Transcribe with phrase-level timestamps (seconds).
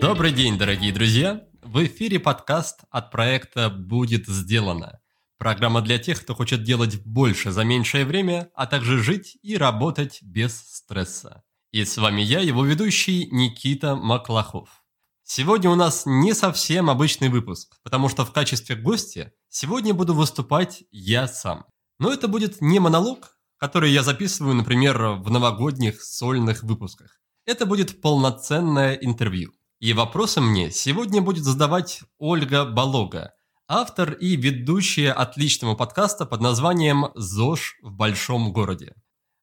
[0.00, 1.46] Добрый день, дорогие друзья!
[1.62, 5.00] В эфире подкаст от проекта «Будет сделано».
[5.38, 10.18] Программа для тех, кто хочет делать больше за меньшее время, а также жить и работать
[10.20, 11.42] без стресса.
[11.72, 14.84] И с вами я, его ведущий Никита Маклахов.
[15.22, 20.84] Сегодня у нас не совсем обычный выпуск, потому что в качестве гостя сегодня буду выступать
[20.90, 21.64] я сам.
[21.98, 27.20] Но это будет не монолог, который я записываю, например, в новогодних сольных выпусках.
[27.44, 29.52] Это будет полноценное интервью.
[29.80, 33.32] И вопросы мне сегодня будет задавать Ольга Болога,
[33.68, 38.94] автор и ведущая отличного подкаста под названием «ЗОЖ в большом городе».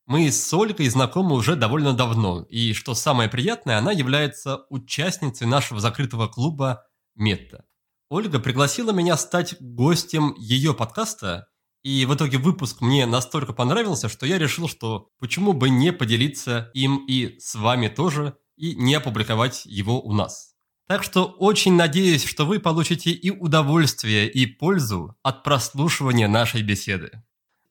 [0.08, 5.80] Мы с Ольгой знакомы уже довольно давно, и, что самое приятное, она является участницей нашего
[5.80, 6.86] закрытого клуба
[7.16, 7.66] «Метта».
[8.10, 11.48] Ольга пригласила меня стать гостем ее подкаста,
[11.86, 16.72] и в итоге выпуск мне настолько понравился, что я решил, что почему бы не поделиться
[16.74, 20.56] им и с вами тоже, и не опубликовать его у нас.
[20.88, 27.24] Так что очень надеюсь, что вы получите и удовольствие, и пользу от прослушивания нашей беседы.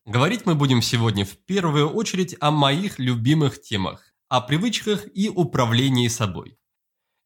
[0.06, 6.06] Говорить мы будем сегодня в первую очередь о моих любимых темах, о привычках и управлении
[6.06, 6.56] собой.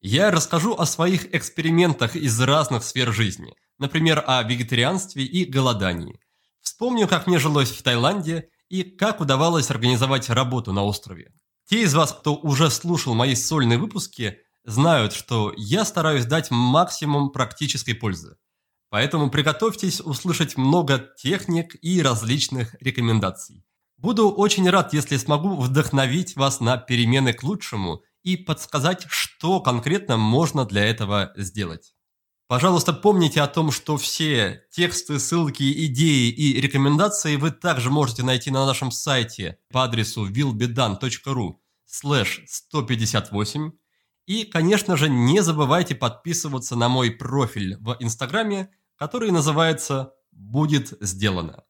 [0.00, 6.18] Я расскажу о своих экспериментах из разных сфер жизни, например, о вегетарианстве и голодании.
[6.68, 11.32] Вспомню, как мне жилось в Таиланде и как удавалось организовать работу на острове.
[11.66, 17.30] Те из вас, кто уже слушал мои сольные выпуски, знают, что я стараюсь дать максимум
[17.30, 18.36] практической пользы.
[18.90, 23.64] Поэтому приготовьтесь услышать много техник и различных рекомендаций.
[23.96, 30.18] Буду очень рад, если смогу вдохновить вас на перемены к лучшему и подсказать, что конкретно
[30.18, 31.94] можно для этого сделать.
[32.48, 38.50] Пожалуйста, помните о том, что все тексты, ссылки, идеи и рекомендации вы также можете найти
[38.50, 43.72] на нашем сайте по адресу willbedone.ru slash 158.
[44.24, 51.64] И, конечно же, не забывайте подписываться на мой профиль в Инстаграме, который называется «Будет сделано».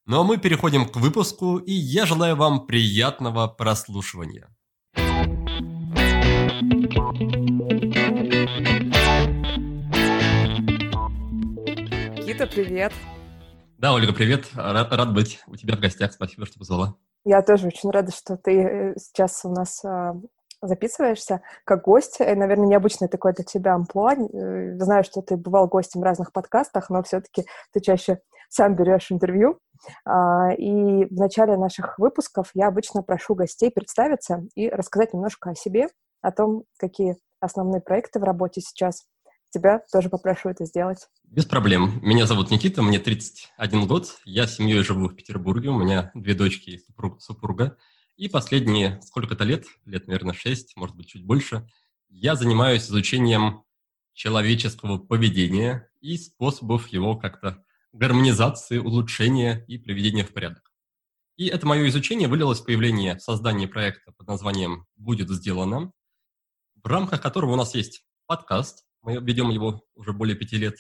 [0.07, 4.49] Ну а мы переходим к выпуску, и я желаю вам приятного прослушивания.
[12.17, 12.93] Никита, привет.
[13.79, 14.49] Да, Ольга, привет.
[14.57, 16.13] Рад, рад быть у тебя в гостях.
[16.13, 16.97] Спасибо, что позвала.
[17.25, 20.17] Я тоже очень рада, что ты э, сейчас у нас а,
[20.61, 22.21] записываешься как гость.
[22.21, 24.15] И, наверное, необычное такое для тебя амплуа.
[24.15, 28.19] Э, знаю, что ты бывал гостем в разных подкастах, но все-таки ты чаще
[28.49, 29.61] сам берешь интервью.
[30.05, 35.55] А, и в начале наших выпусков я обычно прошу гостей представиться и рассказать немножко о
[35.55, 35.87] себе,
[36.21, 39.05] о том, какие основные проекты в работе сейчас.
[39.51, 41.09] Тебя тоже попрошу это сделать.
[41.25, 42.01] Без проблем.
[42.03, 44.19] Меня зовут Никита, мне 31 год.
[44.25, 45.71] Я с семьей живу в Петербурге.
[45.71, 47.79] У меня две дочки и супруг, супруга.
[48.17, 51.67] И последние сколько-то лет, лет, наверное, 6, может быть, чуть больше,
[52.09, 53.65] я занимаюсь изучением
[54.13, 60.73] человеческого поведения и способов его как-то гармонизации, улучшения и приведения в порядок.
[61.37, 65.93] И это мое изучение вылилось в появление, создание проекта под названием «Будет сделано»,
[66.83, 70.77] в рамках которого у нас есть подкаст, мы ведем его уже более пяти лет,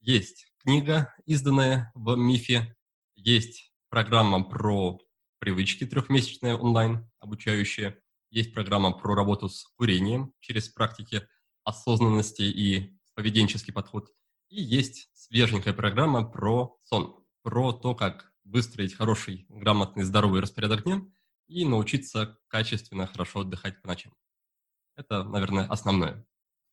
[0.00, 2.76] есть книга, изданная в МИФе,
[3.14, 4.98] есть программа про
[5.38, 7.98] привычки трехмесячная онлайн, обучающая,
[8.30, 11.26] есть программа про работу с курением через практики
[11.64, 14.10] осознанности и поведенческий подход–
[14.50, 17.24] и есть свеженькая программа про сон.
[17.42, 21.02] про то, как выстроить хороший, грамотный, здоровый распорядок дня
[21.46, 24.12] и научиться качественно, хорошо отдыхать по ночам.
[24.96, 26.26] Это, наверное, основное.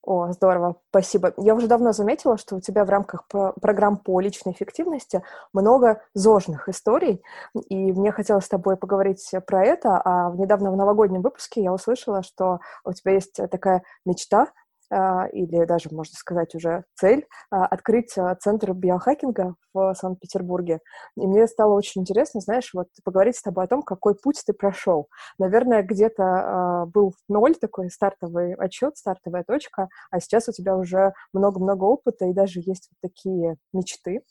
[0.07, 1.33] О, здорово, спасибо.
[1.35, 5.21] Я уже давно заметила, что у тебя в рамках программ по личной эффективности
[5.51, 7.21] много зожных историй,
[7.67, 12.23] и мне хотелось с тобой поговорить про это, а недавно в новогоднем выпуске я услышала,
[12.23, 14.47] что у тебя есть такая мечта
[14.89, 20.79] или даже, можно сказать, уже цель а, открыть а, центр биохакинга в Санкт-Петербурге.
[21.15, 24.53] И мне стало очень интересно, знаешь, вот поговорить с тобой о том, какой путь ты
[24.53, 25.07] прошел.
[25.37, 31.83] Наверное, где-то был ноль такой стартовый отчет, стартовая точка, а сейчас у тебя уже много-много
[31.83, 34.21] опыта и даже есть вот такие мечты.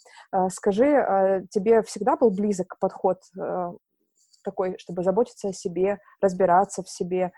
[0.50, 3.18] Скажи, тебе всегда был близок подход
[4.46, 7.32] такой, чтобы заботиться о себе, разбираться в себе,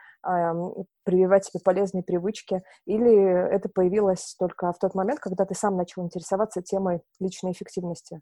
[1.05, 6.05] прививать себе полезные привычки, или это появилось только в тот момент, когда ты сам начал
[6.05, 8.21] интересоваться темой личной эффективности?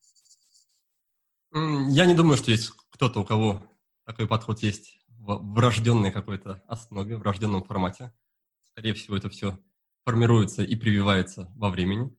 [1.53, 3.63] Я не думаю, что есть кто-то, у кого
[4.05, 8.13] такой подход есть в врожденной какой-то основе, в врожденном формате.
[8.63, 9.59] Скорее всего, это все
[10.05, 12.17] формируется и прививается во времени.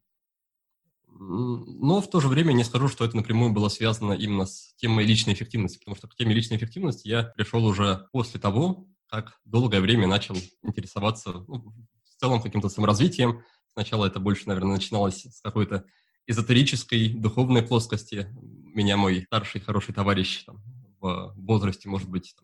[1.19, 5.05] Но в то же время не скажу, что это напрямую было связано именно с темой
[5.05, 9.81] личной эффективности, потому что к теме личной эффективности я пришел уже после того, как долгое
[9.81, 11.73] время начал интересоваться ну,
[12.03, 13.41] в целом каким-то саморазвитием.
[13.73, 15.85] Сначала это больше, наверное, начиналось с какой-то
[16.27, 18.27] эзотерической, духовной плоскости.
[18.73, 20.61] Меня мой старший хороший товарищ там,
[20.99, 22.35] в возрасте, может быть,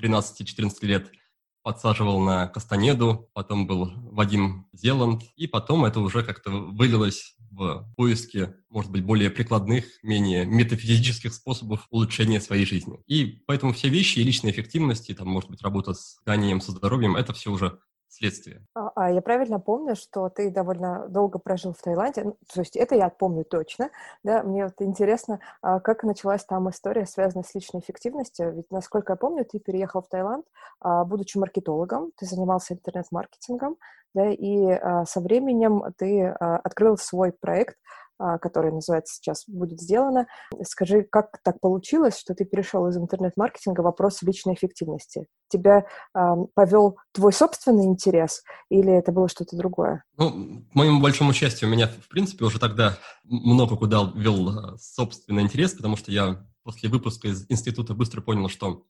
[0.00, 1.10] 13-14 лет–
[1.68, 8.54] подсаживал на Кастанеду, потом был Вадим Зеланд, и потом это уже как-то вылилось в поиске,
[8.70, 13.00] может быть, более прикладных, менее метафизических способов улучшения своей жизни.
[13.06, 16.72] И поэтому все вещи и личная эффективность, и там, может быть, работа с ганием, со
[16.72, 17.78] здоровьем, это все уже
[18.08, 18.66] следствие.
[18.74, 22.76] А, а я правильно помню, что ты довольно долго прожил в Таиланде, ну, то есть
[22.76, 23.90] это я помню точно,
[24.22, 29.12] да, мне вот интересно, а как началась там история, связанная с личной эффективностью, ведь, насколько
[29.12, 30.46] я помню, ты переехал в Таиланд,
[30.80, 33.76] а, будучи маркетологом, ты занимался интернет-маркетингом,
[34.14, 37.76] да, и со временем ты открыл свой проект,
[38.18, 40.26] а, который называется сейчас «Будет сделано».
[40.64, 45.26] Скажи, как так получилось, что ты перешел из интернет-маркетинга в вопрос личной эффективности?
[45.48, 46.20] Тебя э,
[46.54, 50.02] повел твой собственный интерес или это было что-то другое?
[50.16, 55.42] Ну, к моему большому счастью, меня, в принципе, уже тогда много куда вел а, собственный
[55.42, 58.84] интерес, потому что я после выпуска из института быстро понял, что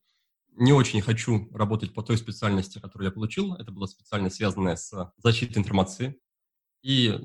[0.57, 3.55] не очень хочу работать по той специальности, которую я получил.
[3.55, 6.19] Это была специальность, связанная с защитой информации.
[6.83, 7.21] И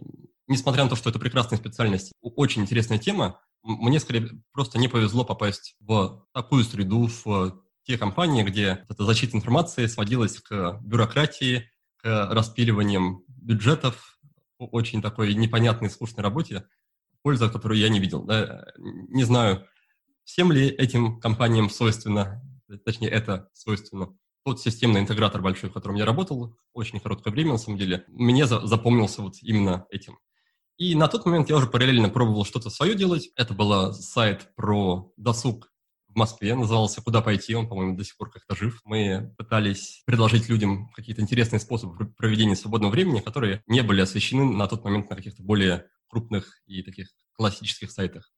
[0.48, 5.24] несмотря на то, что это прекрасная специальность, очень интересная тема, мне скорее просто не повезло
[5.24, 12.30] попасть в такую среду, в те компании, где эта защита информации сводилась к бюрократии, к
[12.32, 14.20] распиливаниям бюджетов,
[14.58, 16.66] очень такой непонятной, скучной работе,
[17.22, 18.24] польза, которую я не видел.
[18.24, 18.66] Да?
[18.78, 19.66] Не знаю,
[20.24, 22.42] всем ли этим компаниям свойственно,
[22.86, 24.16] точнее, это свойственно.
[24.46, 28.46] Тот системный интегратор большой, в котором я работал, очень короткое время, на самом деле, мне
[28.46, 30.20] запомнился вот именно этим.
[30.78, 33.30] И на тот момент я уже параллельно пробовал что-то свое делать.
[33.36, 35.72] Это был сайт про досуг
[36.08, 38.80] в Москве, назывался «Куда пойти?», он, по-моему, до сих пор как-то жив.
[38.84, 44.68] Мы пытались предложить людям какие-то интересные способы проведения свободного времени, которые не были освещены на
[44.68, 48.32] тот момент на каких-то более крупных и таких классических сайтах.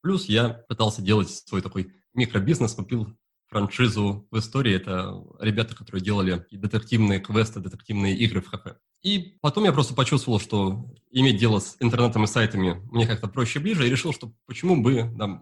[0.00, 3.08] Плюс я пытался делать свой такой микробизнес, купил
[3.48, 4.74] франшизу в истории.
[4.74, 8.76] Это ребята, которые делали детективные квесты, детективные игры в кафе.
[9.02, 13.60] И потом я просто почувствовал, что иметь дело с интернетом и сайтами мне как-то проще
[13.60, 15.10] ближе, и решил, что почему бы...
[15.14, 15.40] Да,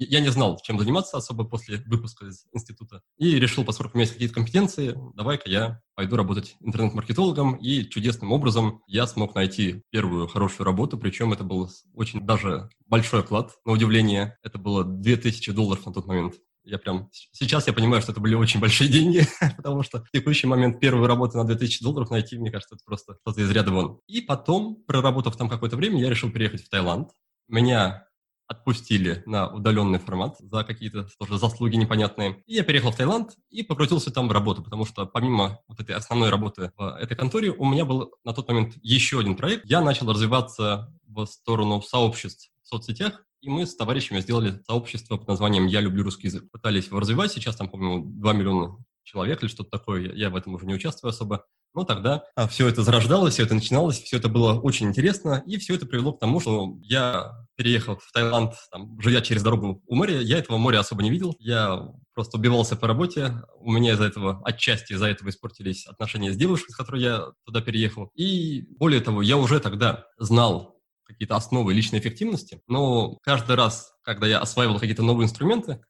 [0.00, 3.02] я не знал, чем заниматься особо после выпуска из института.
[3.16, 7.56] И решил, поскольку у меня есть какие-то компетенции, давай-ка я пойду работать интернет-маркетологом.
[7.56, 13.20] И чудесным образом я смог найти первую хорошую работу, причем это был очень даже большой
[13.20, 14.38] оклад, на удивление.
[14.42, 16.34] Это было 2000 долларов на тот момент.
[16.64, 17.08] Я прям...
[17.32, 21.06] Сейчас я понимаю, что это были очень большие деньги, потому что в текущий момент первую
[21.06, 24.00] работу на 2000 долларов найти, мне кажется, это просто что-то из ряда вон.
[24.06, 27.10] И потом, проработав там какое-то время, я решил переехать в Таиланд.
[27.48, 28.08] Меня
[28.48, 32.42] отпустили на удаленный формат за какие-то тоже заслуги непонятные.
[32.46, 35.94] И я переехал в Таиланд и покрутился там в работу, потому что помимо вот этой
[35.94, 39.66] основной работы в этой конторе, у меня был на тот момент еще один проект.
[39.66, 45.28] Я начал развиваться в сторону сообществ в соцсетях, и мы с товарищами сделали сообщество под
[45.28, 46.50] названием «Я люблю русский язык».
[46.50, 48.76] Пытались его развивать, сейчас там, по-моему, 2 миллиона
[49.08, 51.44] человек или что-то такое, я в этом уже не участвую особо.
[51.74, 55.58] Но тогда а, все это зарождалось, все это начиналось, все это было очень интересно, и
[55.58, 59.94] все это привело к тому, что я переехал в Таиланд, там, живя через дорогу у
[59.94, 64.04] моря, я этого моря особо не видел, я просто убивался по работе, у меня из-за
[64.04, 69.00] этого, отчасти из-за этого испортились отношения с девушкой, с которой я туда переехал, и более
[69.00, 70.77] того, я уже тогда знал
[71.08, 75.80] какие-то основы личной эффективности, но каждый раз, когда я осваивал какие-то новые инструменты,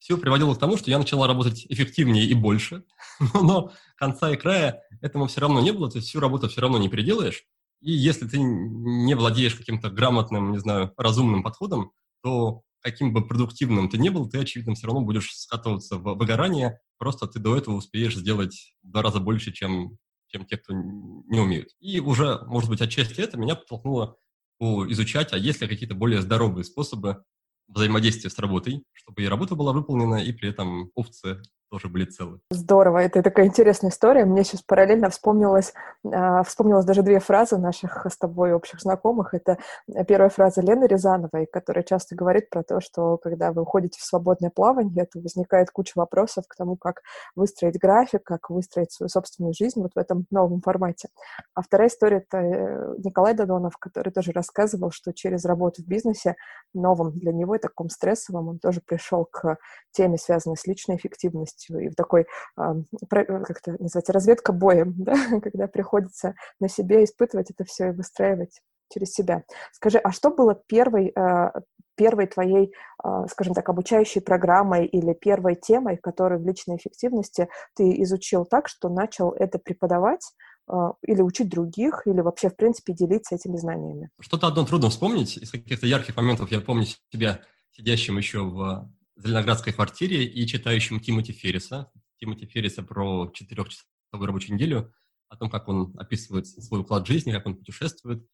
[0.00, 2.84] все приводило к тому, что я начала работать эффективнее и больше,
[3.34, 6.78] но конца и края этому все равно не было, то есть всю работу все равно
[6.78, 7.44] не переделаешь.
[7.80, 13.88] И если ты не владеешь каким-то грамотным, не знаю, разумным подходом, то каким бы продуктивным
[13.88, 17.76] ты не был, ты, очевидно, все равно будешь скатываться в выгорание, просто ты до этого
[17.76, 19.96] успеешь сделать в два раза больше, чем,
[20.28, 21.70] чем те, кто не умеют.
[21.80, 24.16] И уже, может быть, отчасти это меня подтолкнуло
[24.60, 27.24] изучать, а есть ли какие-то более здоровые способы
[27.68, 31.42] взаимодействия с работой, чтобы и работа была выполнена, и при этом овцы
[31.74, 32.38] тоже были целы.
[32.50, 34.24] Здорово, это такая интересная история.
[34.24, 35.72] Мне сейчас параллельно вспомнилось,
[36.04, 39.34] э, вспомнилось даже две фразы наших с тобой общих знакомых.
[39.34, 39.58] Это
[40.06, 44.50] первая фраза Лены Рязановой, которая часто говорит про то, что когда вы уходите в свободное
[44.50, 47.02] плавание, то возникает куча вопросов к тому, как
[47.34, 51.08] выстроить график, как выстроить свою собственную жизнь вот в этом новом формате.
[51.54, 56.36] А вторая история— это э, Николай Додонов, который тоже рассказывал, что через работу в бизнесе,
[56.72, 59.58] новом для него, таком стрессовом, он тоже пришел к
[59.90, 65.14] теме, связанной с личной эффективностью, полностью и в такой, как это называется, разведка боем, да?
[65.42, 68.60] когда приходится на себе испытывать это все и выстраивать
[68.92, 69.44] через себя.
[69.72, 71.52] Скажи, а что было первой, а,
[71.96, 78.02] первой твоей, а, скажем так, обучающей программой или первой темой, которую в личной эффективности ты
[78.02, 80.32] изучил так, что начал это преподавать
[80.68, 84.10] а, или учить других, или вообще, в принципе, делиться этими знаниями?
[84.20, 85.38] Что-то одно трудно вспомнить.
[85.38, 87.40] Из каких-то ярких моментов я помню себя
[87.72, 91.90] сидящим еще в зеленоградской квартире и читающим Тимоти Ферриса.
[92.18, 94.92] Тимоти Ферриса про четырехчасовую рабочую неделю,
[95.28, 98.26] о том, как он описывает свой уклад жизни, как он путешествует.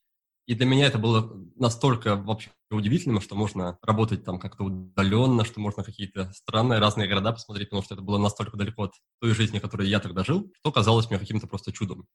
[0.47, 5.61] И для меня это было настолько вообще удивительным, что можно работать там как-то удаленно, что
[5.61, 9.59] можно какие-то странные разные города посмотреть, потому что это было настолько далеко от той жизни,
[9.59, 12.07] которой я тогда жил, что казалось мне каким-то просто чудом.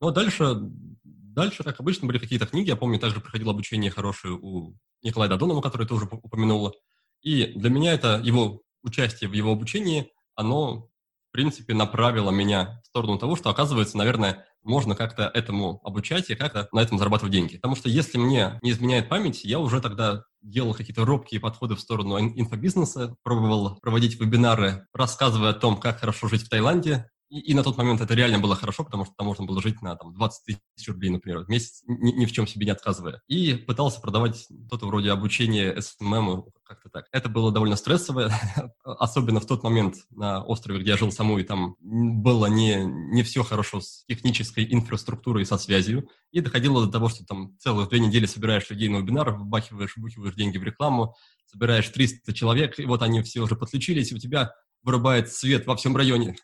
[0.00, 0.56] Но дальше,
[1.02, 2.68] дальше, как обычно, были какие-то книги.
[2.68, 6.74] Я помню, также проходил обучение хорошее у Николая Додонова, который ты уже упомянула.
[7.22, 10.88] И для меня это его участие в его обучении, оно,
[11.28, 16.34] в принципе, направило меня в сторону того, что, оказывается, наверное, можно как-то этому обучать и
[16.34, 17.56] как-то на этом зарабатывать деньги.
[17.56, 21.80] Потому что если мне не изменяет память, я уже тогда делал какие-то робкие подходы в
[21.80, 27.54] сторону инфобизнеса, пробовал проводить вебинары, рассказывая о том, как хорошо жить в Таиланде, и, и
[27.54, 30.14] на тот момент это реально было хорошо, потому что там можно было жить на там,
[30.14, 33.20] 20 тысяч рублей, например, в месяц, ни, ни в чем себе не отказывая.
[33.28, 37.06] И пытался продавать что-то вроде обучения SMM, как-то так.
[37.12, 38.32] Это было довольно стрессово,
[38.84, 43.22] особенно в тот момент на острове, где я жил саму, и там было не, не
[43.22, 46.08] все хорошо с технической инфраструктурой и со связью.
[46.30, 50.34] И доходило до того, что там целых две недели собираешь людей на вебинар, вбахиваешь, вбухиваешь
[50.34, 54.52] деньги в рекламу, собираешь 300 человек, и вот они все уже подключились, и у тебя
[54.82, 56.36] вырубает свет во всем районе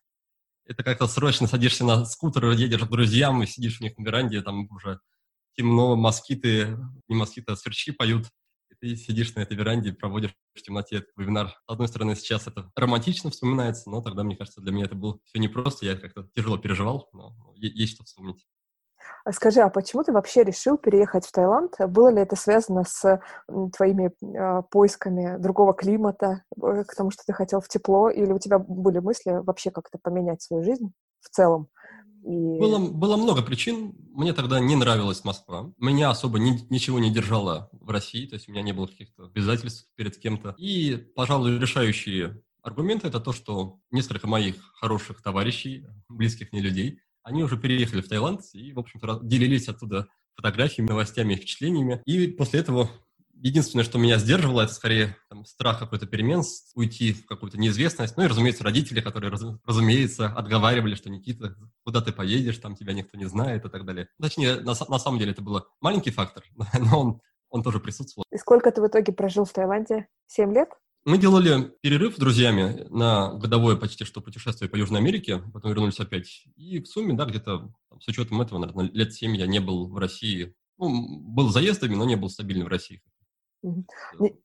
[0.66, 4.40] это как-то срочно садишься на скутер, едешь к друзьям и сидишь у них на веранде,
[4.40, 5.00] там уже
[5.56, 6.78] темно, москиты,
[7.08, 8.26] не москиты, а сверчки поют.
[8.84, 11.48] Ты сидишь на этой веранде и проводишь в темноте этот вебинар.
[11.48, 15.18] С одной стороны, сейчас это романтично вспоминается, но тогда, мне кажется, для меня это было
[15.24, 18.46] все непросто, я как-то тяжело переживал, но есть что вспомнить.
[19.24, 21.76] А скажи, а почему ты вообще решил переехать в Таиланд?
[21.88, 23.22] Было ли это связано с
[23.74, 28.38] твоими э, поисками другого климата, э, к тому, что ты хотел в тепло, или у
[28.38, 31.68] тебя были мысли вообще как-то поменять свою жизнь в целом?
[32.24, 32.58] И...
[32.58, 33.94] Было, было много причин.
[34.12, 35.72] Мне тогда не нравилась Москва.
[35.78, 39.26] Меня особо ни, ничего не держало в России, то есть у меня не было каких-то
[39.26, 40.54] обязательств перед кем-то.
[40.58, 47.42] И, пожалуй, решающие аргументы– это то, что несколько моих хороших товарищей, близких мне людей, они
[47.42, 52.02] уже переехали в Таиланд и, в общем-то, делились оттуда фотографиями, новостями, впечатлениями.
[52.06, 52.90] И после этого
[53.44, 56.42] единственное, что меня сдерживало, это скорее там, страх какой-то перемен,
[56.74, 58.16] уйти в какую-то неизвестность.
[58.16, 62.94] Ну и, разумеется, родители, которые, раз, разумеется, отговаривали, что Никита, куда ты поедешь, там тебя
[62.94, 64.08] никто не знает и так далее.
[64.20, 66.42] Точнее, на, на самом деле это был маленький фактор,
[66.80, 67.20] но он,
[67.50, 68.24] он тоже присутствовал.
[68.32, 70.08] И сколько ты в итоге прожил в Таиланде?
[70.26, 70.70] Семь лет?
[71.04, 76.00] Мы делали перерыв с друзьями на годовое почти что путешествие по Южной Америке, потом вернулись
[76.00, 76.46] опять.
[76.56, 77.70] И в сумме, да, где-то
[78.00, 80.54] с учетом этого, наверное, лет семь я не был в России.
[80.78, 83.02] Ну, был заездами, но не был стабильно в России.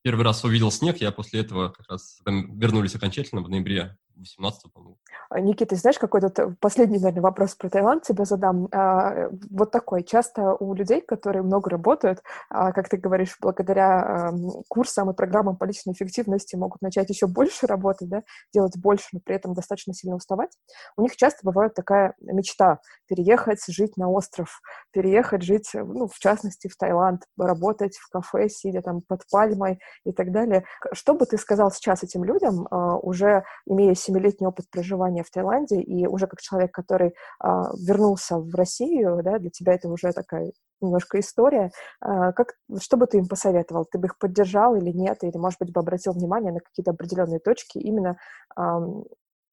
[0.02, 4.98] Первый раз увидел снег, я после этого как раз вернулись окончательно в ноябре 18 по-моему.
[5.30, 8.68] А, Никита, знаешь, какой-то последний, наверное, вопрос про Таиланд тебе задам.
[8.72, 10.04] А, вот такой.
[10.04, 14.32] Часто у людей, которые много работают, а, как ты говоришь, благодаря
[14.68, 18.24] курсам и программам по личной эффективности могут начать еще больше работать, да,
[18.54, 20.52] делать больше, но при этом достаточно сильно уставать,
[20.98, 24.62] у них часто бывает такая мечта переехать, жить на остров,
[24.92, 30.12] переехать, жить, ну, в частности, в Таиланд, работать в кафе, сидя там под пальмой и
[30.12, 30.66] так далее.
[30.94, 36.08] Что бы ты сказал сейчас этим людям, уже имея семилетний опыт проживания в Таиланде, и
[36.08, 40.52] уже как человек, который а, вернулся в Россию, да, для тебя это уже такая
[40.82, 41.72] немножко история.
[42.02, 43.86] А, как, что бы ты им посоветовал?
[43.86, 45.24] Ты бы их поддержал или нет?
[45.24, 48.18] Или, может быть, бы обратил внимание на какие-то определенные точки именно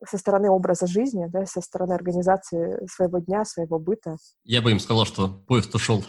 [0.05, 4.17] со стороны образа жизни, да, со стороны организации своего дня, своего быта?
[4.45, 6.05] Я бы им сказал, что поезд ушел,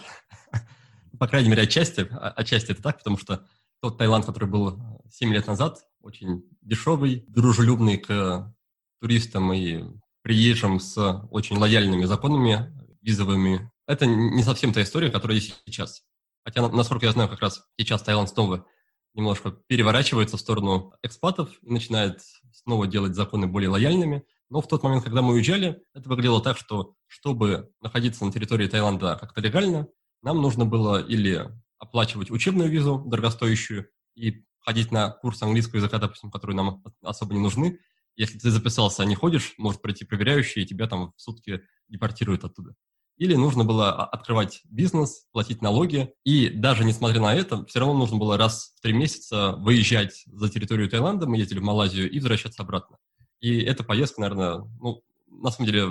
[1.19, 2.07] по крайней мере, отчасти.
[2.11, 3.45] А, отчасти это так, потому что
[3.81, 4.79] тот Таиланд, который был
[5.09, 8.53] 7 лет назад, очень дешевый, дружелюбный к
[8.99, 9.83] туристам и
[10.21, 10.97] приезжим с
[11.31, 13.71] очень лояльными законами визовыми.
[13.87, 16.03] Это не совсем та история, которая есть сейчас.
[16.43, 18.65] Хотя, насколько я знаю, как раз сейчас Таиланд снова
[19.13, 22.21] немножко переворачивается в сторону экспатов и начинает
[22.53, 24.25] снова делать законы более лояльными.
[24.49, 28.67] Но в тот момент, когда мы уезжали, это выглядело так, что чтобы находиться на территории
[28.67, 29.87] Таиланда как-то легально,
[30.21, 36.31] нам нужно было или оплачивать учебную визу дорогостоящую и ходить на курс английского языка, допустим,
[36.31, 37.79] которые нам особо не нужны.
[38.15, 42.43] Если ты записался, а не ходишь, может прийти проверяющий, и тебя там в сутки депортируют
[42.43, 42.75] оттуда.
[43.17, 46.13] Или нужно было открывать бизнес, платить налоги.
[46.23, 50.49] И даже несмотря на это, все равно нужно было раз в три месяца выезжать за
[50.49, 52.97] территорию Таиланда, мы ездили в Малайзию, и возвращаться обратно.
[53.39, 55.89] И эта поездка, наверное, ну, на самом деле,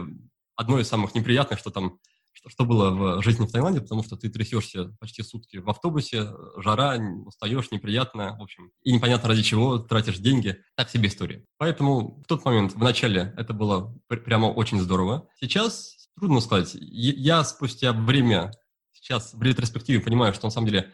[0.54, 1.98] одно из самых неприятных, что там
[2.36, 6.28] что, что было в жизни в Таиланде, потому что ты трясешься почти сутки в автобусе,
[6.58, 10.58] жара, устаешь, неприятно, в общем, и непонятно ради чего тратишь деньги.
[10.76, 11.44] Так себе история.
[11.56, 15.28] Поэтому в тот момент, в начале, это было прямо очень здорово.
[15.40, 16.72] Сейчас трудно сказать.
[16.74, 18.52] Я спустя время,
[18.92, 20.92] сейчас в ретроспективе понимаю, что на самом деле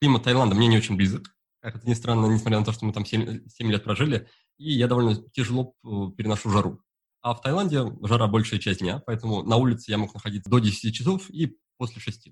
[0.00, 1.24] климат Таиланда мне не очень близок.
[1.60, 4.72] Как это ни странно, несмотря на то, что мы там 7, 7 лет прожили, и
[4.72, 6.80] я довольно тяжело э, переношу жару.
[7.22, 10.94] А в Таиланде жара большая часть дня, поэтому на улице я мог находиться до 10
[10.94, 12.30] часов и после 6.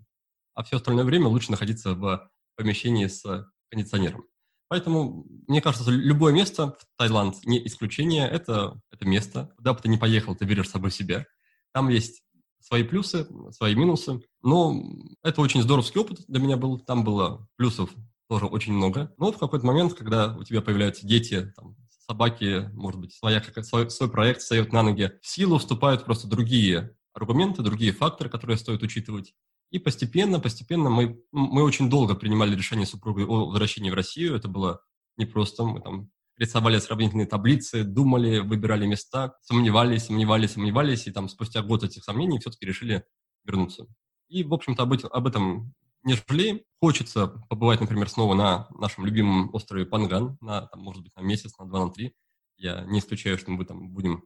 [0.54, 3.22] А все остальное время лучше находиться в помещении с
[3.70, 4.24] кондиционером.
[4.68, 9.50] Поэтому, мне кажется, любое место в Таиланд, не исключение, это, это место.
[9.56, 11.26] Куда бы ты ни поехал, ты берешь с собой себя.
[11.72, 12.22] Там есть
[12.60, 14.20] свои плюсы, свои минусы.
[14.42, 14.82] Но
[15.22, 16.78] это очень здоровский опыт для меня был.
[16.78, 17.90] Там было плюсов
[18.28, 19.14] тоже очень много.
[19.16, 21.76] Но в какой-то момент, когда у тебя появляются дети, там,
[22.08, 26.26] собаки, может быть, своя, как, свой, свой проект встает на ноги, в силу вступают просто
[26.26, 29.34] другие аргументы, другие факторы, которые стоит учитывать.
[29.70, 34.34] И постепенно, постепенно мы, мы очень долго принимали решение супругой о возвращении в Россию.
[34.36, 34.80] Это было
[35.18, 35.64] непросто.
[35.64, 41.82] Мы там рисовали сравнительные таблицы, думали, выбирали места, сомневались, сомневались, сомневались, и там спустя год
[41.82, 43.04] этих сомнений все-таки решили
[43.44, 43.86] вернуться.
[44.28, 45.74] И, в общем-то, об, об этом
[46.08, 46.60] не жалеем.
[46.80, 51.56] Хочется побывать, например, снова на нашем любимом острове Панган, на, там, может быть, на месяц,
[51.58, 52.14] на два, на три.
[52.56, 54.24] Я не исключаю, что мы там будем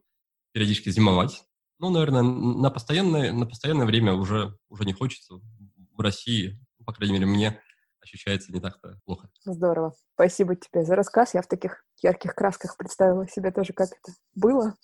[0.53, 1.43] периодически зимовать.
[1.79, 5.35] Ну, наверное, на постоянное, на постоянное время уже, уже не хочется.
[5.91, 7.61] В России, по крайней мере, мне
[8.03, 9.29] ощущается не так-то плохо.
[9.45, 9.93] Здорово.
[10.13, 11.33] Спасибо тебе за рассказ.
[11.33, 14.75] Я в таких ярких красках представила себе тоже, как это было.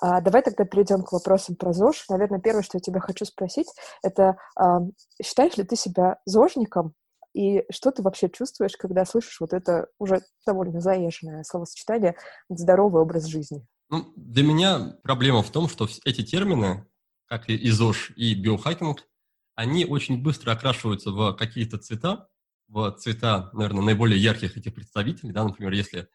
[0.00, 2.06] А, давай тогда перейдем к вопросам про ЗОЖ.
[2.08, 3.68] Наверное, первое, что я тебя хочу спросить,
[4.02, 4.80] это а,
[5.22, 6.94] считаешь ли ты себя ЗОЖником?
[7.34, 12.14] И что ты вообще чувствуешь, когда слышишь вот это уже довольно заезженное словосочетание
[12.50, 13.66] «здоровый образ жизни»?
[13.88, 16.86] Ну, для меня проблема в том, что эти термины,
[17.26, 19.06] как и ЗОЖ, и биохакинг,
[19.54, 22.28] они очень быстро окрашиваются в какие-то цвета,
[22.72, 25.32] в цвета, наверное, наиболее ярких этих представителей.
[25.32, 25.44] Да?
[25.44, 26.08] Например, если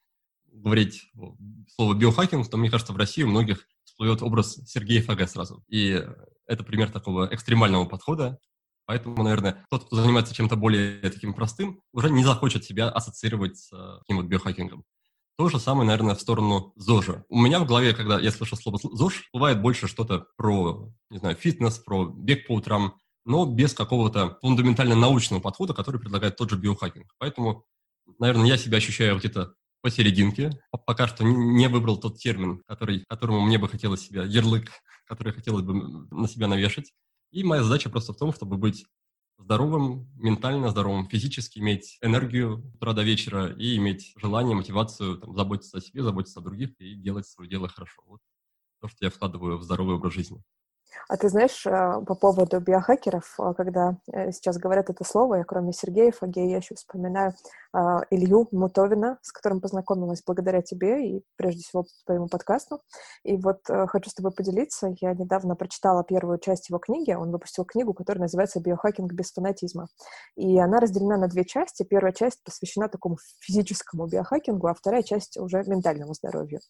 [0.51, 1.11] говорить
[1.75, 5.63] слово биохакинг, то, мне кажется, в России у многих всплывет образ Сергея ФГ сразу.
[5.67, 6.03] И
[6.47, 8.39] это пример такого экстремального подхода.
[8.85, 13.71] Поэтому, наверное, тот, кто занимается чем-то более таким простым, уже не захочет себя ассоциировать с
[13.73, 14.85] э, таким вот биохакингом.
[15.37, 17.25] То же самое, наверное, в сторону ЗОЖа.
[17.29, 21.35] У меня в голове, когда я слышу слово ЗОЖ, бывает больше что-то про, не знаю,
[21.35, 26.57] фитнес, про бег по утрам, но без какого-то фундаментально научного подхода, который предлагает тот же
[26.57, 27.13] биохакинг.
[27.19, 27.65] Поэтому,
[28.19, 30.59] наверное, я себя ощущаю где-то посерединке.
[30.85, 34.71] Пока что не выбрал тот термин, который, которому мне бы хотелось себя, ярлык,
[35.05, 36.93] который хотелось бы на себя навешать.
[37.31, 38.85] И моя задача просто в том, чтобы быть
[39.37, 45.79] здоровым, ментально здоровым, физически, иметь энергию утра до вечера и иметь желание, мотивацию там, заботиться
[45.79, 48.01] о себе, заботиться о других и делать свое дело хорошо.
[48.05, 48.21] Вот
[48.79, 50.41] то, что я вкладываю в здоровый образ жизни.
[51.07, 55.43] А ты знаешь, э, по поводу биохакеров, э, когда э, сейчас говорят это слово, я
[55.43, 57.33] кроме Сергея Фагея, еще вспоминаю
[57.73, 62.81] а, Илью Мутовина, с которым познакомилась благодаря тебе и, прежде всего, твоему подкасту.
[63.23, 64.95] И вот хочу с тобой поделиться.
[64.99, 67.11] Я недавно прочитала первую часть его книги.
[67.11, 69.87] Он выпустил книгу, которая называется «Биохакинг без фанатизма».
[70.35, 71.83] И она разделена на две части.
[71.83, 76.61] Первая часть посвящена такому физическому биохакингу, а вторая часть уже ментальному здоровью.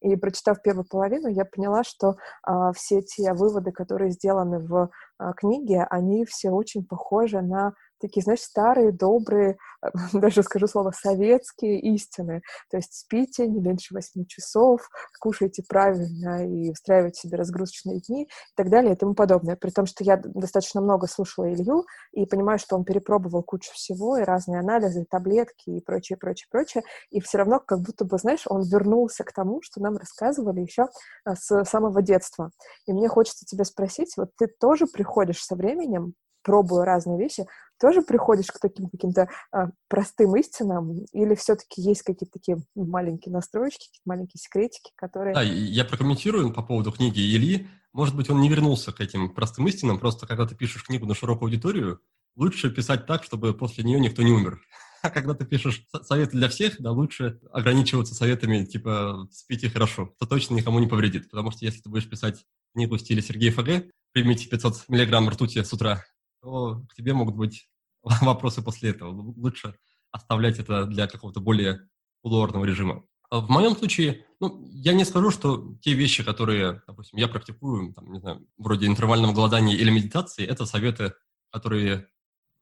[0.00, 5.32] И прочитав первую половину, я поняла, что а, все те выводы, которые сделаны в а,
[5.32, 9.58] книге, они все очень похожи на такие, знаешь, старые, добрые,
[10.12, 12.42] даже скажу слово, советские истины.
[12.70, 14.88] То есть спите не меньше 8 часов,
[15.20, 19.56] кушайте правильно и устраивайте себе разгрузочные дни и так далее и тому подобное.
[19.56, 24.18] При том, что я достаточно много слушала Илью и понимаю, что он перепробовал кучу всего,
[24.18, 26.82] и разные анализы, и таблетки, и прочее, прочее, прочее.
[27.10, 30.88] И все равно как будто бы, знаешь, он вернулся к тому, что нам рассказывали еще
[31.24, 32.50] а, с самого детства.
[32.86, 36.14] И мне хочется тебя спросить, вот ты тоже приходишь со временем
[36.46, 37.44] пробуя разные вещи,
[37.80, 43.76] тоже приходишь к таким каким-то а, простым истинам, или все-таки есть какие-то такие маленькие настройки,
[43.76, 45.34] какие-то маленькие секретики, которые...
[45.34, 47.68] Да, я прокомментирую по поводу книги Ильи.
[47.92, 51.14] Может быть, он не вернулся к этим простым истинам, просто когда ты пишешь книгу на
[51.14, 52.00] широкую аудиторию,
[52.36, 54.60] лучше писать так, чтобы после нее никто не умер.
[55.02, 60.26] А когда ты пишешь советы для всех, да, лучше ограничиваться советами типа «спите хорошо», то
[60.26, 61.30] точно никому не повредит.
[61.30, 65.62] Потому что если ты будешь писать книгу в стиле Сергея ФГ, примите 500 миллиграмм ртути
[65.62, 66.02] с утра,
[66.46, 67.68] то к тебе могут быть
[68.02, 69.10] вопросы после этого.
[69.36, 69.74] Лучше
[70.12, 71.88] оставлять это для какого-то более
[72.22, 73.04] кулуарного режима.
[73.28, 77.92] А в моем случае, ну, я не скажу, что те вещи, которые, допустим, я практикую,
[77.92, 81.14] там, не знаю, вроде интервального голодания или медитации, это советы,
[81.50, 82.06] которые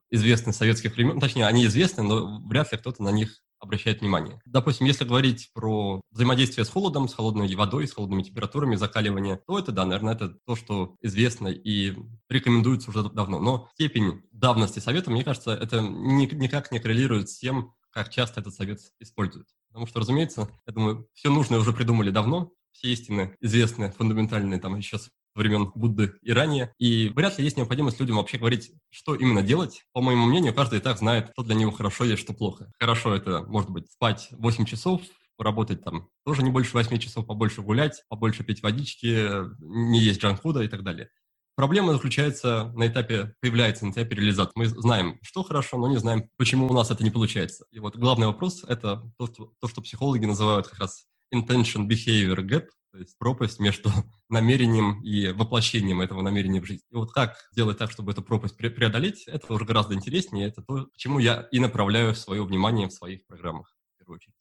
[0.09, 4.41] известны с советских времен, точнее, они известны, но вряд ли кто-то на них обращает внимание.
[4.45, 9.59] Допустим, если говорить про взаимодействие с холодом, с холодной водой, с холодными температурами, закаливание, то
[9.59, 11.95] это, да, наверное, это то, что известно и
[12.29, 13.39] рекомендуется уже давно.
[13.39, 18.53] Но степень давности совета, мне кажется, это никак не коррелирует с тем, как часто этот
[18.53, 19.47] совет используют.
[19.67, 24.75] Потому что, разумеется, я думаю, все нужное уже придумали давно, все истины известны, фундаментальные, там
[24.75, 26.73] еще с времен Будды и ранее.
[26.77, 29.83] И вряд ли есть необходимость людям вообще говорить, что именно делать.
[29.93, 32.71] По моему мнению, каждый и так знает, что для него хорошо и что плохо.
[32.79, 35.01] Хорошо это, может быть, спать 8 часов,
[35.37, 40.61] работать там тоже не больше 8 часов, побольше гулять, побольше пить водички, не есть джанкфуда
[40.61, 41.09] и так далее.
[41.55, 44.51] Проблема заключается на этапе, появляется на этапе реализации.
[44.55, 47.65] Мы знаем, что хорошо, но не знаем, почему у нас это не получается.
[47.71, 52.37] И вот главный вопрос– это то, что, то, что психологи называют как раз intention behavior
[52.37, 53.89] gap, то есть пропасть между
[54.29, 56.83] намерением и воплощением этого намерения в жизнь.
[56.91, 60.85] И вот как сделать так, чтобы эту пропасть преодолеть, это уже гораздо интереснее, это то,
[60.85, 64.34] к чему я и направляю свое внимание в своих программах, в первую очередь.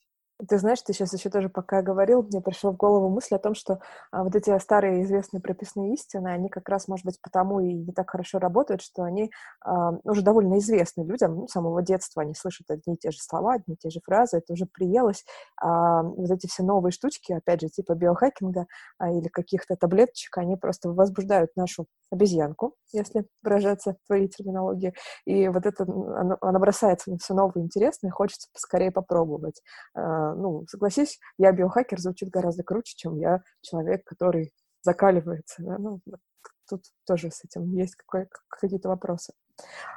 [0.49, 3.55] Ты знаешь, ты сейчас еще тоже пока говорил, мне пришла в голову мысль о том,
[3.55, 3.79] что
[4.11, 7.93] а, вот эти старые известные прописные истины, они как раз, может быть, потому и не
[7.93, 9.31] так хорошо работают, что они
[9.65, 13.19] а, уже довольно известны людям, ну, с самого детства они слышат одни и те же
[13.21, 15.25] слова, одни и те же фразы, это уже приелось.
[15.63, 18.67] А, вот эти все новые штучки, опять же, типа биохакинга
[18.99, 24.95] а, или каких-то таблеточек, они просто возбуждают нашу обезьянку, если выражаться твоей терминологии,
[25.27, 29.61] и вот это, она, она бросается на все новое интересное, и хочется поскорее попробовать
[29.95, 35.63] а, ну, согласись, я биохакер звучит гораздо круче, чем я человек, который закаливается.
[35.63, 35.79] Да?
[35.79, 36.01] Ну,
[36.69, 37.95] тут тоже с этим есть
[38.49, 39.33] какие-то вопросы.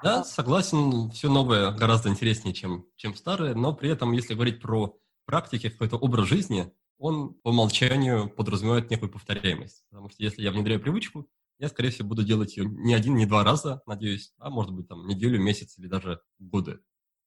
[0.03, 4.61] Да, а согласен, все новое гораздо интереснее, чем, чем старое, но при этом, если говорить
[4.61, 9.83] про практики, какой-то образ жизни, он по умолчанию подразумевает некую повторяемость.
[9.89, 11.27] Потому что если я внедряю привычку,
[11.59, 14.87] я, скорее всего, буду делать ее не один, не два раза, надеюсь, а может быть,
[14.87, 16.79] там, неделю, месяц или даже годы.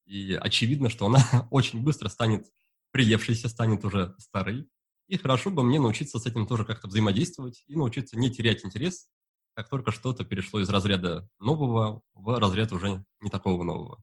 [0.05, 1.19] И очевидно, что она
[1.51, 2.47] очень быстро станет
[2.91, 4.69] приевшийся станет уже старый.
[5.07, 9.09] И хорошо бы мне научиться с этим тоже как-то взаимодействовать и научиться не терять интерес,
[9.55, 14.01] как только что-то перешло из разряда нового в разряд уже не такого нового.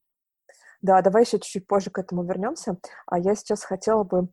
[0.80, 2.78] Да, давай еще чуть-чуть позже к этому вернемся.
[3.06, 4.28] А я сейчас хотела бы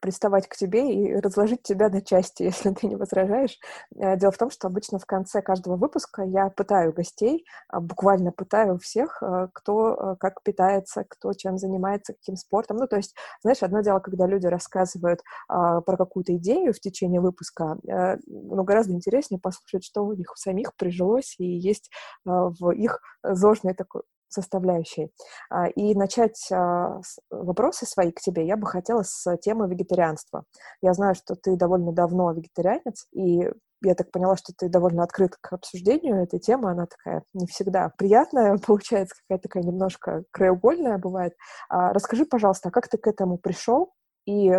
[0.00, 3.58] приставать к тебе и разложить тебя на части, если ты не возражаешь.
[3.96, 8.32] Э, дело в том, что обычно в конце каждого выпуска я пытаю гостей, а, буквально
[8.32, 12.78] пытаю всех, э, кто э, как питается, кто чем занимается, каким спортом.
[12.78, 17.20] Ну, то есть, знаешь, одно дело, когда люди рассказывают а, про какую-то идею в течение
[17.20, 17.78] выпуска,
[18.26, 21.90] но гораздо интереснее послушать, что у них самих прижилось и есть
[22.24, 25.12] в их зожной такой составляющей.
[25.50, 30.44] А, и начать а, вопросы свои к тебе я бы хотела с темы вегетарианства.
[30.82, 33.50] Я знаю, что ты довольно давно вегетарианец, и
[33.82, 36.70] я так поняла, что ты довольно открыт к обсуждению этой темы.
[36.70, 41.34] Она такая не всегда приятная, получается, какая-то такая немножко краеугольная бывает.
[41.68, 43.92] А, расскажи, пожалуйста, как ты к этому пришел?
[44.26, 44.52] И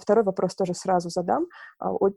[0.00, 1.48] второй вопрос тоже сразу задам.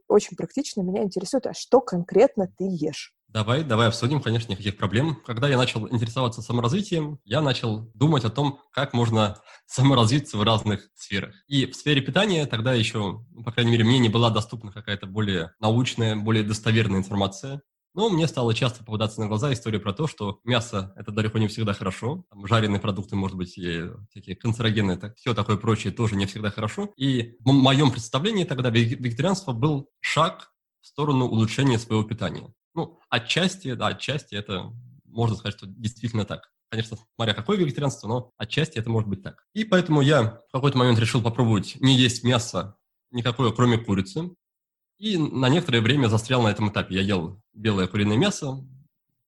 [0.08, 3.16] Очень практично меня интересует, а что конкретно ты ешь?
[3.34, 5.18] Давай, давай обсудим, конечно, никаких проблем.
[5.26, 10.90] Когда я начал интересоваться саморазвитием, я начал думать о том, как можно саморазвиться в разных
[10.96, 11.34] сферах.
[11.48, 15.06] И в сфере питания тогда еще, ну, по крайней мере, мне не была доступна какая-то
[15.06, 17.62] более научная, более достоверная информация.
[17.94, 21.48] Но мне стало часто попадаться на глаза история про то, что мясо– это далеко не
[21.48, 22.26] всегда хорошо.
[22.30, 26.52] Там жареные продукты, может быть, и всякие канцерогены, так, все такое прочее тоже не всегда
[26.52, 26.92] хорошо.
[26.98, 32.54] И в моем представлении тогда вегетарианство был шаг в сторону улучшения своего питания.
[32.74, 34.74] Ну, отчасти, да, отчасти это
[35.06, 36.52] можно сказать, что действительно так.
[36.70, 39.46] конечно, смотря какое вегетарианство, но отчасти это может быть так.
[39.54, 42.78] И поэтому я в какой-то момент решил попробовать не есть мясо
[43.12, 44.32] никакое, кроме курицы.
[44.98, 46.96] И на некоторое время застрял на этом этапе.
[46.96, 48.64] Я ел белое куриное мясо,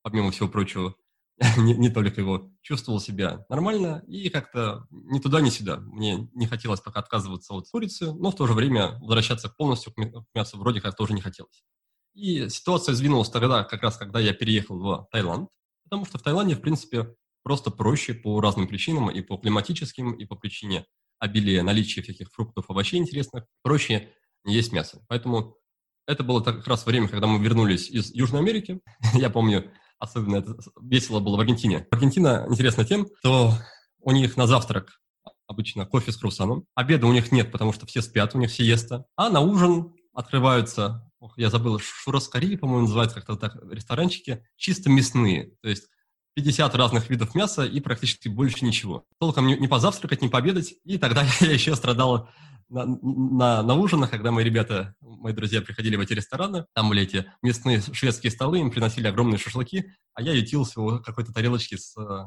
[0.04, 0.96] помимо всего прочего,
[1.58, 5.78] не, не только его, чувствовал себя нормально и как-то ни туда, ни сюда.
[5.78, 10.26] Мне не хотелось пока отказываться от курицы, но в то же время возвращаться полностью к
[10.36, 11.64] мясу вроде как тоже не хотелось.
[12.14, 15.50] И ситуация сдвинулась тогда, как раз когда я переехал в Таиланд,
[15.84, 20.26] потому что в Таиланде, в принципе, просто проще по разным причинам, и по климатическим, и
[20.26, 20.86] по причине
[21.20, 24.10] обилия наличия всяких фруктов, овощей интересных, проще
[24.44, 25.04] не есть мясо.
[25.08, 25.58] Поэтому
[26.06, 28.82] это было как раз время, когда мы вернулись из Южной Америки.
[29.14, 31.88] Я помню, особенно это весело было в Аргентине.
[31.92, 33.54] Аргентина интересна тем, что
[34.00, 35.00] у них на завтрак
[35.48, 36.66] обычно кофе с круассаном.
[36.76, 39.06] Обеда у них нет, потому что все спят, у них сиеста.
[39.16, 45.56] А на ужин открываются, ох, я забыл, шураскари, по-моему, называется как-то так, ресторанчики, чисто мясные.
[45.62, 45.88] То есть
[46.36, 49.06] 50 разных видов мяса и практически больше ничего.
[49.20, 50.76] Толком не, не позавтракать, не пообедать.
[50.84, 52.30] И тогда я еще страдала
[52.68, 57.04] на, на, на ужинах, когда мои ребята, мои друзья приходили в эти рестораны, там были
[57.04, 61.96] эти мясные шведские столы, им приносили огромные шашлыки, а я ютился в какой-то тарелочке с
[61.98, 62.26] э,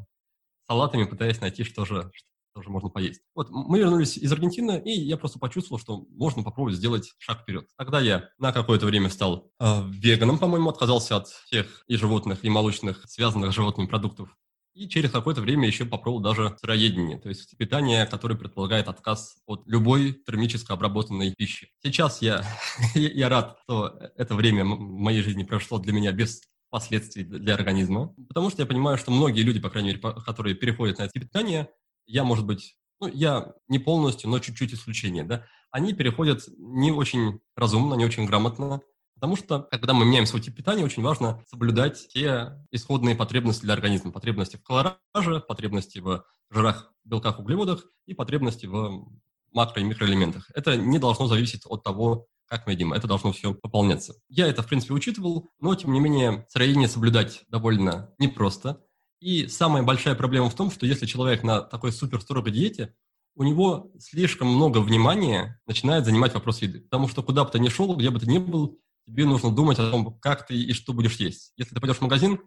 [0.67, 2.11] салатами, пытаясь найти, что же,
[2.57, 3.21] тоже можно поесть.
[3.35, 7.69] Вот мы вернулись из Аргентины, и я просто почувствовал, что можно попробовать сделать шаг вперед.
[7.77, 12.49] Тогда я на какое-то время стал э, веганом, по-моему, отказался от всех и животных, и
[12.49, 14.35] молочных, связанных с животными продуктов.
[14.73, 19.63] И через какое-то время еще попробовал даже сыроедение, то есть питание, которое предполагает отказ от
[19.67, 21.69] любой термически обработанной пищи.
[21.83, 22.43] Сейчас я,
[22.95, 26.41] я рад, что это время в моей жизни прошло для меня без
[26.71, 30.99] последствий для организма, потому что я понимаю, что многие люди, по крайней мере, которые переходят
[30.99, 31.69] на это питание,
[32.07, 37.41] я, может быть, ну, я не полностью, но чуть-чуть исключение, да, они переходят не очень
[37.55, 38.81] разумно, не очень грамотно,
[39.15, 43.75] потому что, когда мы меняем свой тип питания, очень важно соблюдать те исходные потребности для
[43.75, 44.13] организма.
[44.13, 49.09] Потребности в колораже, потребности в жирах, белках, углеводах и потребности в
[49.55, 50.51] макро- и микроэлементах.
[50.55, 52.93] Это не должно зависеть от того, как мы едим.
[52.93, 54.15] Это должно все пополняться.
[54.29, 58.86] Я это, в принципе, учитывал, но, тем не менее, строение соблюдать довольно непросто.
[59.21, 62.95] И самая большая проблема в том, что если человек на такой супер строгой диете,
[63.35, 66.81] у него слишком много внимания начинает занимать вопрос еды.
[66.81, 69.79] Потому что куда бы ты ни шел, где бы ты ни был, тебе нужно думать
[69.79, 71.53] о том, как ты и что будешь есть.
[71.57, 72.41] Если ты пойдешь в магазин,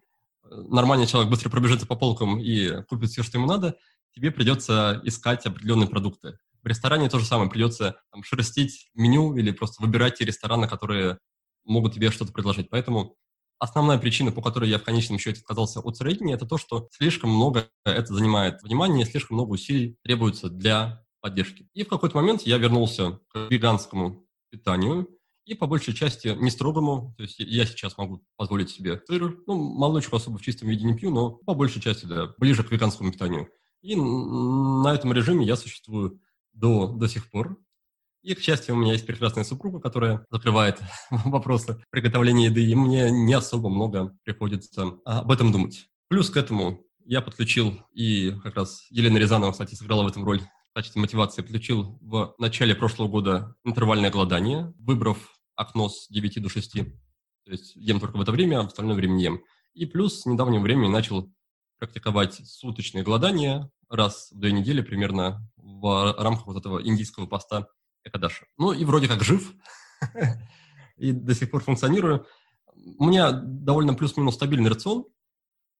[0.43, 3.77] э, нормальный человек быстро пробежится по полкам и купит все, что ему надо,
[4.13, 6.37] тебе придется искать определенные продукты.
[6.61, 11.19] В ресторане то же самое, придется там, шерстить меню или просто выбирать те рестораны, которые
[11.63, 12.69] могут тебе что-то предложить.
[12.69, 13.15] Поэтому
[13.59, 17.29] Основная причина, по которой я в конечном счете отказался от сыроедения, это то, что слишком
[17.29, 21.67] много это занимает внимания, слишком много усилий требуется для поддержки.
[21.73, 25.09] И в какой-то момент я вернулся к веганскому питанию,
[25.45, 29.55] и по большей части не строгому, то есть я сейчас могу позволить себе сыр, ну,
[29.55, 33.11] молочку особо в чистом виде не пью, но по большей части, да, ближе к веганскому
[33.11, 33.49] питанию.
[33.81, 36.21] И на этом режиме я существую
[36.53, 37.57] до, до сих пор.
[38.21, 40.79] И, к счастью, у меня есть прекрасная супруга, которая закрывает
[41.09, 45.87] вопросы приготовления еды, и мне не особо много приходится об этом думать.
[46.09, 50.41] Плюс к этому я подключил, и как раз Елена Рязанова, кстати, сыграла в этом роль
[50.41, 55.17] в качестве мотивации, подключил в начале прошлого года интервальное голодание, выбрав
[55.55, 56.73] окно с 9 до 6.
[56.73, 59.41] То есть ем только в это время, а в остальное время не ем.
[59.73, 61.31] И плюс с недавнего времени начал
[61.79, 67.67] практиковать суточное голодание раз в две недели примерно в рамках вот этого индийского поста
[68.09, 68.45] Экадаша.
[68.57, 69.53] Ну и вроде как жив,
[70.97, 72.25] и до сих пор функционирую.
[72.97, 75.05] У меня довольно плюс-минус стабильный рацион.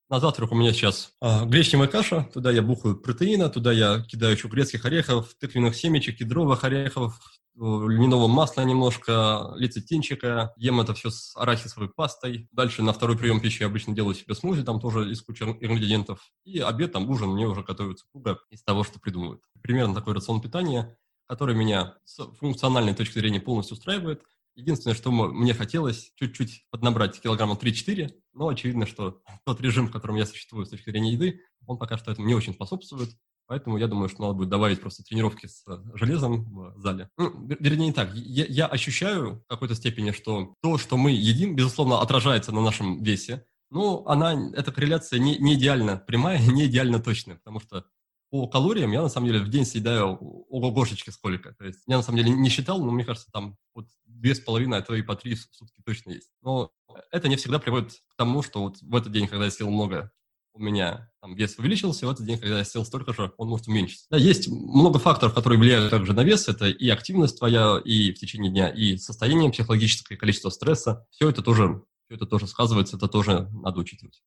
[0.08, 4.34] На завтрак у меня сейчас а, гречневая каша, туда я бухаю протеина, туда я кидаю
[4.34, 7.20] еще грецких орехов, тыквенных семечек, кедровых орехов,
[7.56, 10.52] льняного масла немножко, лецитинчика.
[10.56, 12.48] Ем это все с арахисовой пастой.
[12.52, 16.32] Дальше на второй прием пищи я обычно делаю себе смузи, там тоже из кучи ингредиентов.
[16.44, 19.42] И обед, там ужин мне уже готовится круга из того, что придумывают.
[19.62, 20.96] Примерно такой рацион питания
[21.30, 24.20] который меня с функциональной точки зрения полностью устраивает.
[24.56, 30.16] Единственное, что мне хотелось, чуть-чуть поднабрать килограмма 3-4, но очевидно, что тот режим, в котором
[30.16, 33.10] я существую с точки зрения еды, он пока что этому не очень способствует.
[33.46, 35.64] Поэтому я думаю, что надо будет добавить просто тренировки с
[35.94, 37.08] железом в зале.
[37.16, 38.12] Ну, вернее, не так.
[38.12, 43.04] Я, я ощущаю в какой-то степени, что то, что мы едим, безусловно, отражается на нашем
[43.04, 43.46] весе.
[43.70, 47.84] Но она, эта корреляция не, не идеально прямая, не идеально точная, потому что
[48.30, 50.16] по калориям я на самом деле в день съедаю
[50.48, 51.52] ого-гошечки сколько.
[51.54, 54.40] То есть я на самом деле не считал, но мне кажется, там вот две с
[54.40, 56.30] половиной, а то и по три в сутки точно есть.
[56.42, 56.70] Но
[57.10, 60.12] это не всегда приводит к тому, что вот в этот день, когда я съел много,
[60.52, 63.68] у меня там вес увеличился, в этот день, когда я съел столько же, он может
[63.68, 64.06] уменьшиться.
[64.10, 66.48] Да, есть много факторов, которые влияют также на вес.
[66.48, 71.06] Это и активность твоя, и в течение дня, и состояние психологическое, количество стресса.
[71.10, 74.22] Все это тоже, все это тоже сказывается, это тоже надо учитывать.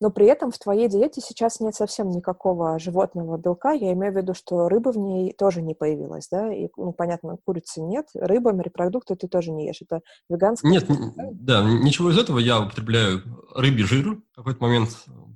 [0.00, 3.72] Но при этом в твоей диете сейчас нет совсем никакого животного белка.
[3.72, 6.52] Я имею в виду, что рыба в ней тоже не появилась, да?
[6.52, 9.82] И, ну, понятно, курицы нет, рыба, морепродукты ты тоже не ешь.
[9.82, 10.70] Это веганское?
[10.70, 10.86] Нет,
[11.32, 12.38] да, ничего из этого.
[12.38, 13.22] Я употребляю
[13.54, 14.20] рыбий жир.
[14.32, 14.90] В какой-то момент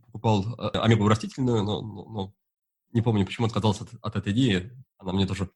[0.06, 2.34] покупал э, омегу растительную, но, но, но
[2.92, 4.70] не помню, почему отказался от, от этой идеи.
[4.98, 5.50] Она мне тоже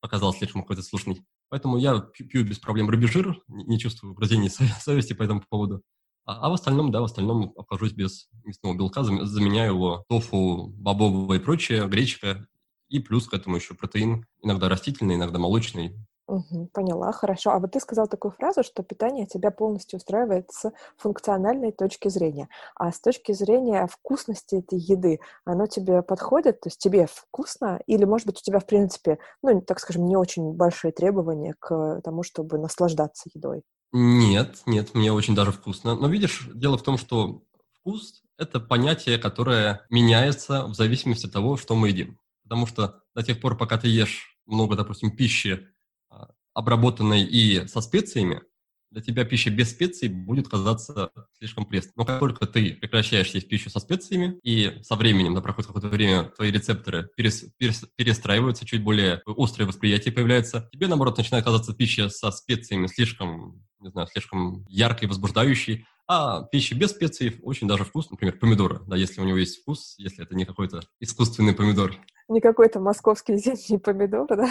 [0.00, 1.24] показалась слишком какой-то слушной.
[1.48, 5.82] Поэтому я пью без проблем рыбий жир, не чувствую угрызений совести по этому поводу.
[6.26, 11.38] А, а в остальном, да, в остальном обхожусь без мясного белка, заменяю его тофу, бобовое
[11.38, 12.46] и прочее, гречка,
[12.88, 15.96] и плюс к этому еще протеин, иногда растительный, иногда молочный.
[16.28, 17.50] Угу, поняла, хорошо.
[17.52, 22.48] А вот ты сказал такую фразу, что питание тебя полностью устраивает с функциональной точки зрения.
[22.74, 26.60] А с точки зрения вкусности этой еды, оно тебе подходит?
[26.60, 27.80] То есть тебе вкусно?
[27.86, 32.00] Или, может быть, у тебя, в принципе, ну, так скажем, не очень большие требования к
[32.02, 33.62] тому, чтобы наслаждаться едой?
[33.92, 35.94] Нет, нет, мне очень даже вкусно.
[35.94, 41.56] Но видишь, дело в том, что вкус– это понятие, которое меняется в зависимости от того,
[41.56, 42.18] что мы едим.
[42.42, 45.68] Потому что до тех пор, пока ты ешь много, допустим, пищи,
[46.10, 48.42] а, обработанной и со специями,
[48.90, 51.92] для тебя пища без специй будет казаться слишком пресной.
[51.96, 55.88] Но как только ты прекращаешь есть пищу со специями, и со временем, да, проходит какое-то
[55.88, 61.74] время, твои рецепторы перес, перес, перестраиваются, чуть более острое восприятие появляется, тебе, наоборот, начинает казаться
[61.74, 67.84] пища со специями слишком, не знаю, слишком яркой, возбуждающей, а пища без специй очень даже
[67.84, 71.96] вкус, например, помидоры, да, если у него есть вкус, если это не какой-то искусственный помидор.
[72.28, 74.48] Не какой-то московский зимний помидор, да?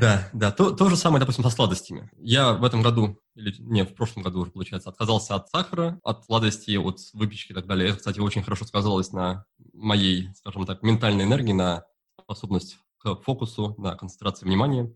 [0.00, 0.52] Да, да.
[0.52, 2.10] То, то же самое, допустим, со сладостями.
[2.16, 6.24] Я в этом году, или не, в прошлом году уже, получается, отказался от сахара, от
[6.24, 7.88] сладостей, от выпечки и так далее.
[7.88, 11.84] Это, кстати, очень хорошо сказалось на моей, скажем так, ментальной энергии, на
[12.20, 14.94] способность к фокусу, на концентрации внимания.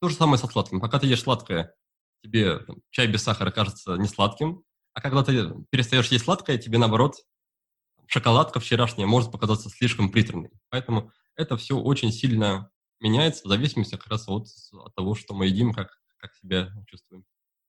[0.00, 0.80] То же самое со сладким.
[0.80, 1.74] Пока ты ешь сладкое,
[2.22, 4.64] тебе там, чай без сахара кажется не сладким,
[4.98, 7.24] а когда ты перестаешь есть сладкое, тебе, наоборот,
[8.08, 10.50] шоколадка вчерашняя может показаться слишком приторной.
[10.70, 15.46] Поэтому это все очень сильно меняется в зависимости как раз от, от того, что мы
[15.46, 17.24] едим, как, как себя чувствуем.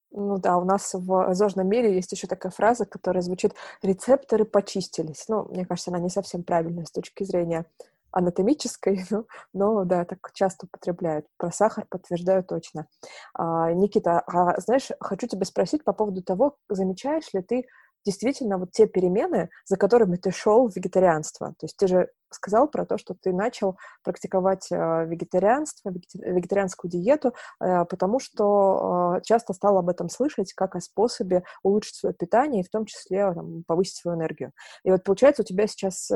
[0.10, 5.26] Ну да, у нас в зожном мире есть еще такая фраза, которая звучит «рецепторы почистились».
[5.28, 7.68] Ну, мне кажется, она не совсем правильная с точки зрения
[8.12, 11.26] анатомической, но, но да, так часто употребляют.
[11.38, 12.88] Про сахар подтверждаю точно.
[13.34, 17.66] А, Никита, а знаешь, хочу тебя спросить по поводу того, замечаешь ли ты
[18.06, 21.50] действительно вот те перемены, за которыми ты шел в вегетарианство.
[21.60, 27.34] То есть ты же сказал про то, что ты начал практиковать э, вегетарианство, вегетарианскую диету,
[27.60, 32.62] э, потому что э, часто стал об этом слышать как о способе улучшить свое питание
[32.62, 34.52] и в том числе там, повысить свою энергию.
[34.84, 36.10] И вот получается у тебя сейчас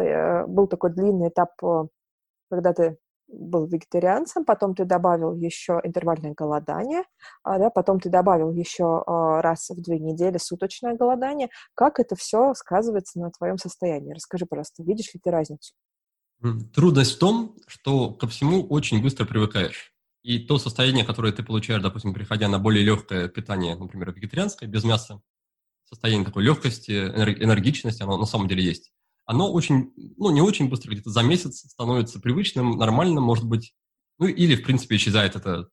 [0.47, 1.51] был такой длинный этап,
[2.49, 2.97] когда ты
[3.33, 7.03] был вегетарианцем, потом ты добавил еще интервальное голодание,
[7.43, 11.49] а, да, потом ты добавил еще а, раз в две недели суточное голодание.
[11.75, 14.13] Как это все сказывается на твоем состоянии?
[14.13, 15.73] Расскажи, пожалуйста, видишь ли ты разницу?
[16.73, 19.93] Трудность в том, что ко всему очень быстро привыкаешь.
[20.23, 24.83] И то состояние, которое ты получаешь, допустим, приходя на более легкое питание, например, вегетарианское, без
[24.83, 25.21] мяса,
[25.85, 28.93] состояние такой легкости, энергичности, оно на самом деле есть
[29.25, 33.73] оно очень, ну, не очень быстро, где-то за месяц становится привычным, нормальным, может быть,
[34.19, 35.67] ну, или, в принципе, исчезает это,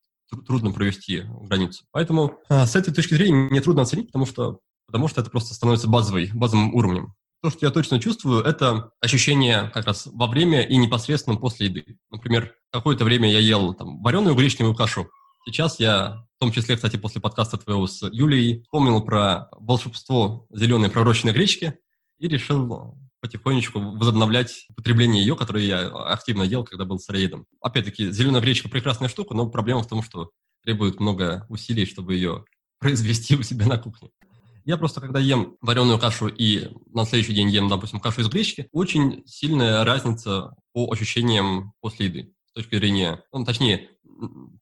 [0.47, 1.85] трудно провести границу.
[1.91, 5.55] Поэтому а, с этой точки зрения мне трудно оценить, потому что, потому что это просто
[5.55, 7.15] становится базовой, базовым уровнем.
[7.43, 11.99] То, что я точно чувствую, это ощущение как раз во время и непосредственно после еды.
[12.11, 15.09] Например, какое-то время я ел там, вареную гречневую кашу.
[15.47, 20.91] Сейчас я, в том числе, кстати, после подкаста твоего с Юлией, вспомнил про волшебство зеленой
[20.91, 21.79] пророщенной гречки
[22.19, 27.47] и решил потихонечку возобновлять потребление ее, которое я активно ел, когда был сыроедом.
[27.61, 30.31] Опять-таки, зеленая гречка прекрасная штука, но проблема в том, что
[30.63, 32.45] требует много усилий, чтобы ее
[32.79, 34.11] произвести у себя на кухне.
[34.65, 38.69] Я просто, когда ем вареную кашу и на следующий день ем, допустим, кашу из гречки,
[38.73, 42.35] очень сильная разница по ощущениям после еды.
[42.47, 43.89] С точки зрения, ну, точнее,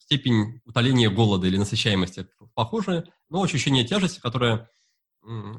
[0.00, 4.70] степень утоления голода или насыщаемости похожая, но ощущение тяжести, которое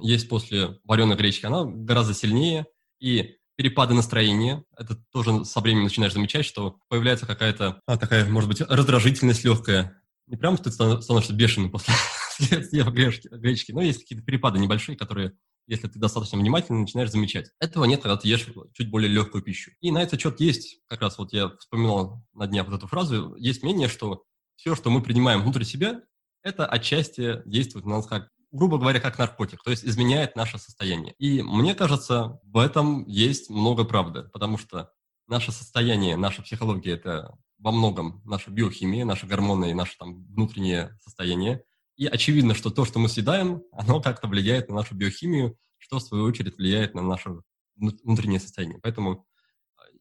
[0.01, 2.65] есть после вареной гречки, она гораздо сильнее,
[2.99, 4.63] и перепады настроения.
[4.77, 10.01] Это тоже со временем начинаешь замечать, что появляется какая-то а, такая, может быть, раздражительность легкая.
[10.27, 11.93] Не прям ты становишься бешеным после
[12.63, 15.33] съева гречки, но есть какие-то перепады небольшие, которые,
[15.67, 17.49] если ты достаточно внимательно, начинаешь замечать.
[17.59, 19.71] Этого нет, когда ты ешь чуть более легкую пищу.
[19.82, 23.36] И на этот счет есть, как раз вот я вспоминал на днях вот эту фразу,
[23.36, 24.24] есть мнение, что
[24.55, 26.01] все, что мы принимаем внутрь себя,
[26.43, 31.14] это отчасти действует на нас как грубо говоря, как наркотик, то есть изменяет наше состояние.
[31.20, 34.91] И мне кажется, в этом есть много правды, потому что
[35.28, 40.97] наше состояние, наша психология– это во многом наша биохимия, наши гормоны и наше там внутреннее
[41.02, 41.64] состояние.
[41.97, 46.04] И очевидно, что то, что мы съедаем, оно как-то влияет на нашу биохимию, что в
[46.04, 47.43] свою очередь влияет на нашу
[47.76, 48.80] внутреннее состояние.
[48.82, 49.26] Поэтому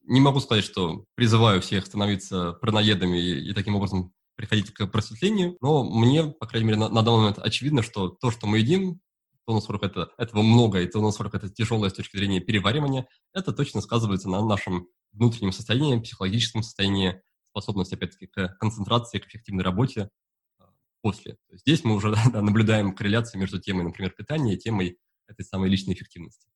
[0.05, 5.59] не могу сказать, что призываю всех становиться праноедами и, и таким образом приходить к просветлению,
[5.61, 9.01] но мне, по крайней мере, на, на данный момент очевидно, что то, что мы едим,
[9.45, 13.53] то, насколько это, этого много, и то, насколько это тяжелое с точки зрения переваривания, это
[13.53, 17.21] точно сказывается на нашем внутреннем состоянии, психологическом состоянии,
[17.51, 20.09] способности, опять-таки, к концентрации, к эффективной работе
[20.61, 20.67] а,
[21.03, 21.37] после.
[21.51, 25.95] Здесь мы уже да, наблюдаем корреляцию между темой, например, питания и темой этой самой личной
[25.95, 26.47] эффективности.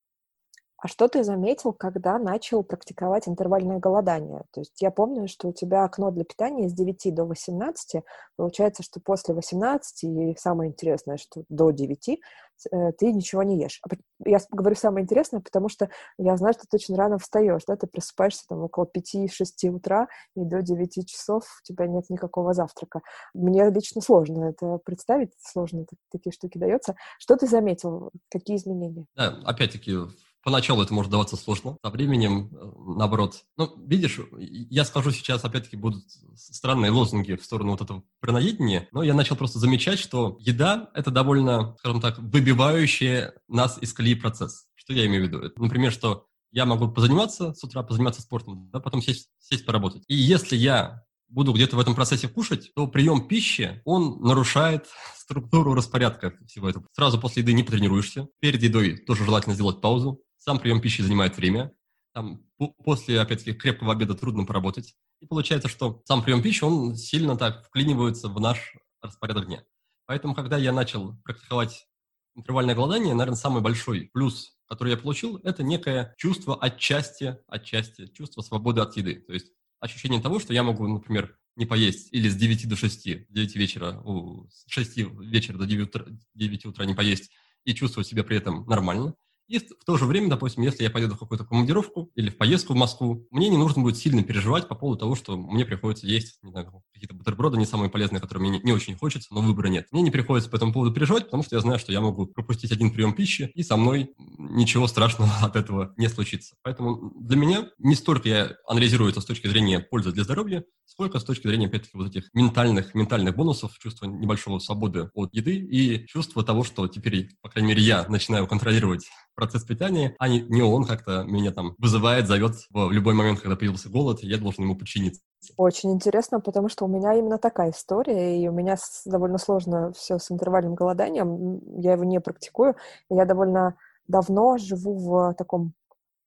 [0.83, 4.43] А что ты заметил, когда начал практиковать интервальное голодание?
[4.51, 8.03] То есть я помню, что у тебя окно для питания с 9 до 18.
[8.35, 13.81] Получается, что после 18 и самое интересное, что до 9 э, ты ничего не ешь.
[13.89, 13.95] А
[14.29, 17.87] я говорю самое интересное, потому что я знаю, что ты очень рано встаешь, да, ты
[17.87, 23.03] просыпаешься там около 5-6 утра, и до 9 часов у тебя нет никакого завтрака.
[23.35, 26.97] Мне лично сложно это представить, сложно такие штуки дается.
[27.21, 28.11] Что ты заметил?
[28.29, 29.07] Какие изменения?
[29.15, 29.97] Да, опять-таки,
[30.45, 33.45] Поначалу это может даваться сложно, со временем, э, наоборот.
[33.57, 39.03] Ну, видишь, я скажу сейчас, опять-таки, будут странные лозунги в сторону вот этого праноедения, но
[39.03, 44.67] я начал просто замечать, что еда– это довольно, скажем так, выбивающий нас из колеи процесс.
[44.75, 45.39] Что я имею в виду?
[45.39, 50.03] Это, например, что я могу позаниматься с утра, позаниматься спортом, да, потом сесть, сесть поработать.
[50.09, 54.87] И если я буду где-то в этом процессе кушать, то прием пищи, он нарушает
[55.17, 56.87] структуру распорядка всего этого.
[56.93, 58.29] Сразу после еды не потренируешься.
[58.41, 60.21] Перед едой тоже желательно сделать паузу.
[60.45, 61.73] Сам прием пищи занимает время.
[62.13, 62.45] Там,
[62.85, 64.97] после, опять-таки, крепкого обеда трудно поработать.
[65.21, 69.63] И получается, что сам прием пищи, он сильно так вклинивается в наш распорядок дня.
[70.05, 71.87] Поэтому, когда я начал практиковать
[72.35, 78.43] интервальное голодание, наверное, самый большой плюс, который я получил, это некое чувство отчасти, отчасти, чувство
[78.43, 79.23] свободы от еды.
[79.25, 83.29] То есть ощущение того, что я могу, например, не поесть или с 9 до 6,
[83.31, 84.03] 9 вечера,
[84.51, 87.31] с 6 вечера до 9 утра, 9 утра не поесть
[87.63, 89.15] и чувствовать себя при этом нормально.
[89.53, 92.73] И в то же время, допустим, если я поеду в какую-то командировку или в поездку
[92.73, 96.43] в Москву, мне не нужно будет сильно переживать по поводу того, что мне приходится есть
[96.43, 99.67] не знаю, какие-то бутерброды не самые полезные, которые мне не, не очень хочется, но выбора
[99.67, 99.89] нет.
[99.91, 102.71] Мне не приходится по этому поводу переживать, потому что я знаю, что я могу пропустить
[102.71, 106.55] один прием пищи, и со мной ничего страшного от этого не случится.
[106.63, 111.19] Поэтому для меня не столько я анализирую это с точки зрения пользы для здоровья, сколько
[111.19, 116.07] с точки зрения, опять-таки, вот этих ментальных, ментальных бонусов, чувства небольшого свободы от еды и
[116.07, 120.63] чувства того, что теперь, по крайней мере, я начинаю контролировать процесс питания, а не, не
[120.63, 124.77] он как-то меня там вызывает, зовет в любой момент, когда появился голод, я должен ему
[124.77, 125.23] подчиниться.
[125.57, 130.19] Очень интересно, потому что у меня именно такая история, и у меня довольно сложно все
[130.19, 132.77] с интервальным голоданием, я его не практикую,
[133.11, 133.77] я довольно
[134.07, 135.75] давно живу в таком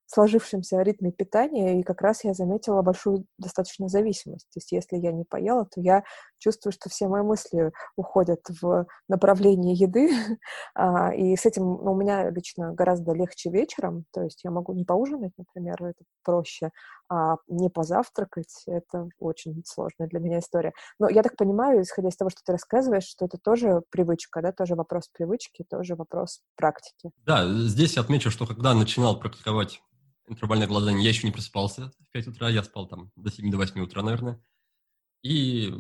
[0.08, 4.48] сложившемся ритме питания, и как раз я заметила большую достаточно зависимость.
[4.54, 6.04] То есть если я не поела, то я
[6.38, 10.10] чувствую, что все мои мысли уходят в направление еды,
[10.76, 14.74] а, и с этим ну, у меня лично гораздо легче вечером, то есть я могу
[14.74, 16.72] не поужинать, например, это проще,
[17.10, 20.74] а не позавтракать, это очень сложная для меня история.
[21.00, 24.52] Но я так понимаю, исходя из того, что ты рассказываешь, что это тоже привычка, да,
[24.52, 27.12] тоже вопрос привычки, тоже вопрос практики.
[27.26, 29.82] Да, здесь я отмечу, что когда начинал практиковать
[30.28, 33.58] интервальное голодание, я еще не просыпался в 5 утра, я спал там до 7 до
[33.58, 34.42] 8 утра, наверное.
[35.22, 35.74] И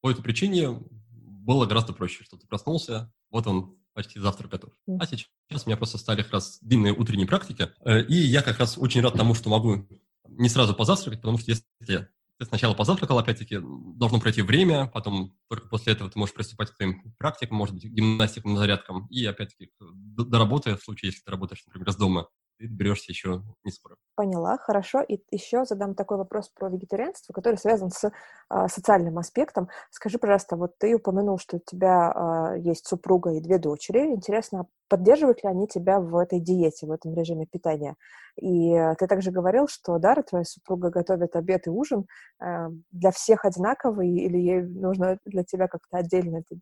[0.00, 4.72] по этой причине было гораздо проще, что ты проснулся, вот он, почти завтрак готов.
[5.00, 8.58] А сейчас у меня просто стали как раз длинные утренние практики, э, и я как
[8.58, 9.88] раз очень рад тому, что могу
[10.28, 11.64] не сразу позавтракать, потому что если
[12.38, 16.76] ты сначала позавтракал, опять-таки, должно пройти время, потом только после этого ты можешь приступать к
[16.76, 21.62] твоим практикам, может быть, гимнастикам, зарядкам, и, опять-таки, до работы, в случае, если ты работаешь,
[21.66, 22.28] например, из дома,
[22.58, 23.96] ты берешься еще не скоро.
[24.14, 25.02] Поняла, хорошо.
[25.02, 28.10] И еще задам такой вопрос про вегетарианство, который связан с
[28.48, 29.68] а, социальным аспектом.
[29.90, 34.06] Скажи, пожалуйста, вот ты упомянул, что у тебя а, есть супруга и две дочери.
[34.06, 37.96] Интересно, поддерживают ли они тебя в этой диете, в этом режиме питания?
[38.40, 42.06] И ты также говорил, что Дара, твоя супруга, готовит обед и ужин
[42.40, 46.56] э, для всех одинаковый, или ей нужно для тебя как-то отдельно это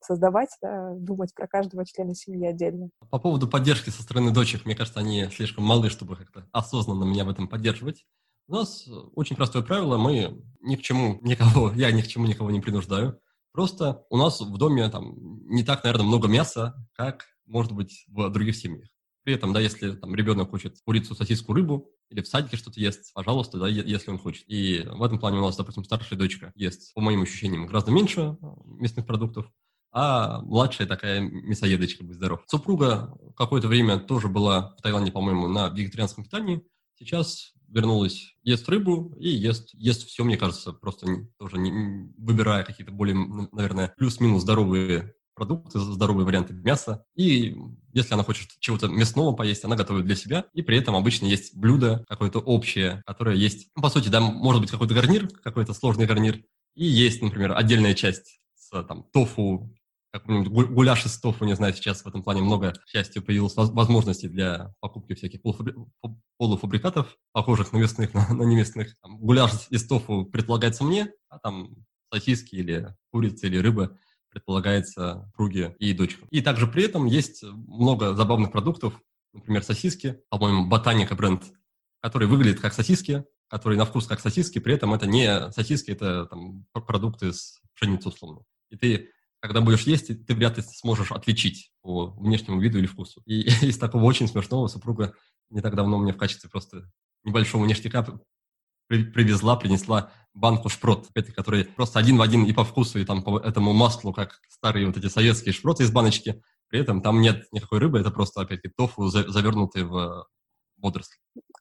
[0.00, 2.90] создавать, да, думать про каждого члена семьи отдельно.
[3.10, 7.24] По поводу поддержки со стороны дочек, мне кажется, они слишком малы, чтобы как-то осознанно меня
[7.24, 8.04] в этом поддерживать.
[8.48, 12.50] У нас очень простое правило, мы ни к чему никого, я ни к чему никого
[12.50, 13.20] не принуждаю.
[13.52, 15.14] Просто у нас в доме там
[15.48, 18.88] не так, наверное, много мяса, как может быть в других семьях.
[19.22, 23.12] При этом, да, если там ребенок хочет курицу, сосиску, рыбу, или в садике что-то ест,
[23.14, 24.44] пожалуйста, да, если он хочет.
[24.48, 28.36] И в этом плане у нас, допустим, старшая дочка ест, по моим ощущениям, гораздо меньше
[28.64, 29.46] мясных продуктов,
[29.92, 32.42] а младшая такая мясоедочка, будь здоров.
[32.46, 36.62] Супруга какое-то время тоже была в Таиланде, по-моему, на вегетарианском питании.
[36.98, 42.64] Сейчас вернулась, ест рыбу и ест, ест все, мне кажется, просто не, тоже не, выбирая
[42.64, 43.16] какие-то более,
[43.52, 47.04] наверное, плюс-минус здоровые продукты, здоровые варианты мяса.
[47.14, 47.56] И
[47.94, 50.44] если она хочет чего-то мясного поесть, она готовит для себя.
[50.52, 54.60] И при этом обычно есть блюдо какое-то общее, которое есть, ну, по сути, да, может
[54.60, 56.44] быть какой-то гарнир, какой-то сложный гарнир.
[56.74, 59.74] И есть, например, отдельная часть с там, тофу,
[60.12, 64.28] какой-нибудь гуляш из тофу, не знаю, сейчас в этом плане много, к счастью, появилось возможностей
[64.28, 65.40] для покупки всяких
[66.36, 68.96] полуфабрикатов, похожих на мясных, на, на неместных.
[69.02, 71.74] Там, гуляш из тофу предполагается мне, а там
[72.12, 73.96] сосиски или курица или рыба
[74.30, 76.28] предполагается круге и дочкам.
[76.30, 79.00] И также при этом есть много забавных продуктов,
[79.32, 81.44] например, сосиски, по-моему, Ботаника бренд,
[82.00, 86.26] который выглядит как сосиски, который на вкус как сосиски, при этом это не сосиски, это
[86.26, 88.42] там, продукты с пшеницы условно.
[88.70, 89.10] И ты
[89.40, 93.22] когда будешь есть, ты вряд ли сможешь отличить по внешнему виду или вкусу.
[93.26, 95.14] И из такого очень смешного супруга
[95.50, 96.90] не так давно мне в качестве просто
[97.24, 98.06] небольшого ништяка
[98.88, 103.22] привезла, принесла банку шпрот, опять который просто один в один и по вкусу, и там
[103.22, 106.42] по этому маслу, как старые вот эти советские шпроты из баночки.
[106.68, 110.26] При этом там нет никакой рыбы, это просто, опять-таки, тофу, завернутый в
[110.76, 111.18] водоросли.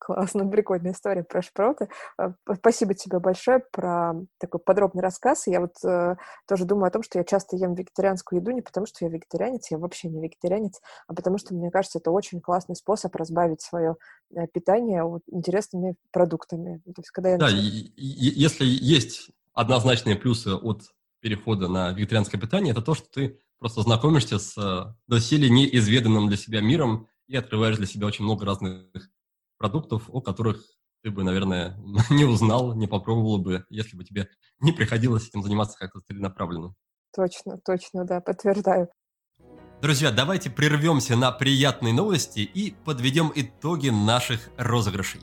[0.09, 1.87] Классно, прикольная история про шпроты.
[2.17, 5.45] А, спасибо тебе большое про такой подробный рассказ.
[5.45, 6.15] Я вот э,
[6.47, 9.69] тоже думаю о том, что я часто ем вегетарианскую еду не потому, что я вегетарианец,
[9.69, 13.97] я вообще не вегетарианец, а потому что, мне кажется, это очень классный способ разбавить свое
[14.35, 16.81] э, питание вот, интересными продуктами.
[16.87, 17.37] То есть, когда я...
[17.37, 20.85] Да, и, и, если есть однозначные плюсы от
[21.19, 26.37] перехода на вегетарианское питание, это то, что ты просто знакомишься с э, доселе неизведанным для
[26.37, 28.87] себя миром, и открываешь для себя очень много разных
[29.59, 30.63] продуктов, о которых
[31.03, 31.77] ты бы, наверное,
[32.09, 34.27] не узнал, не попробовал бы, если бы тебе
[34.59, 36.73] не приходилось этим заниматься как-то целенаправленно.
[37.15, 38.89] Точно, точно, да, подтверждаю.
[39.81, 45.21] Друзья, давайте прервемся на приятные новости и подведем итоги наших розыгрышей.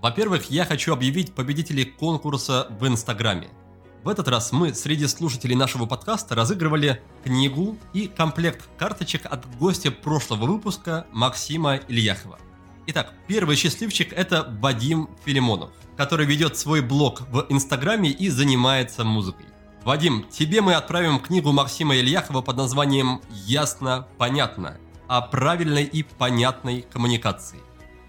[0.00, 3.48] Во-первых, я хочу объявить победителей конкурса в Инстаграме–
[4.04, 9.90] в этот раз мы среди слушателей нашего подкаста разыгрывали книгу и комплект карточек от гостя
[9.90, 12.38] прошлого выпуска Максима Ильяхова.
[12.86, 19.46] Итак, первый счастливчик– это Вадим Филимонов, который ведет свой блог в Инстаграме и занимается музыкой.
[19.84, 24.78] Вадим, тебе мы отправим книгу Максима Ильяхова под названием «Ясно, понятно»
[25.08, 27.60] о правильной и понятной коммуникации.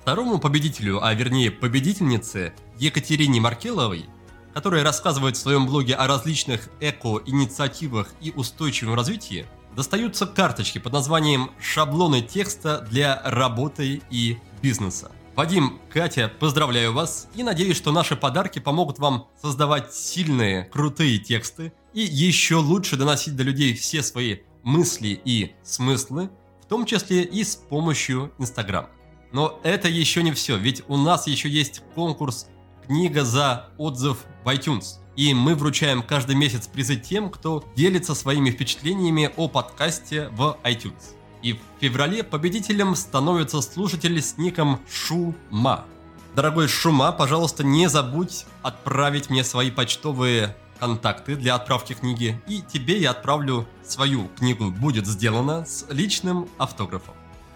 [0.01, 4.05] Второму победителю, а вернее победительнице Екатерине Маркеловой
[4.55, 9.45] которая рассказывает в своем блоге о различных эко-инициативах и устойчивом развитии,
[9.75, 15.11] достаются карточки под названием «Шаблоны текста для работы и бизнеса».
[15.35, 21.73] Вадим, Катя, поздравляю вас и надеюсь, что наши подарки помогут вам создавать сильные, крутые тексты
[21.93, 26.29] и еще лучше доносить до людей все свои мысли и смыслы,
[26.63, 28.87] в том числе и с помощью Инстаграм.
[29.33, 32.47] Но это еще не все, ведь у нас еще есть конкурс
[32.87, 34.99] книга за отзыв в iTunes.
[35.17, 41.14] И мы вручаем каждый месяц призы тем, кто делится своими впечатлениями о подкасте в iTunes.
[41.45, 45.85] И в феврале победителем становится слушатель с ником Шума.
[46.35, 52.97] Дорогой Шума, пожалуйста, не забудь отправить мне свои почтовые контакты для отправки книги, и тебе
[52.97, 57.13] я отправлю свою книгу «Будет сделано» с личным автографом.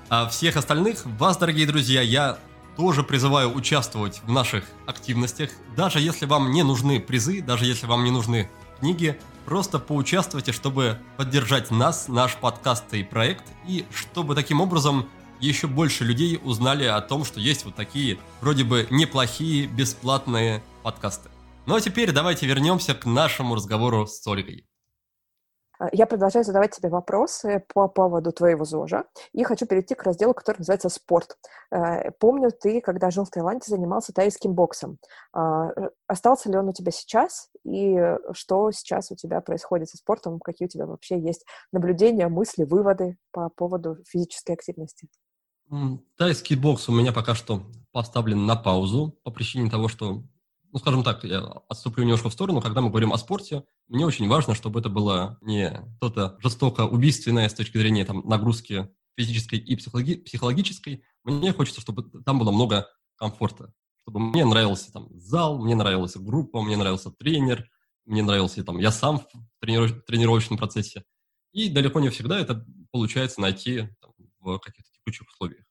[0.09, 2.37] А всех остальных вас, дорогие друзья, я
[2.77, 5.49] тоже призываю участвовать в наших активностях.
[5.75, 10.99] Даже если вам не нужны призы, даже если вам не нужны книги, просто поучаствуйте, чтобы
[11.17, 15.09] поддержать нас, наш подкаст и проект, и чтобы таким образом
[15.39, 21.29] еще больше людей узнали о том, что есть вот такие вроде бы неплохие бесплатные подкасты.
[21.65, 24.68] Ну а теперь давайте вернемся к нашему разговору с Ольгой.
[25.79, 30.33] А, я продолжаю задавать тебе вопросы по поводу твоего ЗОЖа и хочу перейти к разделу,
[30.33, 31.37] который называется «Спорт».
[31.71, 34.97] Э, помню, ты, когда жил в Таиланде, занимался тайским боксом.
[35.33, 37.49] А, э, остался ли он у тебя сейчас?
[37.63, 37.97] И
[38.33, 40.39] что сейчас у тебя происходит со спортом?
[40.39, 45.07] Какие у тебя вообще есть наблюдения, мысли, выводы по поводу физической активности?
[46.17, 47.61] Тайский бокс у меня пока что
[47.91, 50.23] поставлен на паузу по причине того, что
[50.71, 54.27] ну, скажем так, я отступлю немножко в сторону, когда мы говорим о спорте, мне очень
[54.27, 59.75] важно, чтобы это было не что-то жестоко убийственное с точки зрения там, нагрузки физической и
[59.75, 61.03] психологи- психологической.
[61.23, 66.61] Мне хочется, чтобы там было много комфорта, чтобы мне нравился там зал, мне нравилась группа,
[66.61, 67.69] мне нравился тренер,
[68.05, 69.27] мне нравился там я сам в
[69.59, 71.03] трениров- тренировочном процессе.
[71.51, 75.65] И далеко не всегда это получается найти там, в каких-то текучих условиях.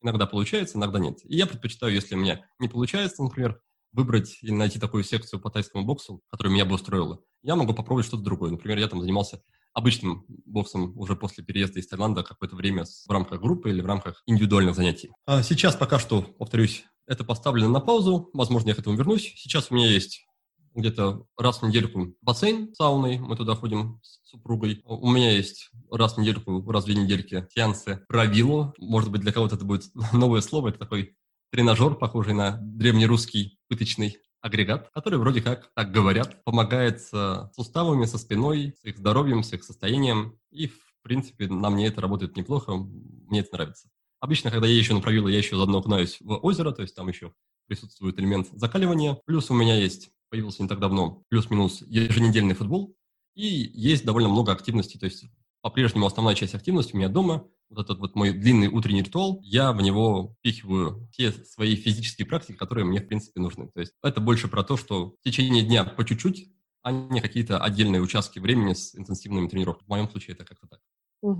[0.00, 1.18] Иногда получается, иногда нет.
[1.24, 3.60] И я предпочитаю, если у меня не получается, например,
[3.94, 8.06] выбрать или найти такую секцию по тайскому боксу, которая меня бы устроила, я могу попробовать
[8.06, 8.50] что-то другое.
[8.50, 9.42] Например, я там занимался
[9.72, 14.22] обычным боксом уже после переезда из Таиланда какое-то время в рамках группы или в рамках
[14.26, 15.10] индивидуальных занятий.
[15.26, 18.30] А сейчас пока что, повторюсь, это поставлено на паузу.
[18.32, 19.32] Возможно, я к этому вернусь.
[19.36, 20.26] Сейчас у меня есть
[20.74, 24.82] где-то раз в недельку бассейн сауной, мы туда ходим с супругой.
[24.84, 28.74] У меня есть раз в недельку, раз в две недельки сеансы правилу.
[28.78, 31.16] Может быть, для кого-то это будет новое слово, это такой
[31.54, 38.18] тренажер, похожий на древнерусский пыточный агрегат, который вроде как, так говорят, помогает с суставами, со
[38.18, 40.36] спиной, с их здоровьем, с их состоянием.
[40.50, 43.88] И, в принципе, на мне это работает неплохо, мне это нравится.
[44.18, 47.06] Обычно, когда я еще на правило, я еще заодно окунаюсь в озеро, то есть там
[47.06, 47.32] еще
[47.68, 49.20] присутствует элемент закаливания.
[49.24, 52.96] Плюс у меня есть, появился не так давно, плюс-минус еженедельный футбол.
[53.36, 55.26] И есть довольно много активностей, то есть
[55.64, 57.48] по-прежнему основная часть активности у меня дома.
[57.70, 62.54] Вот этот вот мой длинный утренний ритуал, я в него впихиваю все свои физические практики,
[62.54, 63.68] которые мне, в принципе, нужны.
[63.68, 66.52] То есть это больше про то, что в течение дня по чуть-чуть,
[66.82, 69.86] а не какие-то отдельные участки времени с интенсивными тренировками.
[69.86, 70.80] В моем случае это как-то так.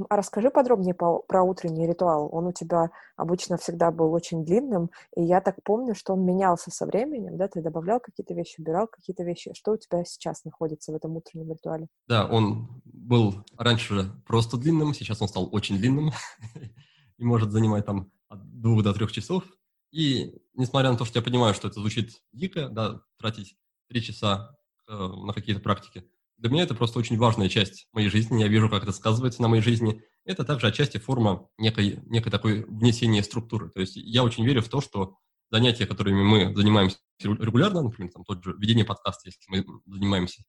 [0.09, 2.29] А расскажи подробнее по, про утренний ритуал.
[2.33, 6.71] Он у тебя обычно всегда был очень длинным, и я так помню, что он менялся
[6.71, 7.49] со временем, да?
[7.49, 9.53] Ты добавлял какие-то вещи, убирал какие-то вещи.
[9.55, 11.89] Что у тебя сейчас находится в этом утреннем ритуале?
[12.09, 16.13] Да, он был раньше просто длинным, сейчас он стал очень длинным
[17.19, 19.45] и может занимать там от двух до трех часов.
[19.91, 23.57] И несмотря на то, что я понимаю, что это звучит дико, да, тратить
[23.89, 24.57] три часа
[24.89, 26.05] э, на какие-то практики,
[26.39, 28.43] для меня это просто очень важная часть моей жизни.
[28.43, 30.03] Я вижу, как это сказывается на моей жизни.
[30.25, 33.71] Это также отчасти форма некой, некой такой внесения структуры.
[33.71, 35.17] То есть я очень верю в то, что
[35.51, 40.43] занятия, которыми мы занимаемся регулярно, например, там тот же ведение подкаста, если мы занимаемся,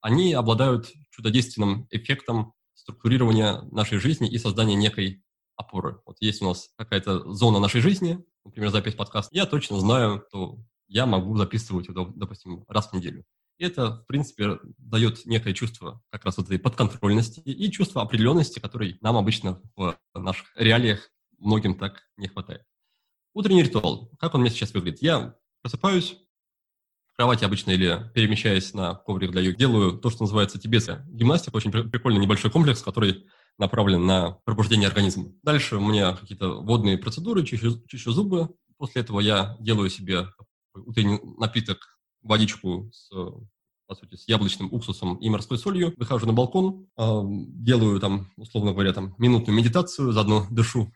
[0.00, 5.24] они обладают чудодейственным эффектом структурирования нашей жизни и создания некой
[5.56, 6.00] опоры.
[6.06, 10.58] Вот есть у нас какая-то зона нашей жизни, например, запись подкаста, я точно знаю, что
[10.86, 13.24] я могу записывать, допустим, раз в неделю.
[13.58, 18.58] И это, в принципе, дает некое чувство как раз вот этой подконтрольности и чувство определенности,
[18.58, 22.62] которой нам обычно в наших реалиях многим так не хватает.
[23.32, 24.10] Утренний ритуал.
[24.18, 25.02] Как он мне сейчас выглядит?
[25.02, 26.16] Я просыпаюсь,
[27.12, 31.54] в кровати обычно или перемещаясь на коврик для йоги, делаю то, что называется тибетская гимнастика,
[31.54, 33.26] очень прикольный небольшой комплекс, который
[33.56, 35.32] направлен на пробуждение организма.
[35.44, 38.48] Дальше у меня какие-то водные процедуры, чищу, чищу зубы.
[38.78, 40.26] После этого я делаю себе
[40.74, 41.93] утренний напиток
[42.24, 43.10] водичку с,
[43.86, 48.92] по сути, с яблочным уксусом и морской солью, выхожу на балкон, делаю там, условно говоря,
[48.92, 50.92] там минутную медитацию, заодно дышу,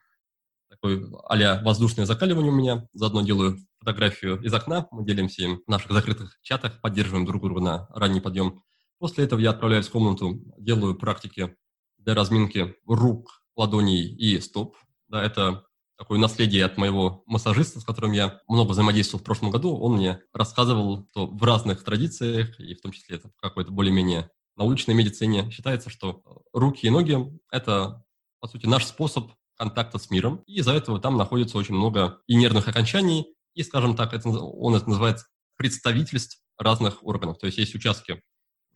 [0.68, 5.70] такой а воздушное закаливание у меня, заодно делаю фотографию из окна, мы делимся им в
[5.70, 8.62] наших закрытых чатах, поддерживаем друг друга на ранний подъем.
[8.98, 11.54] После этого я отправляюсь в комнату, делаю практики
[11.98, 14.76] для разминки рук, ладоней и стоп.
[15.08, 15.64] Да, это
[15.98, 19.76] такое наследие от моего массажиста, с которым я много взаимодействовал в прошлом году.
[19.76, 24.94] Он мне рассказывал, что в разных традициях, и в том числе это какой-то более-менее научной
[24.94, 26.22] медицине, считается, что
[26.52, 27.18] руки и ноги–
[27.50, 28.04] это,
[28.40, 30.44] по сути, наш способ контакта с миром.
[30.46, 34.76] И из-за этого там находится очень много и нервных окончаний, и, скажем так, это, он
[34.76, 35.18] это называет
[35.56, 37.38] представительств разных органов.
[37.38, 38.22] То есть есть участки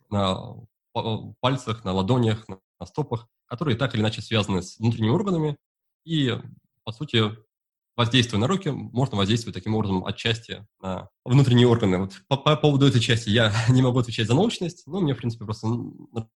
[0.09, 0.55] на
[1.39, 5.57] пальцах, на ладонях, на стопах, которые так или иначе связаны с внутренними органами,
[6.03, 6.37] и
[6.83, 7.35] по сути,
[7.95, 11.97] воздействуя на руки, можно воздействовать таким образом отчасти на внутренние органы.
[11.97, 15.17] Вот по, по поводу этой части я не могу отвечать за научность, но мне, в
[15.17, 15.67] принципе, просто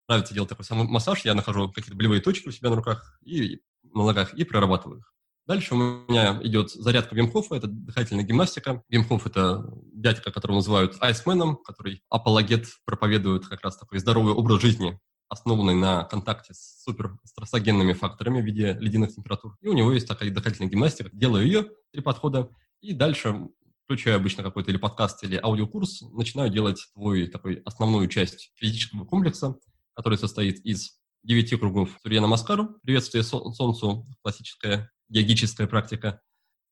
[0.08, 1.24] нравится делать такой самый массаж.
[1.26, 5.12] Я нахожу какие-то болевые точки у себя на руках и на ногах и прорабатываю их.
[5.48, 8.84] Дальше у меня идет зарядка Вимхофа, это дыхательная гимнастика.
[8.90, 15.00] Вимхоф– это дядька, которого называют айсменом, который апологет, проповедует как раз такой здоровый образ жизни,
[15.30, 19.58] основанный на контакте с суперстрессогенными факторами в виде ледяных температур.
[19.62, 21.10] И у него есть такая дыхательная гимнастика.
[21.14, 22.50] Делаю ее, три подхода,
[22.82, 23.50] и дальше,
[23.86, 29.56] включая обычно какой-то или подкаст, или аудиокурс, начинаю делать твой такой основную часть физического комплекса,
[29.96, 30.92] который состоит из
[31.24, 36.22] девяти кругов Сурьяна Маскару, приветствие солнцу, классическая йогическая практика,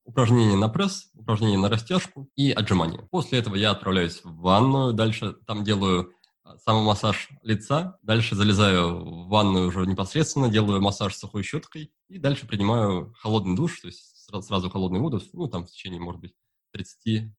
[0.04, 3.08] упражнения на пресс, упражнения на растяжку и отжимания.
[3.10, 6.12] После этого я отправляюсь в ванную, дальше там делаю
[6.58, 13.14] самомассаж лица, дальше залезаю в ванную уже непосредственно, делаю массаж сухой щеткой и дальше принимаю
[13.18, 16.34] холодный душ, то есть сразу, сразу холодный воду, ну, там в течение, может быть,
[16.76, 17.30] 30-60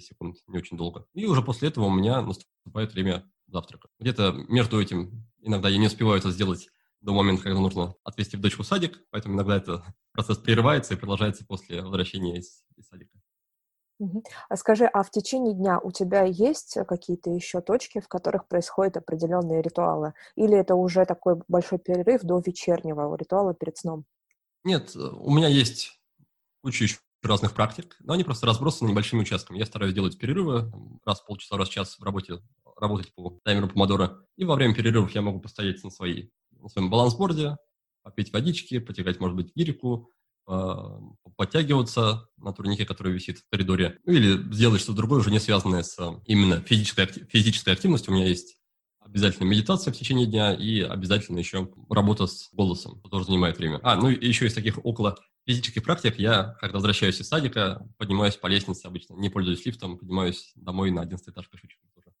[0.00, 1.06] секунд, не очень долго.
[1.14, 3.88] И уже после этого у меня наступает время завтрака.
[3.98, 6.68] Где-то между этим иногда я не успеваю это сделать
[7.00, 10.96] до момента, когда нужно отвезти в дочку в садик, поэтому иногда этот процесс прерывается и
[10.96, 13.18] продолжается после возвращения из, из садика.
[14.48, 18.96] А скажи, а в течение дня у тебя есть какие-то еще точки, в которых происходят
[18.96, 20.14] определенные ритуалы?
[20.36, 24.04] Или это уже такой большой перерыв до вечернего ритуала перед сном?
[24.64, 26.00] Нет, э, у меня есть
[26.62, 29.58] куча еще разных практик, но они просто разбросаны небольшими участками.
[29.58, 30.70] Я стараюсь делать перерывы
[31.04, 32.40] раз в полчаса, раз в час в работе,
[32.76, 34.24] работать по таймеру помодора.
[34.36, 37.56] И во время перерывов я могу постоять на, своей, на своем балансборде,
[38.02, 40.12] попить водички, потягать, может быть, гирику,
[41.36, 45.82] подтягиваться на турнике, который висит в коридоре, ну, или сделать что-то другое, уже не связанное
[45.82, 45.96] с
[46.26, 48.12] именно физической, физической активностью.
[48.12, 48.56] У меня есть
[49.00, 53.80] обязательно медитация в течение дня и обязательно еще работа с голосом, тоже занимает время.
[53.82, 58.36] А, ну и еще из таких около физических практик я, когда возвращаюсь из садика, поднимаюсь
[58.36, 62.14] по лестнице обычно, не пользуюсь лифтом, поднимаюсь домой на одиннадцатый этаж пешочком тоже.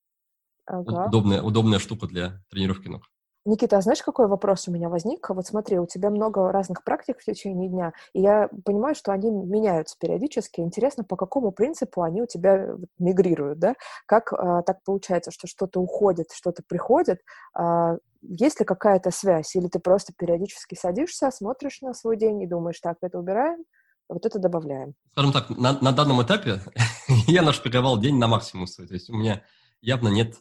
[0.66, 1.06] Ага.
[1.08, 3.04] Удобная, удобная штука для тренировки ног.
[3.48, 5.30] Никита, а знаешь, какой вопрос у меня возник?
[5.30, 9.30] Вот смотри, у тебя много разных практик в течение дня, и я понимаю, что они
[9.30, 10.60] меняются периодически.
[10.60, 13.74] Интересно, по какому принципу они у тебя мигрируют, да?
[14.04, 17.20] Как а, так получается, что что-то уходит, что-то приходит?
[17.54, 19.56] А, есть ли какая-то связь?
[19.56, 23.64] Или ты просто периодически садишься, смотришь на свой день и думаешь, так, это убираем,
[24.10, 24.92] вот это добавляем?
[25.12, 26.60] Скажем так, на, на данном этапе
[27.26, 28.66] я нашпиговал день на максимум.
[28.66, 29.42] То есть у меня
[29.80, 30.34] явно нет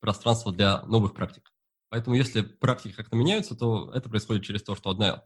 [0.00, 1.49] пространства для новых практик.
[1.90, 5.24] Поэтому если практики как-то меняются, то это происходит через то, что одна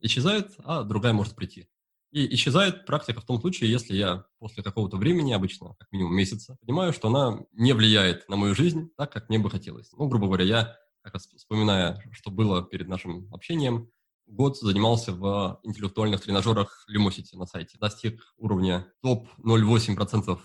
[0.00, 1.66] исчезает, а другая может прийти.
[2.12, 6.56] И исчезает практика в том случае, если я после какого-то времени, обычно как минимум месяца,
[6.60, 9.90] понимаю, что она не влияет на мою жизнь так, как мне бы хотелось.
[9.92, 13.90] Ну, грубо говоря, я, как раз вспоминая, что было перед нашим общением,
[14.26, 17.78] год занимался в интеллектуальных тренажерах Lumosity на сайте.
[17.78, 20.38] Достиг уровня топ 0,8%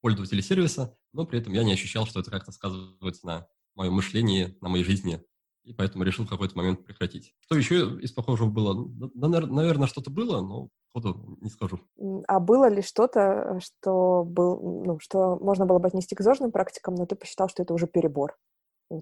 [0.00, 4.56] пользователей сервиса, но при этом я не ощущал, что это как-то сказывается на моем мышлении,
[4.60, 5.22] на моей жизни,
[5.64, 7.34] и поэтому решил в какой-то момент прекратить.
[7.40, 8.72] Что еще из похожего было?
[8.72, 11.80] Ну, да, наверное, что-то было, но ходу не скажу.
[12.26, 16.94] А было ли что-то, что, был, ну, что можно было бы отнести к зожным практикам,
[16.94, 18.36] но ты посчитал, что это уже перебор?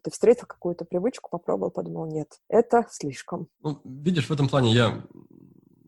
[0.03, 3.49] Ты встретил какую-то привычку, попробовал, подумал, нет, это слишком.
[3.61, 5.07] Ну, видишь, в этом плане я,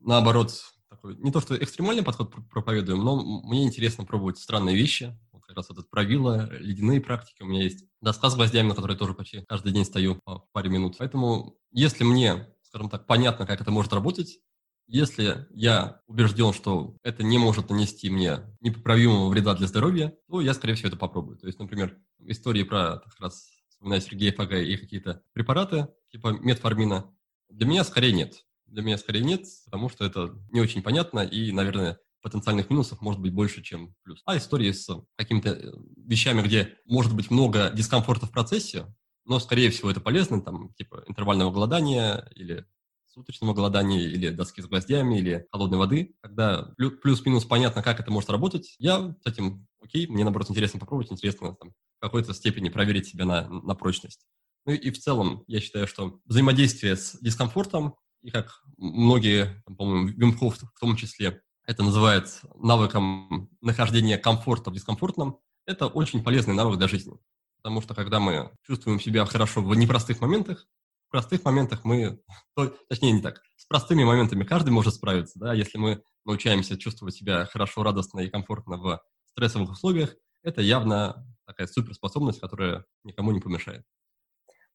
[0.03, 0.53] наоборот,
[0.91, 5.71] такой, не то что экстремальный подход проповедую, но мне интересно пробовать странные вещи, как раз
[5.71, 7.43] этот правила, ледяные практики.
[7.43, 10.71] У меня есть доска с гвоздями, на которой тоже почти каждый день стою по паре
[10.71, 10.97] минут.
[10.99, 14.41] Поэтому если мне, скажем так, понятно, как это может работать,
[14.89, 20.55] если я убежден, что это не может нанести мне непоправимого вреда для здоровья, то я,
[20.55, 21.39] скорее всего, это попробую.
[21.39, 27.13] То есть, например, истории про, как раз, вспоминаю Сергея Фага и какие-то препараты, типа метформина,
[27.49, 28.45] для меня скорее нет.
[28.67, 33.21] Для меня скорее нет, потому что это не очень понятно и, наверное, потенциальных минусов может
[33.21, 34.23] быть больше, чем плюс.
[34.25, 38.87] А истории с какими-то э, вещами, где может быть много дискомфорта в процессе,
[39.25, 42.65] но, скорее всего, это полезно, там, типа интервального голодания или
[43.07, 48.29] суточного голодания, или доски с гвоздями, или холодной воды, когда плюс-минус понятно, как это может
[48.31, 53.07] работать, я с этим окей, мне, наоборот, интересно попробовать, интересно там, в какой-то степени проверить
[53.07, 54.27] себя на, на прочность.
[54.67, 60.59] Ну и в целом, я считаю, что взаимодействие с дискомфортом, и как многие, по-моему, Вимхоф
[60.59, 66.89] в том числе, это называют навыком нахождения комфорта в дискомфортном, это очень полезный навык для
[66.89, 67.19] жизни.
[67.59, 70.67] Потому что когда мы чувствуем себя хорошо в непростых моментах,
[71.09, 72.21] в простых моментах мы,
[72.55, 77.15] то, точнее не так, с простыми моментами каждый может справиться, да, если мы научаемся чувствовать
[77.15, 83.41] себя хорошо, радостно и комфортно в стрессовых условиях, это явно такая суперспособность, которая никому не
[83.41, 83.85] помешает.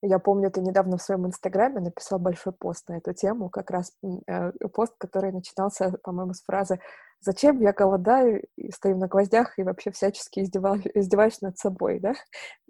[0.01, 3.93] Я помню, ты недавно в своем инстаграме написал большой пост на эту тему, как раз
[4.27, 6.79] э, пост, который начинался, по-моему, с фразы
[7.19, 12.13] «Зачем я голодаю и стою на гвоздях и вообще всячески издеваюсь, издеваюсь над собой», да?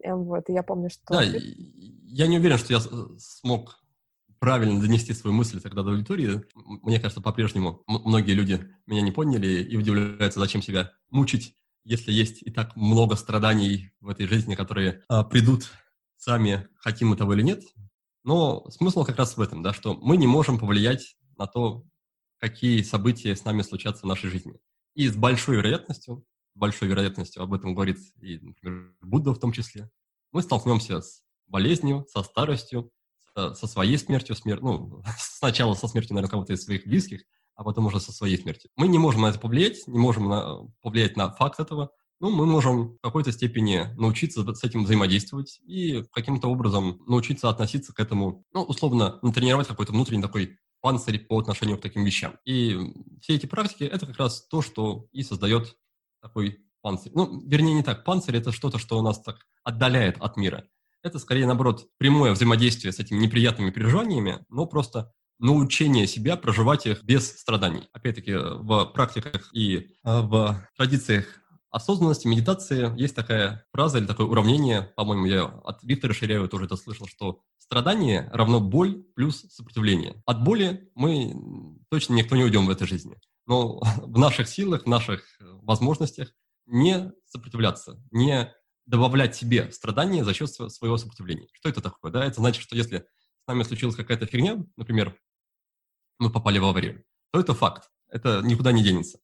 [0.03, 1.01] Эм, вот, и я помню, что...
[1.07, 2.81] Да, я не уверен, что я
[3.17, 3.81] смог
[4.39, 6.43] правильно донести свою мысль тогда до аудитории.
[6.55, 11.55] Мне кажется, по-прежнему многие люди меня не поняли и удивляются, зачем себя мучить,
[11.85, 15.71] если есть и так много страданий в этой жизни, которые а, придут
[16.21, 17.63] сами хотим мы того или нет,
[18.23, 21.83] но смысл как раз в этом, да, что мы не можем повлиять на то,
[22.37, 24.53] какие события с нами случатся в нашей жизни.
[24.93, 29.89] И с большой вероятностью, большой вероятностью, об этом говорит и, например, Будда в том числе,
[30.31, 32.91] мы столкнемся с болезнью, со старостью,
[33.35, 34.61] со своей смертью, смер...
[34.61, 37.23] ну, сначала со смертью, наверное, кого-то из своих близких,
[37.55, 38.69] а потом уже со своей смертью.
[38.75, 40.67] Мы не можем на это повлиять, не можем на...
[40.81, 41.89] повлиять на факт этого,
[42.21, 47.93] ну, мы можем в какой-то степени научиться с этим взаимодействовать и каким-то образом научиться относиться
[47.93, 52.35] к этому, ну, условно, натренировать какой-то внутренний такой панцирь по отношению к таким вещам.
[52.45, 52.77] И
[53.21, 55.75] все эти практики— это как раз то, что и создает
[56.21, 57.11] такой панцирь.
[57.15, 58.03] Ну, вернее, не так.
[58.03, 60.65] Панцирь— это что-то, что у нас так отдаляет от мира.
[61.01, 67.03] Это, скорее, наоборот, прямое взаимодействие с этими неприятными переживаниями, но просто научение себя проживать их
[67.03, 67.89] без страданий.
[67.93, 71.40] Опять-таки, в практиках и в традициях
[71.71, 76.75] осознанности, медитации есть такая фраза или такое уравнение, по-моему, я от Виктора Ширяева тоже это
[76.75, 80.21] слышал, что страдание равно боль плюс сопротивление.
[80.25, 81.33] От боли мы
[81.89, 83.17] точно никто не уйдем в этой жизни.
[83.47, 86.33] Но в наших силах, в наших возможностях
[86.65, 88.53] не сопротивляться, не
[88.85, 91.47] добавлять себе страдания за счет своего сопротивления.
[91.53, 92.11] Что это такое?
[92.11, 92.25] Да?
[92.25, 93.05] Это значит, что если
[93.43, 95.17] с нами случилась какая-то фигня, например,
[96.19, 97.89] мы попали в аварию, то это факт.
[98.09, 99.19] это никуда не денется.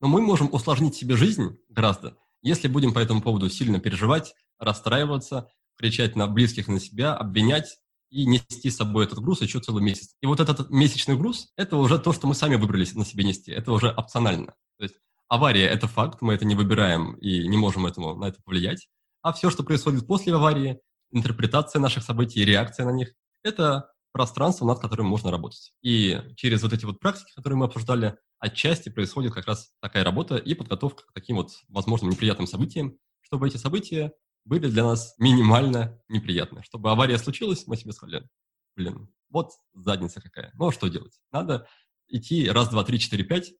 [0.00, 5.48] Но мы можем усложнить себе жизнь гораздо, если будем по этому поводу сильно переживать, расстраиваться,
[5.76, 7.78] кричать на близких, на себя, обвинять
[8.10, 10.14] и нести с собой этот груз еще целый месяц.
[10.20, 13.50] И вот этот месячный груз– это уже то, что мы сами выбрались на себе нести.
[13.50, 14.54] Это уже опционально.
[14.78, 14.96] То есть
[15.28, 18.88] авария– это факт, мы это не выбираем и не можем этому, на это повлиять.
[19.22, 20.78] А все, что происходит после аварии,
[21.10, 25.74] интерпретация наших событий, реакция на них– это пространство, над которым можно работать.
[25.82, 30.38] И через вот эти вот практики, которые мы обсуждали, отчасти происходит как раз такая работа
[30.38, 34.12] и подготовка к таким вот возможным неприятным событиям, чтобы эти события
[34.46, 36.62] были для нас минимально неприятны.
[36.62, 38.26] Чтобы авария случилась, мы себе сказали,
[38.74, 40.50] блин, вот задница какая.
[40.54, 41.20] Ну а что делать?
[41.30, 41.68] Надо
[42.08, 43.52] идти раз, два, три, четыре, пять,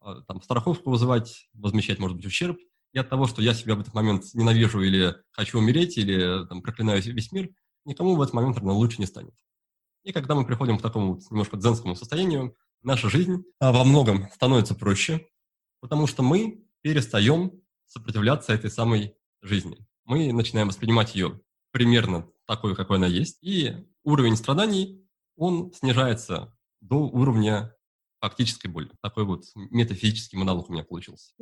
[0.00, 2.58] а, там, страховку вызывать, возмещать, может быть, ущерб.
[2.92, 6.62] И от того, что я себя в этот момент ненавижу или хочу умереть, или там,
[6.62, 7.50] проклинаю весь мир,
[7.84, 9.34] никому в этот момент, наверное, лучше не станет.
[10.02, 14.74] И когда мы приходим к такому немножко дзенскому состоянию, наша жизнь а, во многом становится
[14.74, 15.26] проще,
[15.80, 17.52] потому что мы перестаем
[17.86, 19.78] сопротивляться этой самой жизни.
[20.04, 21.40] Мы начинаем воспринимать ее
[21.72, 27.74] примерно такой, какой она есть, и уровень страданий, он снижается до уровня
[28.20, 28.90] фактической боли.
[29.02, 31.32] Такой вот метафизический монолог у меня получился.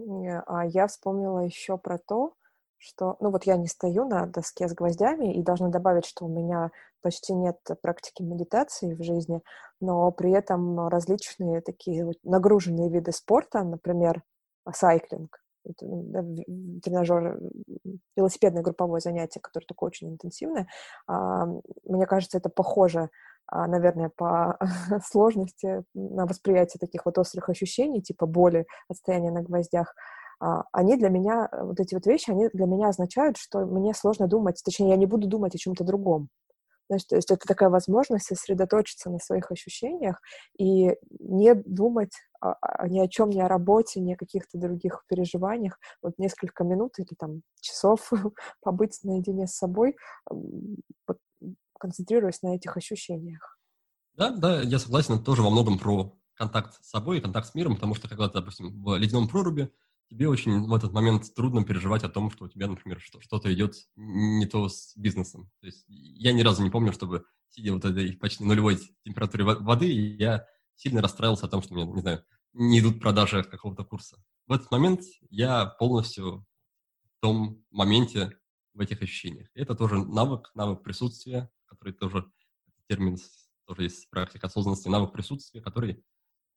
[0.46, 2.34] А я вспомнила еще про то,
[2.78, 6.28] что, ну вот я не стою на доске с гвоздями и должна добавить, что у
[6.28, 6.70] меня
[7.02, 9.42] почти нет практики медитации в жизни,
[9.80, 14.22] но при этом различные такие вот нагруженные виды спорта, например,
[14.72, 15.40] сайклинг,
[16.82, 17.40] тренажер,
[18.16, 20.68] велосипедное групповое занятие, которое такое очень интенсивное,
[21.06, 21.46] а,
[21.84, 23.10] мне кажется, это похоже
[23.50, 24.58] а, наверное, по
[25.04, 29.94] сложности на восприятие таких вот острых ощущений, типа боли, отстояния на гвоздях,
[30.72, 34.26] они для меня, э, вот эти вот вещи, они для меня означают, что мне сложно
[34.26, 36.28] думать, точнее, я не буду думать о чем-то другом.
[36.88, 40.22] Знаешь, то есть это такая возможность сосредоточиться на своих ощущениях
[40.58, 42.12] и не думать
[42.86, 45.78] ни о чем, ни о работе, ни о каких-то других переживаниях.
[46.02, 48.10] Вот несколько минут или там часов
[48.62, 49.96] побыть наедине с собой,
[51.78, 53.58] концентрируясь на этих ощущениях.
[54.14, 57.54] Да, да, я согласен, это тоже во многом про контакт с собой и контакт с
[57.54, 59.70] миром, потому что когда допустим, в ледяном проруби,
[60.08, 63.74] тебе очень в этот момент трудно переживать о том, что у тебя, например, что-то идет
[63.96, 65.50] не то с бизнесом.
[65.60, 69.90] То есть я ни разу не помню, чтобы, сидя вот этой почти нулевой температуре воды,
[69.90, 74.22] я сильно расстраивался о том, что мне, не знаю, не идут продажи какого-то курса.
[74.46, 76.46] В этот момент я полностью
[77.16, 78.38] в том моменте,
[78.74, 79.48] в этих ощущениях.
[79.54, 82.30] Это тоже навык, навык присутствия, который тоже,
[82.86, 83.18] термин
[83.66, 86.04] тоже есть практика осознанности, навык присутствия, который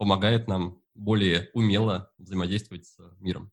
[0.02, 3.52] помогает нам более умело взаимодействовать с миром.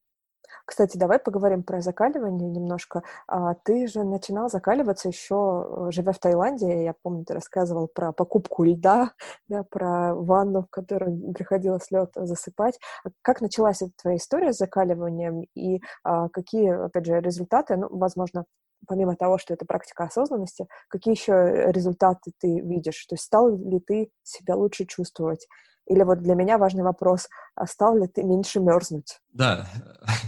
[0.64, 3.02] Кстати, давай поговорим про закаливание немножко.
[3.26, 6.84] А, ты же начинал закаливаться еще, э, живя в Таиланде.
[6.84, 9.12] Я помню, ты рассказывал про покупку льда,
[9.48, 12.78] да, про ванну, в которой приходилось лед засыпать.
[13.04, 17.88] А как началась эта твоя история с закаливанием и а, какие, опять же, результаты, ну,
[17.90, 18.46] возможно,
[18.86, 23.04] помимо того, что это практика осознанности, какие еще результаты ты видишь?
[23.06, 25.46] То есть стал ли ты себя лучше чувствовать?
[25.86, 29.20] Или вот для меня важный вопрос, а стал ли ты меньше мерзнуть?
[29.32, 29.68] Да,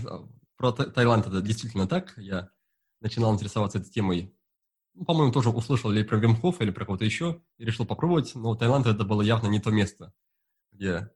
[0.56, 2.14] про Таиланд это действительно так.
[2.16, 2.48] Я
[3.00, 4.34] начинал интересоваться этой темой,
[4.94, 8.54] ну, по-моему, тоже услышал или про Вимхоф, или про кого-то еще, и решил попробовать, но
[8.54, 10.12] Таиланд это было явно не то место,
[10.72, 11.10] где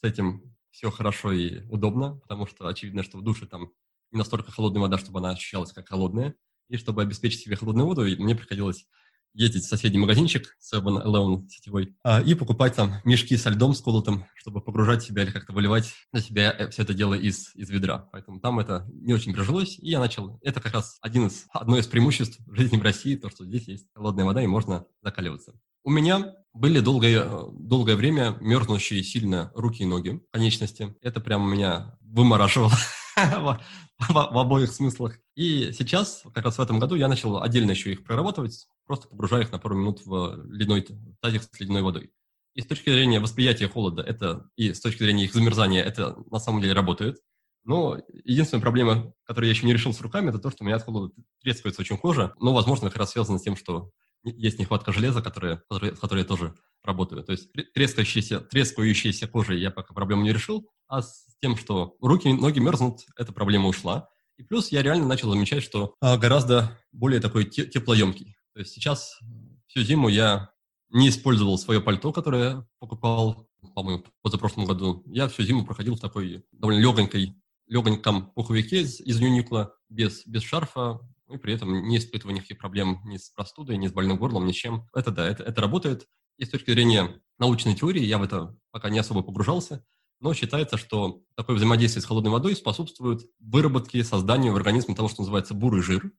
[0.00, 3.72] с этим все хорошо и удобно, потому что очевидно, что в душе там
[4.10, 6.34] не настолько холодная вода, чтобы она ощущалась как холодная,
[6.72, 8.86] и чтобы обеспечить себе холодную воду, мне приходилось
[9.34, 14.26] ездить в соседний магазинчик 7-Eleven сетевой а, и покупать там мешки со льдом, с колотом,
[14.34, 18.08] чтобы погружать себя или как-то выливать на себя э, все это дело из, из ведра.
[18.12, 20.38] Поэтому там это не очень прижилось, и я начал...
[20.42, 23.86] Это как раз один из, одно из преимуществ жизни в России, то, что здесь есть
[23.94, 25.54] холодная вода и можно закаливаться.
[25.84, 30.94] У меня были долгое, долгое время мерзнущие сильно руки и ноги, конечности.
[31.00, 32.72] Это прямо меня вымораживало
[33.16, 35.18] в, обоих смыслах.
[35.34, 39.42] И сейчас, как раз в этом году, я начал отдельно еще их проработать, просто погружая
[39.42, 40.86] их на пару минут в ледяной
[41.20, 42.10] тазик с ледяной водой.
[42.54, 46.38] И с точки зрения восприятия холода это, и с точки зрения их замерзания это на
[46.38, 47.18] самом деле работает.
[47.64, 50.76] Но единственная проблема, которую я еще не решил с руками, это то, что у меня
[50.76, 52.34] от холода трескается очень кожа.
[52.40, 53.90] Но, возможно, как раз связано с тем, что
[54.24, 56.54] есть нехватка железа, которая, с которой я тоже
[56.84, 57.22] работаю.
[57.22, 62.28] То есть трескающаяся, трескающаяся кожей я пока проблему не решил, а с тем, что руки,
[62.32, 64.08] ноги мерзнут, эта проблема ушла.
[64.36, 68.36] И плюс я реально начал замечать, что а, гораздо более такой теплоемкий.
[68.54, 69.18] То есть сейчас
[69.66, 70.50] всю зиму я
[70.90, 75.02] не использовал свое пальто, которое покупал, по-моему, позапрошлом году.
[75.06, 77.34] Я всю зиму проходил в такой довольно легонькой,
[77.66, 81.00] легоньком пуховике из, из Юникла, без, без шарфа,
[81.32, 84.52] и при этом не испытывая никаких проблем ни с простудой, ни с больным горлом, ни
[84.52, 84.88] с чем.
[84.94, 86.06] Это да, это, это работает.
[86.38, 89.84] И с точки зрения научной теории я в это пока не особо погружался,
[90.20, 95.22] но считается, что такое взаимодействие с холодной водой способствует выработке, созданию в организме того, что
[95.22, 96.12] называется бурый жир.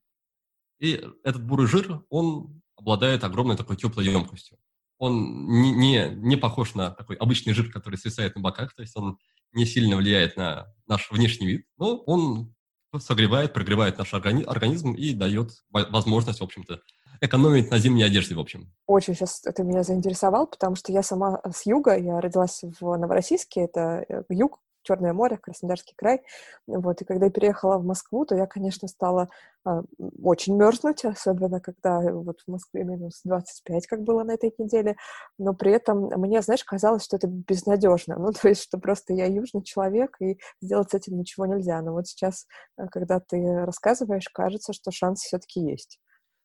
[0.78, 4.58] И этот бурый жир, он обладает огромной такой теплой емкостью.
[4.98, 8.96] Он не, не, не похож на такой обычный жир, который свисает на боках, то есть
[8.96, 9.18] он
[9.52, 12.53] не сильно влияет на наш внешний вид, но он
[13.00, 16.80] согревает, прогревает наш организм и дает возможность, в общем-то,
[17.20, 18.72] экономить на зимней одежде, в общем.
[18.86, 23.62] Очень сейчас это меня заинтересовал, потому что я сама с юга, я родилась в Новороссийске,
[23.62, 26.22] это э, юг, Черное море, Краснодарский край.
[26.66, 29.30] Вот, и когда я переехала в Москву, то я, конечно, стала
[29.66, 29.82] э,
[30.22, 34.96] очень мерзнуть, особенно когда вот в Москве минус 25, как было на этой неделе.
[35.38, 38.16] Но при этом мне, знаешь, казалось, что это безнадежно.
[38.18, 41.80] Ну, то есть, что просто я южный человек, и сделать с этим ничего нельзя.
[41.82, 42.46] Но вот сейчас,
[42.78, 45.98] э, когда ты рассказываешь, кажется, что шанс все-таки есть.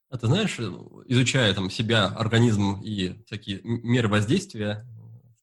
[0.10, 0.64] А ты знаешь, э,
[1.08, 4.86] изучая там себя, организм и всякие меры воздействия,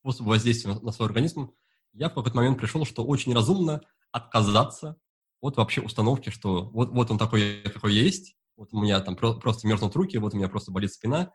[0.00, 1.52] способы воздействия на свой организм,
[1.96, 3.80] я в какой-то момент пришел, что очень разумно
[4.12, 4.96] отказаться
[5.40, 9.34] от вообще установки, что вот, вот он такой, какой есть, вот у меня там про-
[9.34, 11.32] просто мерзнут руки, вот у меня просто болит спина,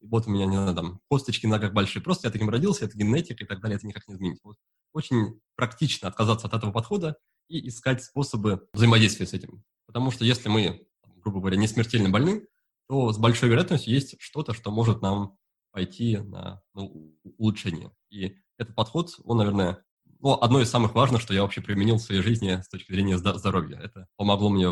[0.00, 2.02] вот у меня, не знаю, там, косточки на ногах большие.
[2.02, 4.40] Просто я таким родился, это генетика и так далее, это никак не изменить.
[4.42, 4.56] Вот.
[4.92, 7.16] Очень практично отказаться от этого подхода
[7.48, 9.64] и искать способы взаимодействия с этим.
[9.86, 10.86] Потому что если мы,
[11.16, 12.46] грубо говоря, не смертельно больны,
[12.88, 15.36] то с большой вероятностью есть что-то, что может нам
[15.70, 17.92] пойти на ну, улучшение.
[18.10, 19.84] И этот подход, он, наверное,
[20.22, 23.18] ну, одно из самых важных, что я вообще применил в своей жизни с точки зрения
[23.18, 23.80] здоровья.
[23.82, 24.68] Это помогло мне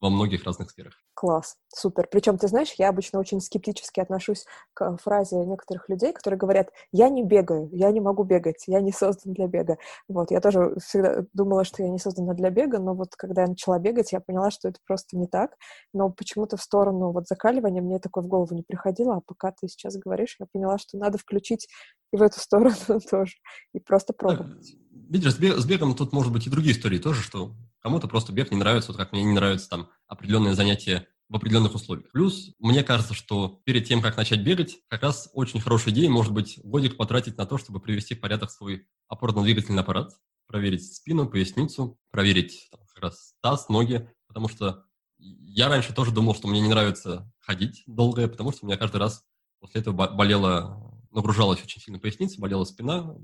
[0.00, 0.94] во многих разных сферах.
[1.14, 2.06] Класс, супер.
[2.10, 4.44] Причем, ты знаешь, я обычно очень скептически отношусь
[4.74, 8.92] к фразе некоторых людей, которые говорят, я не бегаю, я не могу бегать, я не
[8.92, 9.78] создан для бега.
[10.08, 13.48] Вот, я тоже всегда думала, что я не создана для бега, но вот когда я
[13.48, 15.56] начала бегать, я поняла, что это просто не так.
[15.94, 19.68] Но почему-то в сторону вот закаливания мне такое в голову не приходило, а пока ты
[19.68, 21.68] сейчас говоришь, я поняла, что надо включить
[22.12, 22.74] и в эту сторону
[23.10, 23.34] тоже,
[23.72, 24.76] и просто пробовать.
[25.08, 27.54] Видишь, с бегом тут может быть и другие истории тоже, что
[27.86, 31.76] Кому-то просто бег не нравится, вот как мне не нравятся там определенные занятия в определенных
[31.76, 32.10] условиях.
[32.10, 36.32] Плюс, мне кажется, что перед тем, как начать бегать, как раз очень хорошая идея может
[36.32, 40.10] быть годик потратить на то, чтобы привести в порядок свой опорно-двигательный аппарат,
[40.48, 44.82] проверить спину, поясницу, проверить там, как раз таз, ноги, потому что
[45.18, 48.96] я раньше тоже думал, что мне не нравится ходить долго, потому что у меня каждый
[48.96, 49.22] раз
[49.60, 53.14] после этого болела, нагружалась очень сильно поясница, болела спина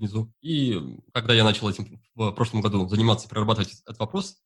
[0.00, 0.32] внизу.
[0.40, 0.80] И
[1.12, 4.38] когда я начал этим в прошлом году заниматься прорабатывать этот вопрос,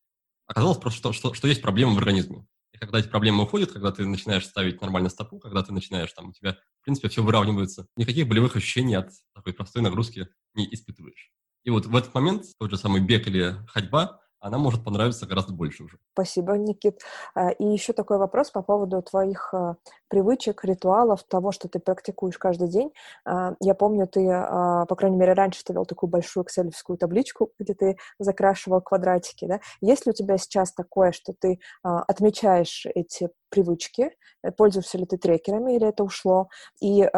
[0.45, 2.45] оказалось просто, что, что, что есть проблемы в организме.
[2.71, 6.29] И когда эти проблемы уходят, когда ты начинаешь ставить нормально стопу, когда ты начинаешь, там,
[6.29, 11.31] у тебя, в принципе, все выравнивается, никаких болевых ощущений от такой простой нагрузки не испытываешь.
[11.63, 15.53] И вот в этот момент тот же самый бег или ходьба, она может понравиться гораздо
[15.53, 15.97] больше уже.
[16.13, 16.99] Спасибо, Никит.
[17.33, 19.77] А, и еще такой вопрос по поводу твоих а,
[20.07, 22.91] привычек, ритуалов, того, что ты практикуешь каждый день.
[23.25, 27.73] А, я помню, ты, по крайней мере, раньше ты вел такую большую экселевскую табличку, где
[27.73, 29.45] ты закрашивал квадратики.
[29.45, 29.61] Да?
[29.81, 34.11] Есть ли у тебя сейчас такое, что ты отмечаешь эти привычки,
[34.57, 36.49] пользуешься ли ты трекерами или это ушло?
[36.81, 37.09] И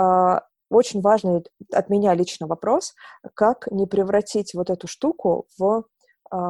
[0.69, 2.93] очень важный от меня лично вопрос,
[3.33, 5.83] как не превратить вот эту штуку в а,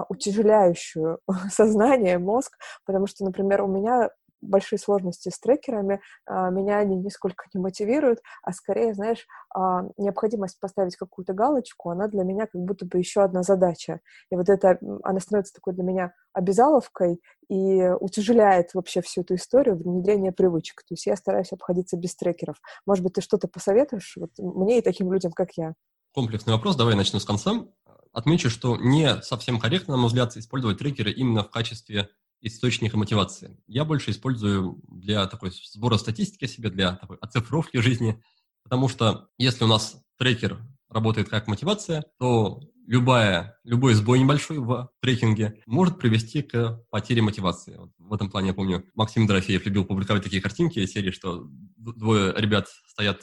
[0.10, 1.20] утяжеляющую
[1.50, 4.10] сознание, мозг, потому что, например, у меня
[4.42, 10.60] большие сложности с трекерами, а, меня они нисколько не мотивируют, а скорее, знаешь, а, необходимость
[10.60, 14.00] поставить какую-то галочку, она для меня как будто бы еще одна задача.
[14.32, 19.76] И вот это, она становится такой для меня обязаловкой и утяжеляет вообще всю эту историю
[19.78, 20.82] внедрения привычек.
[20.84, 22.58] То есть я стараюсь обходиться без трекеров.
[22.86, 25.74] Может быть, ты что-то посоветуешь вот мне и таким людям, как я?
[26.18, 27.68] Комплексный вопрос, давай начну с конца.
[28.12, 32.10] Отмечу, что не совсем корректно, на мой взгляд, использовать трекеры именно в качестве
[32.42, 33.56] источника мотивации.
[33.68, 38.20] Я больше использую для такой сбора статистики себе, для такой оцифровки жизни,
[38.64, 40.60] потому что если у нас трекер
[40.90, 47.76] работает как мотивация, то любая, любой сбой небольшой в трекинге может привести к потере мотивации.
[47.78, 51.48] Вот в этом плане я помню, Максим Дорофеев любил публиковать такие картинки из серии, что
[51.78, 53.22] двое ребят стоят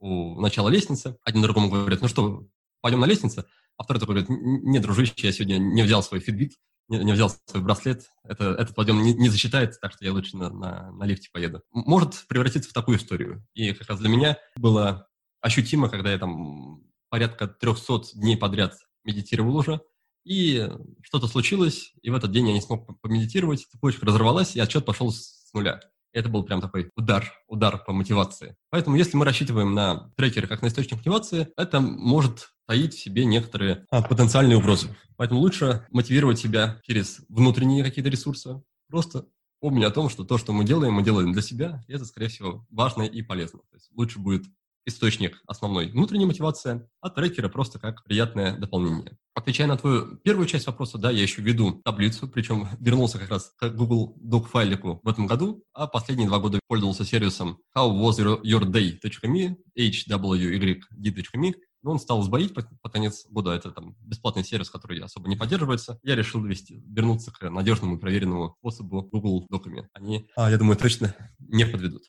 [0.00, 2.46] у начала лестницы, один другому говорит, ну что,
[2.80, 3.44] пойдем на лестницу,
[3.76, 6.54] а второй такой говорит, не, дружище, я сегодня не взял свой Fitbit,
[6.88, 10.36] не, не взял свой браслет, это, этот подъем не, не засчитается, так что я лучше
[10.36, 11.62] на, на, на лифте поеду.
[11.70, 13.46] Может превратиться в такую историю.
[13.54, 15.08] И как раз для меня было
[15.40, 18.74] ощутимо, когда я там порядка 300 дней подряд
[19.04, 19.80] медитировал уже,
[20.24, 20.68] и
[21.02, 25.10] что-то случилось, и в этот день я не смог помедитировать, цепочка разорвалась, и отчет пошел
[25.12, 25.80] с нуля.
[26.12, 28.56] Это был прям такой удар, удар по мотивации.
[28.70, 33.24] Поэтому если мы рассчитываем на трекеры как на источник мотивации, это может таить в себе
[33.24, 34.88] некоторые а, потенциальные угрозы.
[35.16, 38.62] Поэтому лучше мотивировать себя через внутренние какие-то ресурсы.
[38.88, 39.26] Просто
[39.60, 42.28] помни о том, что то, что мы делаем, мы делаем для себя, и это, скорее
[42.28, 43.60] всего, важно и полезно.
[43.70, 44.44] То есть лучше будет
[44.86, 49.16] источник основной внутренней мотивации, а трекеры просто как приятное дополнение.
[49.34, 53.52] Отвечая на твою первую часть вопроса, да, я еще веду таблицу, причем вернулся как раз
[53.56, 61.54] к Google Doc файлику в этом году, а последние два года пользовался сервисом howwasyourday.me, hwyd.me,
[61.82, 63.52] но он стал сбоить под, под конец года.
[63.52, 65.98] Это там бесплатный сервис, который особо не поддерживается.
[66.02, 69.88] Я решил вести, вернуться к надежному и проверенному способу Google Доками.
[69.92, 72.02] Они, а, я думаю, точно не подведут.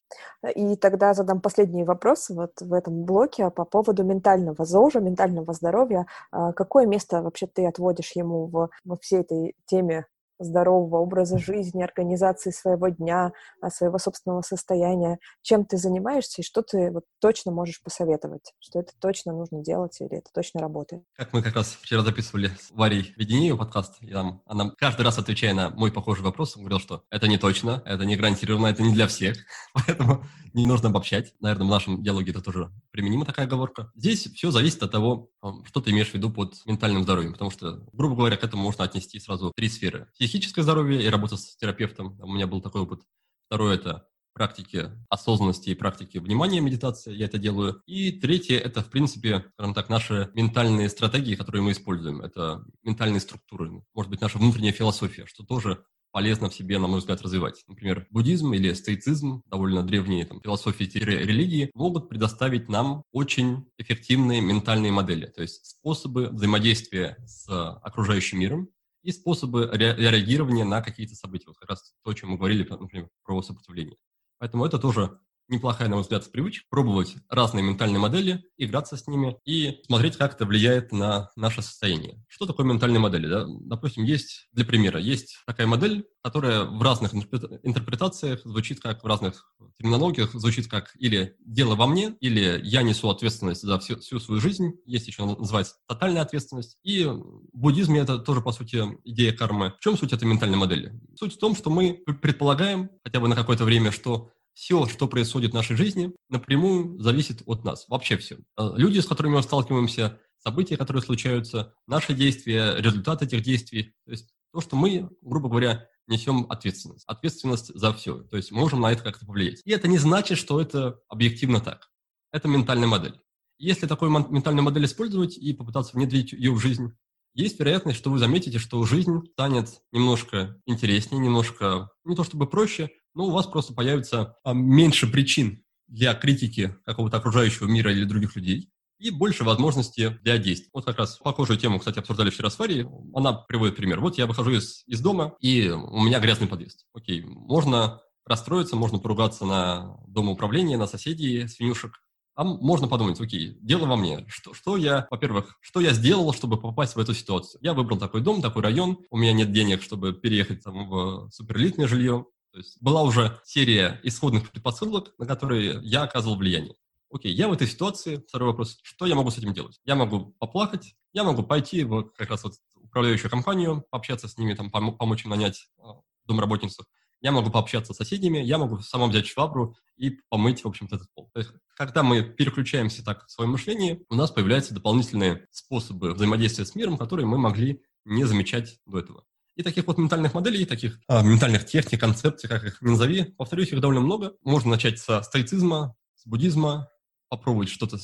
[0.55, 6.05] И тогда задам последний вопрос вот в этом блоке по поводу ментального ЗОЖа, ментального здоровья.
[6.31, 10.05] А какое место вообще ты отводишь ему в, во всей этой теме
[10.43, 13.31] здорового образа жизни, организации своего дня,
[13.61, 18.79] а, своего собственного состояния, чем ты занимаешься и что ты вот точно можешь посоветовать, что
[18.79, 21.03] это точно нужно делать или это точно работает.
[21.15, 25.17] Как мы как раз вчера записывали с Варей Веденею подкаст, и там она каждый раз,
[25.17, 28.93] отвечая на мой похожий вопрос, говорила, что это не точно, это не гарантированно, это не
[28.93, 29.37] для всех,
[29.73, 30.23] поэтому
[30.53, 31.33] не нужно обобщать.
[31.39, 33.91] Наверное, в нашем диалоге это тоже применима такая оговорка.
[33.95, 35.29] Здесь все зависит от того,
[35.65, 38.83] что ты имеешь в виду под ментальным здоровьем, потому что, грубо говоря, к этому можно
[38.83, 40.07] отнести сразу три сферы.
[40.31, 42.17] Психическое здоровье и работа с терапевтом.
[42.21, 43.01] У меня был такой опыт.
[43.47, 47.81] Второе– это практики осознанности и практики внимания медитации, я это делаю.
[47.85, 52.21] И третье– это, в принципе, скажем так, наши ментальные стратегии, которые мы используем.
[52.21, 56.99] Это ментальные структуры, может быть, наша внутренняя философия, что тоже полезно в себе, на мой
[56.99, 57.65] взгляд, развивать.
[57.67, 65.25] Например, буддизм или стоицизм, довольно древние там, философии-религии, могут предоставить нам очень эффективные ментальные модели,
[65.25, 68.69] то есть способы взаимодействия с окружающим миром
[69.03, 71.45] и способы ре- реагирования на какие-то события.
[71.47, 73.97] Вот как раз то, о чем мы говорили, например, про сопротивление.
[74.37, 75.19] Поэтому это тоже
[75.51, 80.35] неплохая, на мой взгляд, привычка пробовать разные ментальные модели, играться с ними и смотреть, как
[80.35, 82.23] это влияет на наше состояние.
[82.27, 83.27] Что такое ментальные модели?
[83.27, 83.45] Да?
[83.47, 89.53] Допустим, есть, для примера, есть такая модель, которая в разных интерпретациях звучит как в разных
[89.77, 94.39] терминологиях, звучит как или «дело во мне», или «я несу ответственность за всю, всю свою
[94.39, 94.73] жизнь».
[94.85, 96.77] Есть еще называется тотальная ответственность.
[96.83, 99.73] И в буддизме это тоже, по сути, идея кармы.
[99.79, 100.99] В чем суть этой ментальной модели?
[101.15, 104.29] Суть в том, что мы предполагаем, хотя бы на какое-то время, что
[104.61, 107.87] все, что происходит в нашей жизни, напрямую зависит от нас.
[107.87, 108.37] Вообще все.
[108.59, 113.95] Э, люди, с которыми мы сталкиваемся, события, которые случаются, наши действия, результат этих действий.
[114.05, 117.05] То есть то, что мы, грубо говоря, несем ответственность.
[117.07, 118.21] Ответственность за все.
[118.21, 119.61] То есть можем на это как-то повлиять.
[119.65, 121.89] И это не значит, что это объективно так.
[122.31, 123.19] Это ментальная модель.
[123.57, 126.93] Если такую ментальную модель использовать и попытаться внедрить ее в жизнь,
[127.33, 132.91] есть вероятность, что вы заметите, что жизнь станет немножко интереснее, немножко не то чтобы проще,
[133.13, 138.35] но у вас просто появится а, меньше причин для критики какого-то окружающего мира или других
[138.35, 140.69] людей и больше возможностей для действий.
[140.73, 142.87] Вот как раз похожую тему, кстати, обсуждали вчера с Фарией.
[143.15, 143.99] Она приводит пример.
[143.99, 146.85] Вот я выхожу из, из дома, и у меня грязный подъезд.
[146.93, 151.99] Окей, можно расстроиться, можно поругаться на домоуправление, на соседей, свинюшек,
[152.35, 154.25] а можно подумать, окей, дело во мне.
[154.27, 157.59] Что, что я, во-первых, что я сделал, чтобы попасть в эту ситуацию?
[157.61, 161.87] Я выбрал такой дом, такой район, у меня нет денег, чтобы переехать там в суперэлитное
[161.87, 162.25] жилье.
[162.51, 166.75] То есть была уже серия исходных предпосылок, на которые я оказывал влияние.
[167.11, 169.79] Окей, я в этой ситуации, второй вопрос, что я могу с этим делать?
[169.83, 174.53] Я могу поплакать, я могу пойти в как раз вот управляющую компанию, пообщаться с ними,
[174.53, 175.95] там, пом- помочь им нанять а,
[176.25, 176.85] домработницу
[177.21, 181.07] я могу пообщаться с соседями, я могу сама взять швабру и помыть, в общем-то, этот
[181.13, 181.29] пол.
[181.33, 186.65] То есть, когда мы переключаемся так в своем мышлении, у нас появляются дополнительные способы взаимодействия
[186.65, 189.23] с миром, которые мы могли не замечать до этого.
[189.55, 193.81] И таких вот ментальных моделей, таких а, ментальных техник, концепций, как их назови, повторюсь, их
[193.81, 194.35] довольно много.
[194.43, 196.89] Можно начать со стоицизма, с буддизма,
[197.27, 197.97] попробовать что-то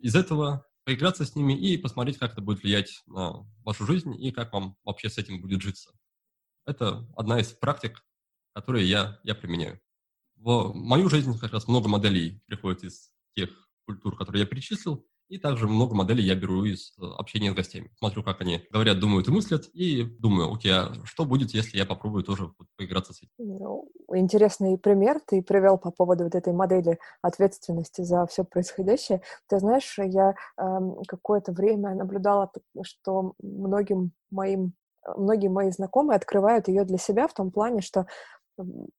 [0.00, 4.30] из этого, поиграться с ними и посмотреть, как это будет влиять на вашу жизнь и
[4.30, 5.90] как вам вообще с этим будет житься.
[6.64, 8.04] Это одна из практик,
[8.54, 9.80] которые я, я применяю.
[10.36, 13.50] В мою жизнь как раз много моделей приходит из тех
[13.84, 17.90] культур, которые я перечислил, и также много моделей я беру из э, общения с гостями.
[17.98, 21.86] Смотрю, как они говорят, думают и мыслят, и думаю, окей, а что будет, если я
[21.86, 23.30] попробую тоже поиграться с этим?
[23.38, 29.22] Ну, интересный пример ты привел по поводу вот этой модели ответственности за все происходящее.
[29.48, 30.78] Ты знаешь, я э,
[31.08, 32.50] какое-то время наблюдала,
[32.82, 34.74] что многим моим
[35.16, 38.06] многие мои знакомые открывают ее для себя в том плане, что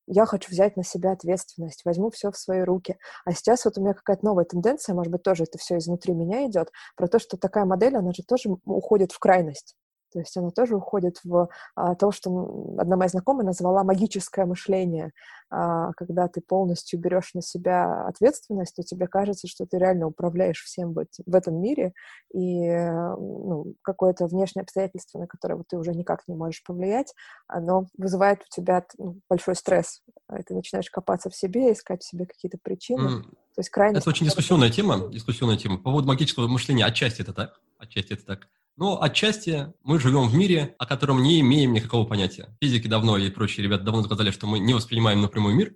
[0.07, 2.97] я хочу взять на себя ответственность, возьму все в свои руки.
[3.25, 6.45] А сейчас вот у меня какая-то новая тенденция, может быть, тоже это все изнутри меня
[6.47, 9.75] идет, про то, что такая модель, она же тоже уходит в крайность.
[10.17, 15.11] То есть она тоже уходит в а, то, что одна моя знакомая назвала магическое мышление.
[15.51, 20.63] А, когда ты полностью берешь на себя ответственность, то тебе кажется, что ты реально управляешь
[20.63, 21.93] всем в, в этом мире,
[22.33, 27.13] и ну, какое-то внешнее обстоятельство, на которое ты уже никак не можешь повлиять,
[27.47, 30.01] оно вызывает у тебя ну, большой стресс.
[30.47, 33.19] Ты начинаешь копаться в себе, искать в себе какие-то причины.
[33.19, 33.21] Mm.
[33.21, 33.99] То есть крайне...
[33.99, 35.77] Это очень дискуссионная тема, дискуссионная тема.
[35.77, 38.47] По поводу магического мышления отчасти это так, отчасти это так.
[38.77, 42.55] Но отчасти мы живем в мире, о котором не имеем никакого понятия.
[42.61, 45.75] Физики давно и прочие ребята давно сказали, что мы не воспринимаем напрямую мир,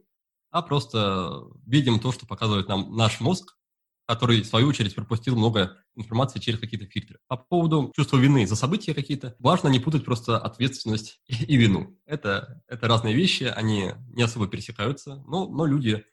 [0.51, 3.57] а просто видим то, что показывает нам наш мозг,
[4.05, 7.17] который, в свою очередь, пропустил много информации через какие-то фильтры.
[7.27, 11.97] По поводу чувства вины за события какие-то, важно не путать просто ответственность и, и вину.
[12.05, 16.05] Это, это разные вещи, они не особо пересекаются, но, но люди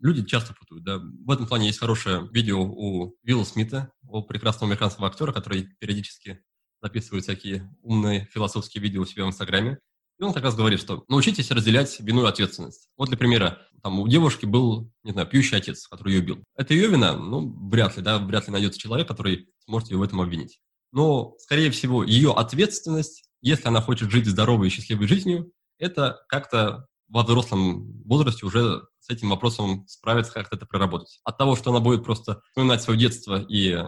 [0.00, 0.98] люди часто путают, да.
[0.98, 6.40] В этом плане есть хорошее видео у Вилла Смита, у прекрасного американского актера, который периодически
[6.82, 9.78] записывает всякие умные философские видео у себя в Инстаграме.
[10.18, 12.88] И он как раз говорит, что научитесь разделять вину и ответственность.
[12.96, 16.44] Вот для примера, там у девушки был, не знаю, пьющий отец, который ее убил.
[16.56, 17.16] Это ее вина?
[17.16, 20.60] Ну, вряд ли, да, вряд ли найдется человек, который сможет ее в этом обвинить.
[20.92, 26.86] Но, скорее всего, ее ответственность, если она хочет жить здоровой и счастливой жизнью, это как-то
[27.12, 31.20] во взрослом возрасте уже с этим вопросом справиться, как-то это проработать.
[31.24, 33.84] От того, что она будет просто вспоминать свое детство и э,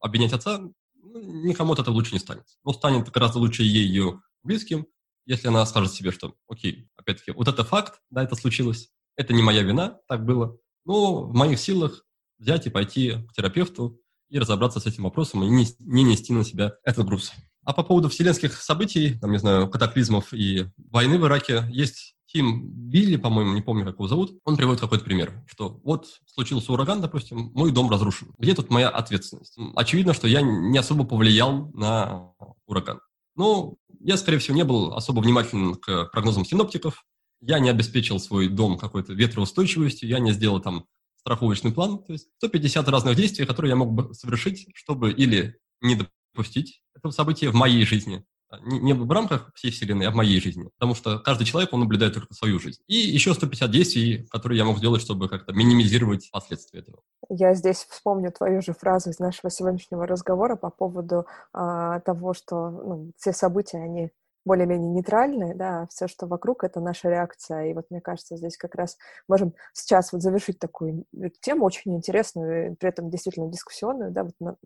[0.00, 2.44] обвинять отца, ну, никому от этого лучше не станет.
[2.64, 4.86] Но станет гораздо лучше ей ее близким,
[5.26, 9.42] если она скажет себе, что, окей, опять-таки, вот это факт, да, это случилось, это не
[9.42, 12.04] моя вина, так было, но в моих силах
[12.38, 16.44] взять и пойти к терапевту и разобраться с этим вопросом и не, не нести на
[16.44, 17.32] себя этот груз.
[17.64, 22.70] А по поводу вселенских событий, там, не знаю, катаклизмов и войны в Ираке, есть Тим
[22.70, 27.00] Билли, по-моему, не помню, как его зовут, он приводит какой-то пример, что вот случился ураган,
[27.00, 28.32] допустим, мой дом разрушен.
[28.38, 29.56] Где тут моя ответственность?
[29.74, 32.32] Очевидно, что я не особо повлиял на
[32.66, 33.00] ураган.
[33.34, 37.04] Но я, скорее всего, не был особо внимателен к прогнозам синоптиков,
[37.40, 40.86] я не обеспечил свой дом какой-то ветроустойчивостью, я не сделал там
[41.16, 45.98] страховочный план, то есть 150 разных действий, которые я мог бы совершить, чтобы или не
[46.32, 48.24] допустить этого события в моей жизни,
[48.62, 50.70] не, в рамках всей Вселенной, а в моей жизни.
[50.78, 52.80] Потому что каждый человек, он наблюдает только свою жизнь.
[52.86, 57.02] И еще 150 действий, которые я мог сделать, чтобы как-то минимизировать последствия этого.
[57.28, 62.70] Я здесь вспомню твою же фразу из нашего сегодняшнего разговора по поводу а, того, что
[62.70, 64.10] ну, все события, они
[64.44, 67.70] более-менее нейтральные, да, все, что вокруг, это наша реакция.
[67.70, 68.96] И вот мне кажется, здесь как раз
[69.28, 71.04] можем сейчас вот завершить такую
[71.40, 74.56] тему очень интересную, при этом действительно дискуссионную, да, вот на,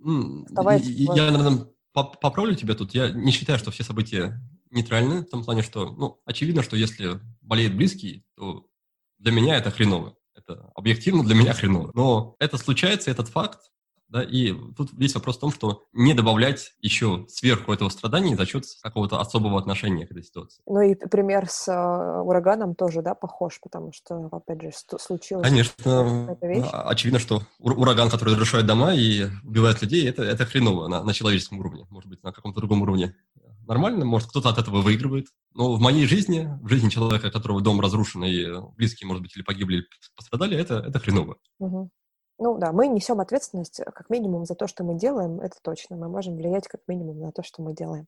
[0.00, 0.46] mm,
[1.16, 1.66] я, наверное,
[2.02, 2.94] поправлю тебя тут.
[2.94, 7.20] Я не считаю, что все события нейтральны, в том плане, что, ну, очевидно, что если
[7.40, 8.66] болеет близкий, то
[9.18, 10.16] для меня это хреново.
[10.34, 11.90] Это объективно для меня хреново.
[11.94, 13.60] Но это случается, этот факт,
[14.08, 18.46] да, и тут весь вопрос в том, что не добавлять еще сверху этого страдания за
[18.46, 20.62] счет какого-то особого отношения к этой ситуации.
[20.66, 25.46] Ну и пример с э, ураганом тоже, да, похож, потому что, опять же, случилось...
[25.46, 26.36] Конечно,
[26.86, 31.58] очевидно, что ураган, который разрушает дома и убивает людей, это, это хреново на, на человеческом
[31.60, 33.14] уровне, может быть, на каком-то другом уровне.
[33.66, 35.26] Нормально, может, кто-то от этого выигрывает.
[35.52, 39.42] Но в моей жизни, в жизни человека, которого дом разрушен, и близкие, может быть, или
[39.42, 39.84] погибли, или
[40.16, 41.36] пострадали, это, это хреново.
[41.58, 41.90] Угу.
[42.40, 45.96] Ну да, мы несем ответственность э, как минимум за то, что мы делаем, это точно.
[45.96, 48.06] Мы можем влиять как минимум на то, что мы делаем.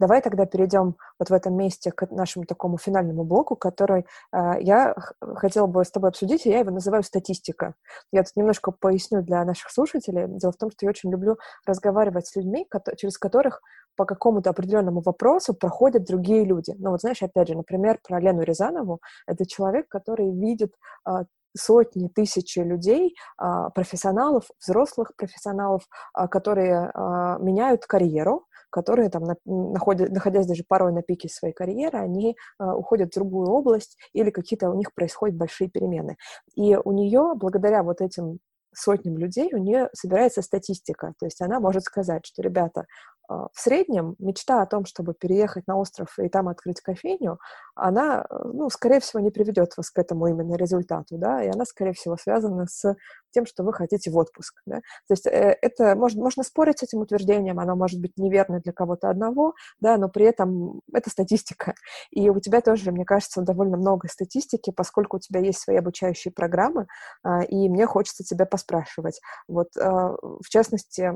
[0.00, 4.96] Давай тогда перейдем вот в этом месте к нашему такому финальному блоку, который э, я
[5.36, 7.74] хотела бы с тобой обсудить, и я его называю статистика.
[8.10, 10.26] Я тут немножко поясню для наших слушателей.
[10.26, 13.62] Дело в том, что я очень люблю разговаривать с людьми, через которых
[13.98, 16.74] по какому-то определенному вопросу проходят другие люди.
[16.78, 19.00] Ну вот знаешь, опять же, например, про Лену Рязанову.
[19.26, 20.72] Это человек, который видит
[21.04, 21.24] а,
[21.58, 25.82] сотни, тысячи людей, а, профессионалов, взрослых профессионалов,
[26.12, 31.98] а, которые а, меняют карьеру, которые там, находят, находясь даже порой на пике своей карьеры,
[31.98, 36.18] они уходят в другую область или какие-то у них происходят большие перемены.
[36.54, 38.40] И у нее, благодаря вот этим
[38.74, 41.14] сотням людей, у нее собирается статистика.
[41.18, 42.84] То есть она может сказать, что, ребята,
[43.28, 47.38] в среднем мечта о том, чтобы переехать на остров и там открыть кофейню,
[47.74, 51.64] она, э, ну, скорее всего, не приведет вас к этому именно результату, да, и она,
[51.64, 52.96] скорее всего, связана с
[53.30, 54.76] тем, что вы хотите в отпуск, да.
[54.76, 58.72] То есть э, это, можно, можно спорить с этим утверждением, оно может быть неверно для
[58.72, 61.74] кого-то одного, да, но при этом это статистика.
[62.10, 66.32] И у тебя тоже, мне кажется, довольно много статистики, поскольку у тебя есть свои обучающие
[66.32, 66.86] программы,
[67.22, 69.20] а, и мне хочется тебя поспрашивать.
[69.46, 71.12] Вот, а, в частности,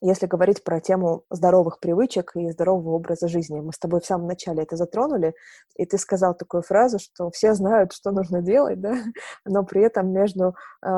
[0.00, 3.60] если говорить про тему здоровых привычек и здорового образа жизни.
[3.60, 5.34] Мы с тобой в самом начале это затронули,
[5.76, 8.94] и ты сказал такую фразу, что все знают, что нужно делать, да,
[9.44, 10.88] но при этом между э,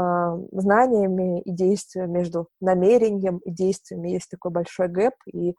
[0.52, 5.54] знаниями и действиями, между намерением и действиями есть такой большой гэп, и э,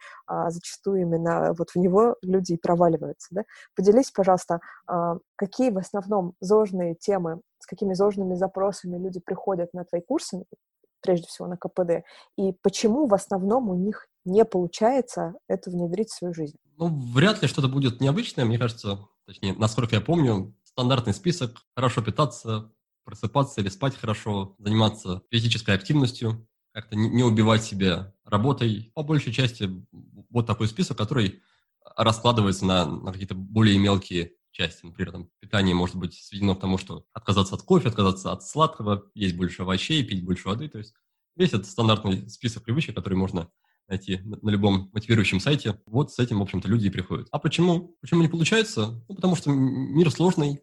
[0.47, 3.27] зачастую именно вот в него люди проваливаются.
[3.31, 3.43] Да?
[3.75, 4.59] Поделись, пожалуйста,
[4.89, 4.93] э,
[5.35, 10.43] какие в основном зожные темы, с какими зожными запросами люди приходят на твои курсы,
[11.03, 12.05] прежде всего на КПД,
[12.37, 16.55] и почему в основном у них не получается это внедрить в свою жизнь?
[16.77, 22.01] Ну, вряд ли что-то будет необычное, мне кажется, точнее, насколько я помню, стандартный список, хорошо
[22.01, 22.71] питаться,
[23.03, 28.91] просыпаться или спать хорошо, заниматься физической активностью, как-то не убивать себя работой.
[28.95, 29.69] По большей части
[30.31, 31.41] вот такой список, который
[31.95, 34.85] раскладывается на, на какие-то более мелкие части.
[34.85, 39.11] Например, там, питание может быть сведено к тому, что отказаться от кофе, отказаться от сладкого,
[39.13, 40.69] есть больше овощей, пить больше воды.
[40.69, 40.93] То есть
[41.35, 43.49] весь этот стандартный список привычек, который можно
[43.87, 45.81] найти на любом мотивирующем сайте.
[45.85, 47.27] Вот с этим, в общем-то, люди и приходят.
[47.31, 47.97] А почему?
[47.99, 49.03] Почему не получается?
[49.07, 50.61] Ну, потому что мир сложный,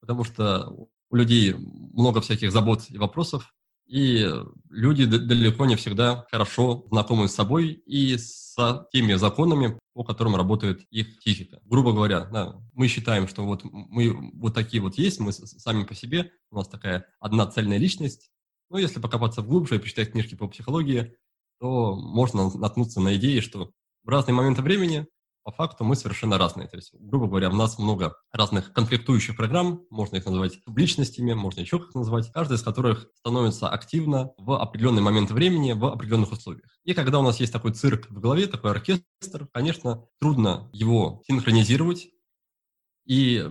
[0.00, 3.54] потому что у людей много всяких забот и вопросов,
[3.90, 4.24] и
[4.68, 8.54] люди далеко не всегда хорошо знакомы с собой и с
[8.92, 11.58] теми законами, по которым работает их психика.
[11.64, 15.96] Грубо говоря, да, мы считаем, что вот мы вот такие вот есть, мы сами по
[15.96, 18.30] себе, у нас такая одна цельная личность.
[18.70, 21.16] Но если покопаться глубже и почитать книжки по психологии,
[21.58, 23.72] то можно наткнуться на идеи, что
[24.04, 25.08] в разные моменты времени
[25.44, 26.68] по факту мы совершенно разные.
[26.68, 31.60] То есть, грубо говоря, у нас много разных конфликтующих программ, можно их называть субличностями, можно
[31.60, 36.70] еще как назвать, каждая из которых становится активна в определенный момент времени в определенных условиях.
[36.84, 42.08] И когда у нас есть такой цирк в голове, такой оркестр, конечно, трудно его синхронизировать,
[43.06, 43.44] и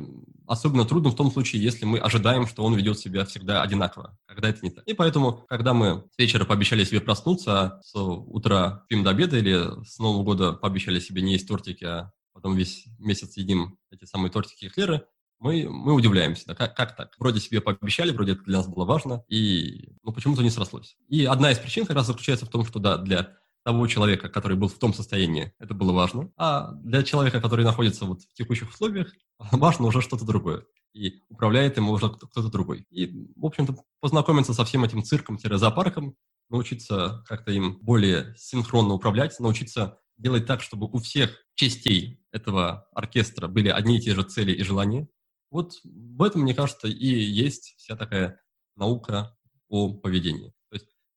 [0.48, 4.50] особенно трудно в том случае, если мы ожидаем, что он ведет себя всегда одинаково, когда
[4.50, 4.84] это не так.
[4.88, 9.38] И поэтому, когда мы с вечера пообещали себе проснуться, а с утра спим до обеда
[9.38, 14.06] или с Нового года пообещали себе не есть тортики, а потом весь месяц едим эти
[14.06, 15.06] самые тортики и эклеры,
[15.40, 17.16] мы, мы удивляемся, да, как, как так?
[17.18, 20.98] Вроде себе пообещали, вроде это для нас было важно, и ну, почему-то не срослось.
[21.08, 24.58] И одна из причин как раз заключается в том, что да, для того человека, который
[24.58, 26.32] был в том состоянии, это было важно.
[26.38, 30.66] А для человека, который находится вот в текущих условиях, важно уже что-то другое.
[30.94, 32.86] И управляет им уже кто-то другой.
[32.90, 36.16] И, в общем-то, познакомиться со всем этим цирком-зоопарком,
[36.50, 43.48] научиться как-то им более синхронно управлять, научиться делать так, чтобы у всех частей этого оркестра
[43.48, 45.08] были одни и те же цели и желания.
[45.52, 48.40] Вот в этом, мне кажется, и есть вся такая
[48.76, 49.36] наука
[49.68, 50.54] о поведении.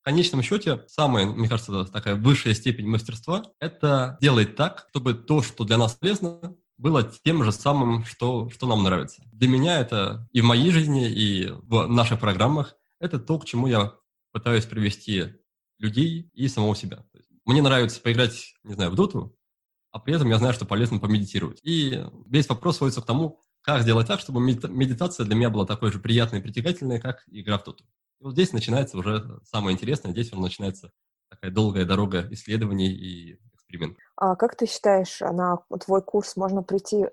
[0.02, 5.42] В конечном счете, самая, мне кажется, такая высшая степень мастерства– это делать так, чтобы то,
[5.42, 9.22] что для нас полезно, было тем же самым, что, что нам нравится.
[9.32, 13.68] Для меня это и в моей жизни, и в наших программах это то, к чему
[13.68, 13.94] я
[14.32, 15.34] пытаюсь привести
[15.78, 17.06] людей и самого себя.
[17.44, 19.38] Мне нравится поиграть, не знаю, в доту,
[19.92, 21.60] а при этом я знаю, что полезно помедитировать.
[21.62, 25.92] И весь вопрос сводится к тому, как сделать так, чтобы медитация для меня была такой
[25.92, 27.84] же приятной и притягательной, как игра в доту.
[28.22, 30.92] И вот здесь начинается уже самое интересное, здесь уже начинается
[31.28, 33.98] такая долгая дорога исследований и экспериментов.
[34.16, 37.06] А как ты считаешь, на твой курс можно прийти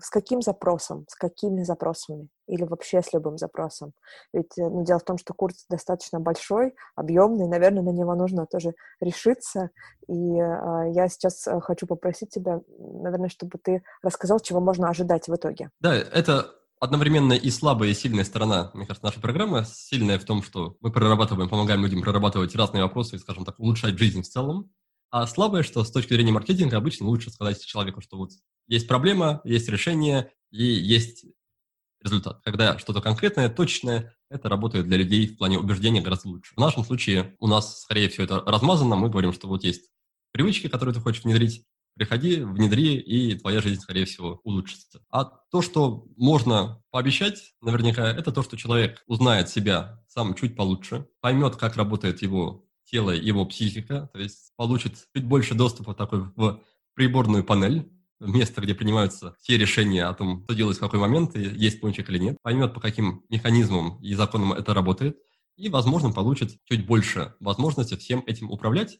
[0.00, 3.92] с каким запросом, с какими запросами или вообще с любым запросом?
[4.32, 8.46] Ведь э, ну, дело в том, что курс достаточно большой, объемный, наверное, на него нужно
[8.46, 9.70] тоже решиться.
[10.06, 15.28] И э, я сейчас э, хочу попросить тебя, наверное, чтобы ты рассказал, чего можно ожидать
[15.28, 15.70] в итоге.
[15.80, 19.64] Да, это одновременно и слабая, и сильная сторона, мне кажется, нашей программы.
[19.64, 23.96] Сильная в том, что мы прорабатываем, помогаем людям прорабатывать разные вопросы и, скажем так, улучшать
[23.96, 24.68] жизнь в целом.
[25.12, 28.32] А слабое, что с точки зрения маркетинга обычно лучше сказать человеку, что вот
[28.66, 31.24] есть проблема, есть решение и есть
[32.02, 32.40] результат.
[32.42, 36.52] Когда что-то конкретное, точное, это работает для людей в плане убеждения гораздо лучше.
[36.56, 38.96] В нашем случае у нас, скорее всего, это размазано.
[38.96, 39.88] Мы говорим, что вот есть
[40.32, 41.64] привычки, которые ты хочешь внедрить,
[41.94, 45.00] приходи, внедри, и твоя жизнь, скорее всего, улучшится.
[45.10, 51.06] А то, что можно пообещать, наверняка, это то, что человек узнает себя сам чуть получше,
[51.20, 56.60] поймет, как работает его тело, его психика, то есть получит чуть больше доступа такой в
[56.94, 57.90] приборную панель,
[58.20, 62.08] место, где принимаются все решения о том, что делать в какой момент, и есть пончик
[62.10, 65.16] или нет, поймет, по каким механизмам и законам это работает,
[65.56, 68.98] и, возможно, получит чуть больше возможности всем этим управлять,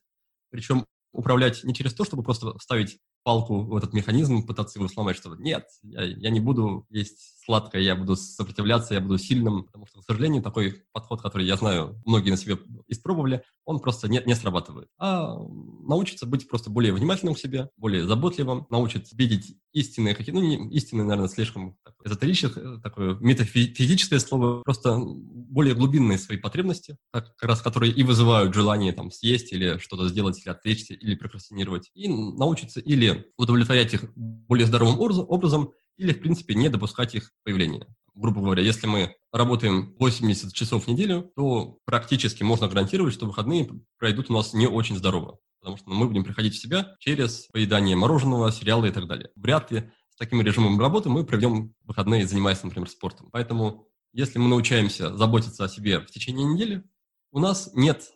[0.51, 5.17] причем управлять не через то, чтобы просто вставить палку в этот механизм, пытаться его сломать,
[5.17, 9.87] что нет, я, я не буду есть сладко, я буду сопротивляться, я буду сильным, потому
[9.87, 12.59] что, к сожалению, такой подход, который я знаю, многие на себе
[12.89, 14.89] испробовали, он просто не, не срабатывает.
[14.99, 20.41] А научиться быть просто более внимательным к себе, более заботливым, научиться видеть истинные какие, ну,
[20.41, 27.49] не истинные, наверное, слишком эзотерическое, такое метафизическое слово, просто более глубинные свои потребности, как, как
[27.49, 32.09] раз которые и вызывают желание там съесть или что-то сделать, или отвлечься, или прокрастинировать, и
[32.09, 37.87] научиться или удовлетворять их более здоровым образом, или, в принципе, не допускать их появления.
[38.15, 43.71] Грубо говоря, если мы работаем 80 часов в неделю, то практически можно гарантировать, что выходные
[43.99, 47.97] пройдут у нас не очень здорово, потому что мы будем приходить в себя через поедание
[47.97, 49.31] мороженого, сериала и так далее.
[49.35, 53.31] Вряд ли с таким режимом работы мы проведем выходные, занимаясь, например, спортом.
[53.33, 56.85] Поэтому, если мы научаемся заботиться о себе в течение недели,
[57.31, 58.13] у нас нет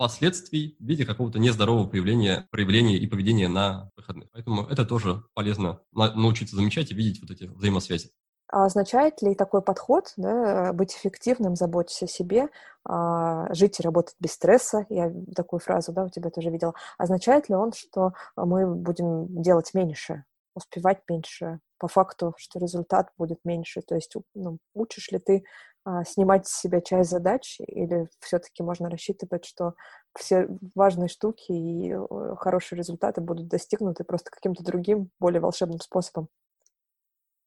[0.00, 4.30] последствий в виде какого-то нездорового появления, проявления и поведения на выходных.
[4.32, 8.10] Поэтому это тоже полезно научиться замечать и видеть вот эти взаимосвязи.
[8.48, 12.48] А означает ли такой подход, да, быть эффективным, заботиться о себе,
[12.82, 17.50] а, жить и работать без стресса, я такую фразу да, у тебя тоже видела, означает
[17.50, 20.24] ли он, что мы будем делать меньше,
[20.54, 23.82] успевать меньше, по факту, что результат будет меньше?
[23.82, 25.44] То есть ну, учишь ли ты
[26.06, 29.74] снимать с себя часть задач, или все-таки можно рассчитывать, что
[30.18, 36.28] все важные штуки и э, хорошие результаты будут достигнуты просто каким-то другим, более волшебным способом?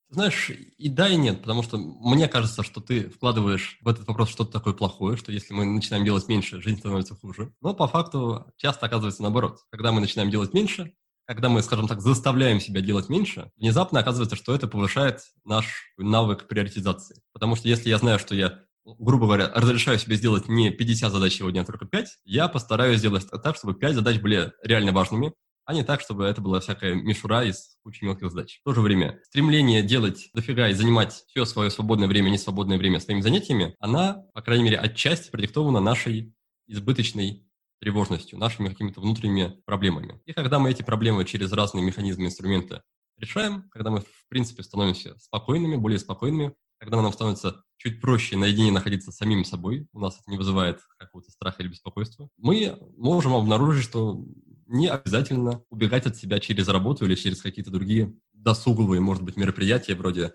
[0.10, 4.30] Знаешь, и да, и нет, потому что мне кажется, что ты вкладываешь в этот вопрос
[4.30, 7.52] что-то такое плохое, что если мы начинаем делать меньше, жизнь становится хуже.
[7.62, 9.62] Но по факту часто оказывается наоборот.
[9.72, 10.94] Когда мы начинаем делать меньше,
[11.26, 16.48] когда мы, скажем так, заставляем себя делать меньше, внезапно оказывается, что это повышает наш навык
[16.48, 17.22] приоритизации.
[17.34, 21.34] Потому что если я знаю, что я, грубо говоря, разрешаю себе сделать не 50 задач
[21.34, 25.34] сегодня, а только 5, я постараюсь сделать так, чтобы 5 задач были реально важными,
[25.66, 28.60] а не так, чтобы это была всякая мишура из кучи мелких задач.
[28.62, 32.78] В то же время стремление делать дофига и занимать все свое свободное время, не свободное
[32.78, 36.34] время своими занятиями, она, по крайней мере, отчасти продиктована нашей
[36.68, 37.48] избыточной
[37.84, 40.22] тревожностью, нашими какими-то внутренними проблемами.
[40.26, 42.82] И когда мы эти проблемы через разные механизмы, инструменты
[43.18, 48.72] решаем, когда мы, в принципе, становимся спокойными, более спокойными, когда нам становится чуть проще наедине
[48.72, 53.34] находиться с самим собой, у нас это не вызывает какого-то страха или беспокойства, мы можем
[53.34, 54.24] обнаружить, что
[54.68, 59.96] не обязательно убегать от себя через работу или через какие-то другие досуговые, может быть, мероприятия
[59.96, 60.32] вроде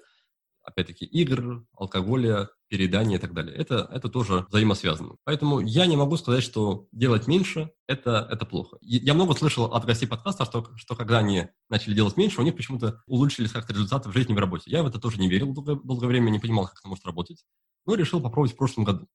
[0.62, 3.56] опять-таки, игр, алкоголя, передания и так далее.
[3.56, 5.16] Это, это тоже взаимосвязано.
[5.24, 8.78] Поэтому я не могу сказать, что делать меньше это, это плохо.
[8.80, 12.56] Я много слышал от гостей подкаста, что, что когда они начали делать меньше, у них
[12.56, 14.70] почему-то улучшились как-то результаты в жизни в работе.
[14.70, 17.44] Я в это тоже не верил долгое, долгое время, не понимал, как это может работать,
[17.86, 19.08] но решил попробовать в прошлом году.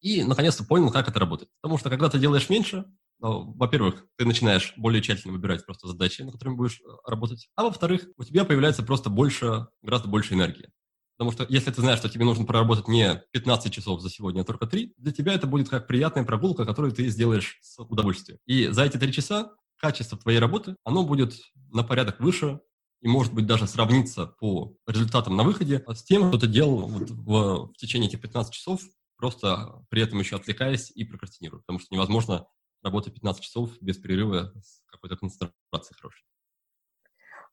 [0.00, 1.50] И, наконец-то, понял, как это работает.
[1.60, 2.86] Потому что, когда ты делаешь меньше,
[3.20, 7.48] ну, во-первых, ты начинаешь более тщательно выбирать просто задачи, на которыми будешь э, работать.
[7.54, 10.70] А во-вторых, у тебя появляется просто больше, гораздо больше энергии.
[11.16, 14.44] Потому что если ты знаешь, что тебе нужно проработать не 15 часов за сегодня, а
[14.44, 18.38] только 3, для тебя это будет как приятная прогулка, которую ты сделаешь с удовольствием.
[18.46, 21.34] И за эти 3 часа качество твоей работы, оно будет
[21.72, 22.60] на порядок выше
[23.00, 27.10] и, может быть, даже сравниться по результатам на выходе с тем, что ты делал вот
[27.10, 28.80] в, в течение этих 15 часов,
[29.16, 31.60] просто при этом еще отвлекаясь и прокрастинируя.
[31.60, 32.46] Потому что невозможно
[32.82, 36.24] работать 15 часов без перерыва с какой-то концентрацией хорошей.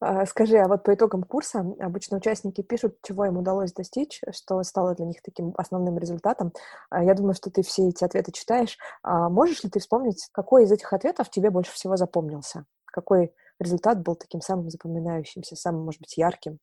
[0.01, 4.63] А, скажи, а вот по итогам курса обычно участники пишут, чего им удалось достичь, что
[4.63, 6.53] стало для них таким основным результатом.
[6.89, 8.77] А, я думаю, что ты все эти ответы читаешь.
[9.03, 12.65] Можешь ли ты вспомнить, какой из этих ответов тебе больше всего запомнился?
[12.85, 16.59] Какой результат был таким самым запоминающимся, самым, может быть, ярким?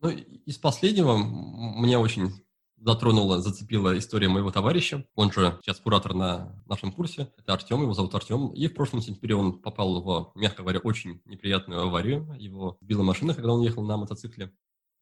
[0.00, 2.30] Ну, из последнего мне очень
[2.80, 5.04] затронула, зацепила история моего товарища.
[5.14, 7.32] Он же сейчас куратор на нашем курсе.
[7.36, 8.48] Это Артем, его зовут Артем.
[8.48, 12.34] И в прошлом сентябре он попал в, мягко говоря, очень неприятную аварию.
[12.38, 14.52] Его сбила машина, когда он ехал на мотоцикле.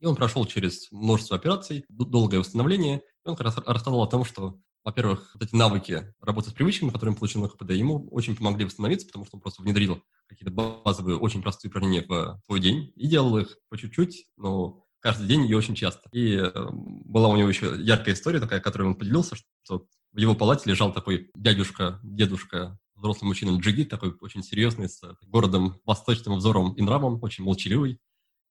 [0.00, 3.02] И он прошел через множество операций, долгое восстановление.
[3.24, 6.90] И он как раз рассказал о том, что, во-первых, вот эти навыки работы с привычками,
[6.90, 10.52] которые он получил на КПД, ему очень помогли восстановиться, потому что он просто внедрил какие-то
[10.52, 15.48] базовые, очень простые упражнения в свой день и делал их по чуть-чуть, но каждый день
[15.48, 16.08] и очень часто.
[16.10, 20.34] И э, была у него еще яркая история такая, которой он поделился, что в его
[20.34, 26.72] палате лежал такой дядюшка, дедушка, взрослый мужчина джигит, такой очень серьезный, с городом, восточным взором
[26.72, 28.00] и нравом, очень молчаливый.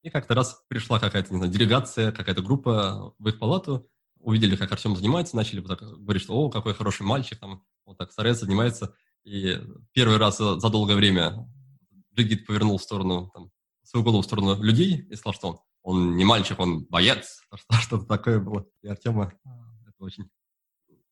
[0.02, 3.86] И как-то раз пришла какая-то, не знаю, делегация, какая-то группа в их палату,
[4.22, 7.98] увидели, как Артем занимается, начали вот так говорить, что «О, какой хороший мальчик, там, вот
[7.98, 8.95] так старается, занимается».
[9.26, 9.60] И
[9.91, 11.52] первый раз за долгое время
[12.15, 13.52] Джигит повернул в сторону, там,
[13.84, 17.43] свою голову в сторону людей и сказал, что он не мальчик, он боец,
[17.79, 18.65] что-то такое было.
[18.81, 19.31] И Артема
[19.87, 20.29] это очень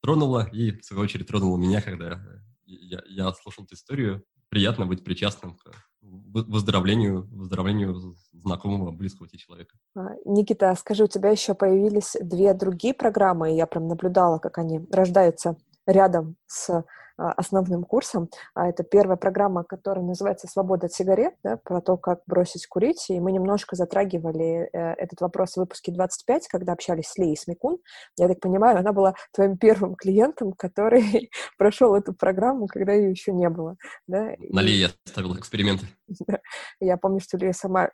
[0.02, 2.20] тронуло, и в свою очередь тронуло меня, когда
[2.66, 5.72] я, я слушал эту историю, приятно быть причастным к
[6.02, 9.78] выздоровлению, выздоровлению знакомого, близкого тебе человека.
[9.96, 14.58] А, Никита, скажи, у тебя еще появились две другие программы, и я прям наблюдала, как
[14.58, 15.56] они рождаются
[15.86, 16.84] рядом с а,
[17.18, 18.30] основным курсом.
[18.54, 23.10] А это первая программа, которая называется «Свобода от сигарет», да, про то, как бросить курить.
[23.10, 27.78] И мы немножко затрагивали э, этот вопрос в выпуске 25, когда общались с Лией Смекун.
[28.18, 33.32] Я так понимаю, она была твоим первым клиентом, который прошел эту программу, когда ее еще
[33.32, 33.76] не было.
[34.08, 34.32] Да?
[34.50, 35.86] На Лии я ставил эксперименты.
[36.80, 37.90] Я помню, что Лия сама э,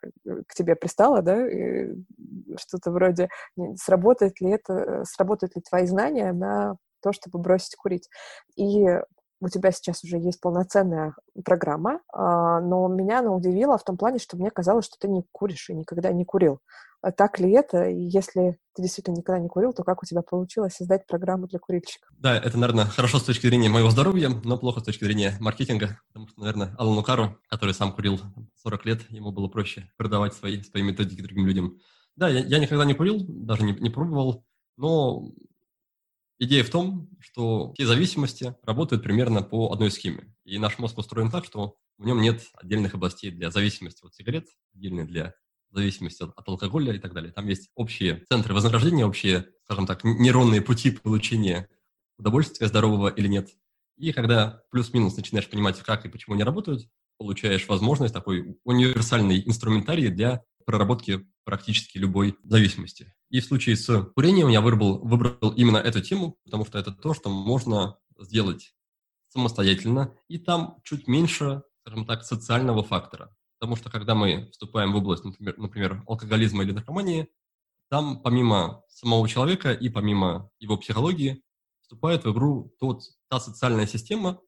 [0.48, 1.38] к тебе пристала, да,
[2.58, 3.30] что-то вроде
[3.76, 8.10] сработает ли это, э, сработают ли твои знания на то, чтобы бросить курить.
[8.56, 8.86] И
[9.42, 11.16] у тебя сейчас уже есть полноценная
[11.46, 15.24] программа, а, но меня она удивила в том плане, что мне казалось, что ты не
[15.32, 16.60] куришь и никогда не курил.
[17.02, 17.86] А так ли это?
[17.86, 21.58] И если ты действительно никогда не курил, то как у тебя получилось создать программу для
[21.58, 22.10] курильщиков?
[22.18, 25.98] Да, это, наверное, хорошо с точки зрения моего здоровья, но плохо с точки зрения маркетинга,
[26.10, 28.20] потому что, наверное, Алану Кару, который сам курил
[28.64, 31.78] 40 лет, ему было проще продавать свои, свои методики другим людям.
[32.18, 34.46] Да, я, я никогда не курил, даже не, не пробовал,
[34.76, 35.32] но
[36.42, 40.34] Идея в том, что все зависимости работают примерно по одной схеме.
[40.46, 44.48] И наш мозг устроен так, что в нем нет отдельных областей для зависимости от сигарет,
[44.74, 45.36] отдельные для
[45.72, 47.34] зависимости от, от алкоголя и так далее.
[47.34, 51.68] Там есть общие центры вознаграждения, общие, скажем так, нейронные пути получения
[52.18, 53.50] удовольствия здорового или нет.
[53.98, 56.88] И когда плюс-минус начинаешь понимать, как и почему они работают,
[57.18, 63.12] получаешь возможность такой универсальный инструментарий для проработки практически любой зависимости.
[63.32, 67.16] И в случае с курением я выбрал, выбрал именно эту тему, потому что это то,
[67.16, 68.76] что можно сделать
[69.30, 73.36] самостоятельно, и там чуть меньше, скажем так, социального фактора.
[73.58, 77.30] Потому что когда мы вступаем в область, например, например алкоголизма или наркомании,
[77.90, 81.42] там помимо самого человека и помимо его психологии
[81.82, 84.40] вступает в игру тот, та социальная система,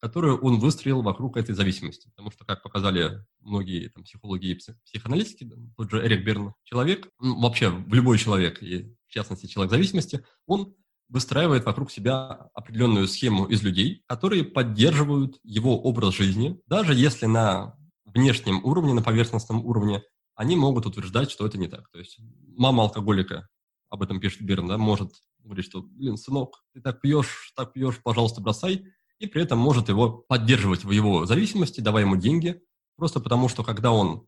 [0.00, 2.08] которую он выстроил вокруг этой зависимости.
[2.10, 4.54] Потому что, как показали многие там, психологи и
[4.84, 10.24] психоаналитики, тот же Эрик Берн, человек, ну, вообще любой человек, и в частности человек зависимости,
[10.46, 10.74] он
[11.08, 17.76] выстраивает вокруг себя определенную схему из людей, которые поддерживают его образ жизни, даже если на
[18.04, 20.02] внешнем уровне, на поверхностном уровне,
[20.34, 21.88] они могут утверждать, что это не так.
[21.90, 22.18] То есть
[22.56, 23.48] мама алкоголика,
[23.88, 28.00] об этом пишет Берн, да, может говорить, что, блин, сынок, ты так пьешь, так пьешь,
[28.02, 28.84] пожалуйста, бросай,
[29.18, 32.60] и при этом может его поддерживать в его зависимости, давая ему деньги,
[32.96, 34.26] просто потому что когда он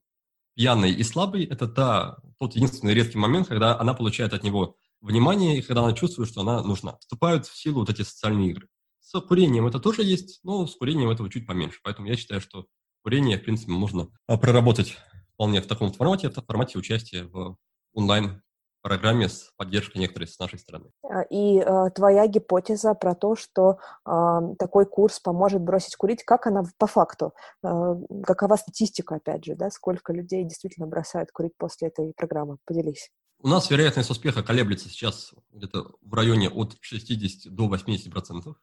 [0.55, 5.59] пьяный и слабый, это та, тот единственный редкий момент, когда она получает от него внимание
[5.59, 6.97] и когда она чувствует, что она нужна.
[6.99, 8.69] Вступают в силу вот эти социальные игры.
[9.01, 11.79] С курением это тоже есть, но с курением этого чуть поменьше.
[11.83, 12.67] Поэтому я считаю, что
[13.03, 14.97] курение, в принципе, можно а, проработать
[15.35, 17.57] вполне в таком формате, в формате участия в
[17.93, 18.43] онлайн
[18.83, 20.91] программе с поддержкой некоторой с нашей стороны.
[21.03, 24.11] А, и э, твоя гипотеза про то, что э,
[24.59, 27.35] такой курс поможет бросить курить, как она по факту?
[27.63, 27.95] Э,
[28.25, 29.71] какова статистика, опять же, да?
[29.71, 32.59] Сколько людей действительно бросают курить после этой программы?
[32.65, 33.11] Поделись.
[33.41, 38.57] У нас вероятность успеха колеблется сейчас где-то в районе от 60 до 80 процентов.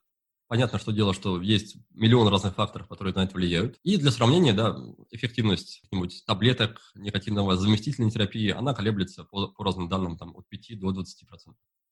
[0.48, 3.80] Понятно, что дело, что есть миллион разных факторов, которые на это влияют.
[3.84, 4.78] И для сравнения, да,
[5.10, 5.82] эффективность
[6.28, 11.04] таблеток никотиновой заместительной терапии, она колеблется по, по разным данным там, от 5 до 20%.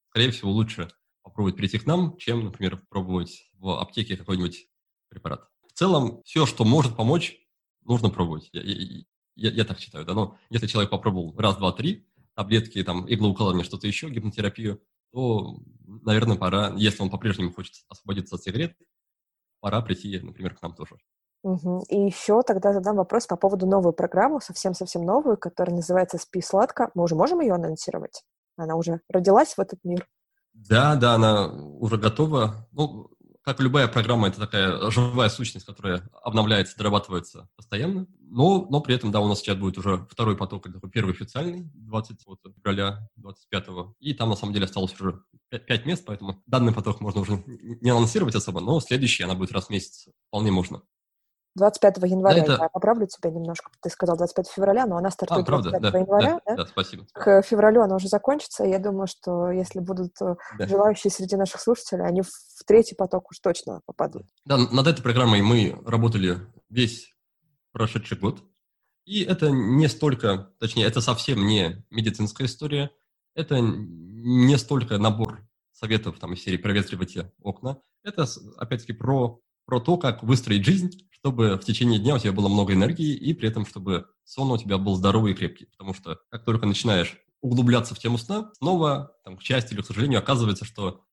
[0.10, 0.90] Скорее всего, лучше
[1.24, 4.68] попробовать прийти к нам, чем, например, пробовать в аптеке какой-нибудь
[5.10, 5.48] препарат.
[5.68, 7.40] В целом, все, что может помочь,
[7.84, 8.50] нужно пробовать.
[8.54, 9.04] Я, я,
[9.36, 10.06] я, я так считаю.
[10.06, 10.14] Да?
[10.14, 14.80] Но если человек попробовал раз, два, три, таблетки, там, иглоукалывание, что-то еще, гипнотерапию,
[15.14, 18.76] то, наверное, пора, если он по-прежнему хочет освободиться от сигарет,
[19.60, 20.98] пора прийти, например, к нам тоже.
[21.44, 21.86] Угу.
[21.90, 26.90] И еще тогда задам вопрос по поводу новой программы, совсем-совсем новую, которая называется «Спи сладко».
[26.96, 28.24] Мы уже можем ее анонсировать?
[28.58, 30.08] Она уже родилась в этот мир?
[30.54, 32.68] Да, да, она уже готова.
[32.72, 33.10] Ну,
[33.44, 38.08] как любая программа, это такая живая сущность, которая обновляется, дорабатывается постоянно.
[38.20, 41.70] Но, но при этом, да, у нас сейчас будет уже второй поток, такой первый официальный,
[41.76, 43.96] 20 вот, февраля 25-го.
[44.00, 47.44] И там, на самом деле, осталось уже 5, 5 мест, поэтому данный поток можно уже
[47.46, 50.82] не анонсировать особо, но следующий, она будет раз в месяц, вполне можно.
[51.56, 52.64] 25 января, да, это...
[52.64, 56.00] я поправлю тебя немножко, ты сказал 25 февраля, но она стартует а, правда, 25 да,
[56.00, 56.64] января, да, да?
[56.64, 57.06] Да, спасибо.
[57.14, 60.68] К февралю она уже закончится, и я думаю, что если будут э, да.
[60.68, 62.30] желающие среди наших слушателей, они в
[62.66, 64.24] третий поток уж точно попадут.
[64.46, 66.38] Да, над этой программой мы работали
[66.70, 67.14] весь
[67.72, 68.44] прошедший год,
[69.06, 72.92] и это не столько, точнее, это совсем не медицинская история,
[73.36, 78.26] это не столько набор советов там, из серии «Проветривайте окна», это,
[78.58, 80.92] опять-таки, про, про то, как выстроить жизнь,
[81.24, 84.58] чтобы в течение дня у тебя было много энергии, и при этом, чтобы сон у
[84.58, 85.68] тебя был здоровый и крепкий.
[85.68, 89.86] Потому что как только начинаешь углубляться в тему сна, снова, там, к счастью или к
[89.86, 91.06] сожалению, оказывается, что,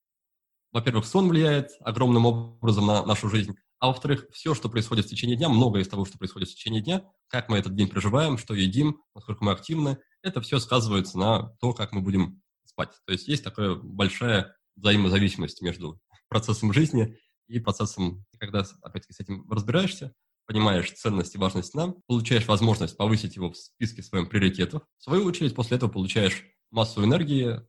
[0.73, 5.37] во-первых, сон влияет огромным образом на нашу жизнь, А во-вторых, все, что происходит в течение
[5.37, 8.53] дня, многое из того, что происходит в течение дня, как мы этот день проживаем, что
[8.53, 12.91] едим, насколько мы активны, это все сказывается на то, как мы будем спать.
[13.05, 19.49] То есть есть такая большая взаимозависимость между процессом жизни и процессом, когда, опять-таки, с этим
[19.49, 20.13] разбираешься,
[20.45, 24.83] понимаешь ценность и важность сна, получаешь возможность повысить его в списке своих приоритетов.
[24.97, 27.61] В свою очередь, после этого получаешь массу энергии,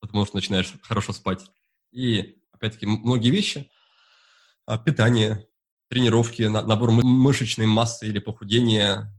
[0.00, 1.44] потому что начинаешь хорошо спать.
[1.90, 3.70] И, опять-таки, многие вещи,
[4.66, 5.46] а, питание,
[5.88, 9.12] тренировки, набор мышечной массы или похудение,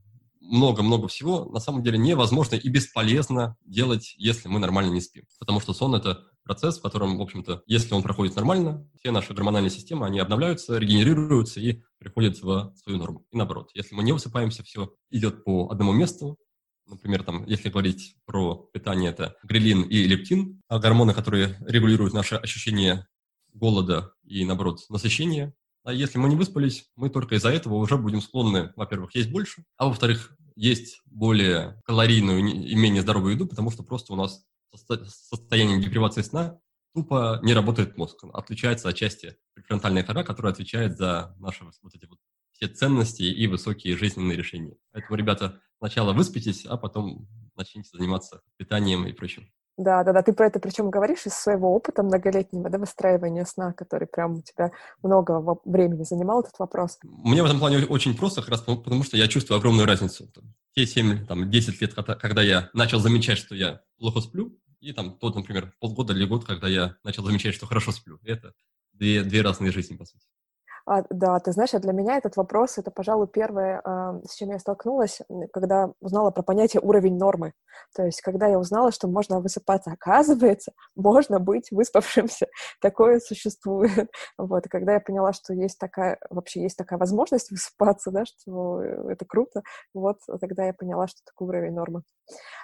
[0.49, 5.25] много-много всего на самом деле невозможно и бесполезно делать, если мы нормально не спим.
[5.39, 9.33] Потому что сон– это процесс, в котором, в общем-то, если он проходит нормально, все наши
[9.33, 13.25] гормональные системы, они обновляются, регенерируются и приходят в свою норму.
[13.31, 16.37] И наоборот, если мы не высыпаемся, все идет по одному месту,
[16.89, 22.35] Например, там, если говорить про питание, это грелин и лептин, а гормоны, которые регулируют наше
[22.35, 23.07] ощущение
[23.53, 25.53] голода и, наоборот, насыщения.
[25.83, 29.63] А если мы не выспались, мы только из-за этого уже будем склонны, во-первых, есть больше,
[29.77, 35.81] а во-вторых, есть более калорийную и менее здоровую еду, потому что просто у нас состояние
[35.81, 36.59] депривации сна
[36.93, 38.23] тупо не работает мозг.
[38.33, 42.19] Отличается от части префронтальная кора, которая отвечает за наши вот эти вот
[42.51, 44.75] все ценности и высокие жизненные решения.
[44.91, 49.49] Поэтому, ребята, сначала выспитесь, а потом начните заниматься питанием и прочим.
[49.79, 50.21] Да, да, да.
[50.21, 54.41] Ты про это причем говоришь из своего опыта многолетнего, да, выстраивания сна, который прям у
[54.41, 56.99] тебя много времени занимал этот вопрос.
[57.03, 60.29] Меня в этом плане очень просто, как раз потому что я чувствую огромную разницу.
[60.75, 65.17] Те 7, там, 10 лет, когда я начал замечать, что я плохо сплю, и там
[65.17, 68.19] тот, например, полгода или год, когда я начал замечать, что хорошо сплю.
[68.25, 68.51] Это
[68.91, 70.25] две, две разные жизни, по сути.
[70.89, 74.49] А, да, ты знаешь, а для меня этот вопрос, это, пожалуй, первое, а, с чем
[74.49, 75.21] я столкнулась,
[75.53, 77.53] когда узнала про понятие уровень нормы.
[77.95, 82.47] То есть, когда я узнала, что можно высыпаться, оказывается, можно быть выспавшимся.
[82.81, 84.09] Такое существует.
[84.39, 88.81] Вот, и когда я поняла, что есть такая, вообще есть такая возможность высыпаться, да, что
[88.81, 89.61] это круто,
[89.93, 92.01] вот тогда я поняла, что такой уровень нормы.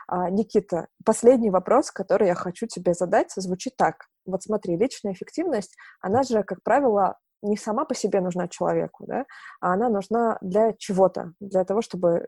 [0.08, 4.06] А, Никита, последний вопрос, который я хочу тебе задать, звучит так.
[4.26, 9.26] Вот смотри, личная эффективность, она же, как правило, не сама по себе нужна человеку, да,
[9.62, 12.28] а она нужна для чего-то, для того, чтобы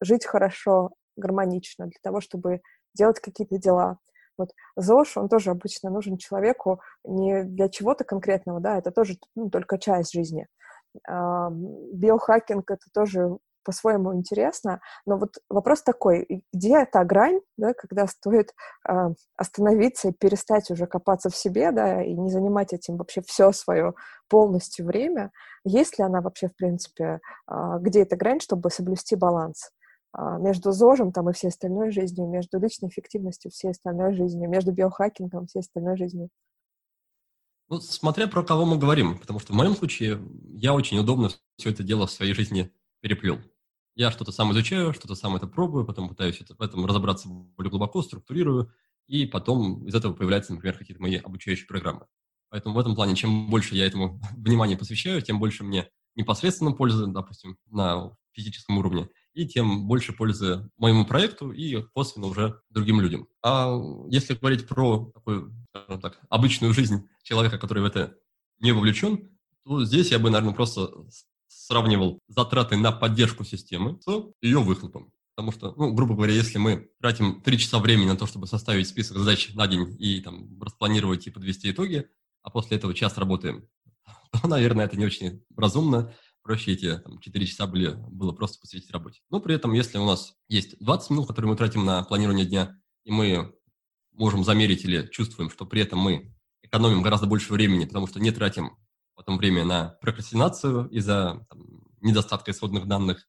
[0.00, 2.60] жить хорошо, гармонично, для того, чтобы
[2.94, 3.98] делать какие-то дела.
[4.36, 9.50] Вот ЗОЖ, он тоже обычно нужен человеку не для чего-то конкретного, да, это тоже ну,
[9.50, 10.46] только часть жизни.
[11.06, 18.54] Биохакинг— это тоже по-своему интересно, но вот вопрос такой, где та грань, да, когда стоит
[18.88, 18.92] э,
[19.36, 23.94] остановиться и перестать уже копаться в себе, да, и не занимать этим вообще все свое
[24.28, 25.30] полностью время,
[25.64, 27.20] есть ли она вообще, в принципе,
[27.50, 29.70] э, где эта грань, чтобы соблюсти баланс?
[30.16, 35.46] между ЗОЖем там, и всей остальной жизнью, между личной эффективностью всей остальной жизнью, между биохакингом
[35.46, 36.30] всей остальной жизнью.
[37.68, 40.18] Ну, смотря про кого мы говорим, потому что в моем случае
[40.54, 41.28] я очень удобно
[41.58, 43.40] все это дело в своей жизни переплел.
[43.94, 47.70] Я что-то сам изучаю, что-то сам это пробую, потом пытаюсь это, в этом разобраться более
[47.70, 48.72] глубоко, структурирую,
[49.08, 52.06] и потом из этого появляются, например, какие-то мои обучающие программы.
[52.50, 57.06] Поэтому в этом плане, чем больше я этому внимания посвящаю, тем больше мне непосредственно пользы,
[57.06, 63.28] допустим, на физическом уровне, и тем больше пользы моему проекту и косвенно уже другим людям.
[63.42, 63.72] А
[64.08, 68.16] если говорить про такую, так, обычную жизнь человека, который в это
[68.60, 69.30] не вовлечен,
[69.64, 70.88] то здесь я бы, наверное, просто
[71.68, 75.12] сравнивал затраты на поддержку системы с ее выхлопом.
[75.36, 78.88] Потому что, ну, грубо говоря, если мы тратим 3 часа времени на то, чтобы составить
[78.88, 82.08] список задач на день и там распланировать и подвести итоги,
[82.42, 83.68] а после этого час работаем,
[84.32, 86.14] то, наверное, это не очень разумно.
[86.42, 89.20] Проще эти там, 4 часа были, было просто посвятить работе.
[89.28, 92.80] Но при этом, если у нас есть 20 минут, которые мы тратим на планирование дня,
[93.04, 93.54] и мы
[94.12, 98.30] можем замерить или чувствуем, что при этом мы экономим гораздо больше времени, потому что не
[98.30, 98.78] тратим
[99.18, 103.26] потом время на прокрастинацию из-за там, недостатка исходных данных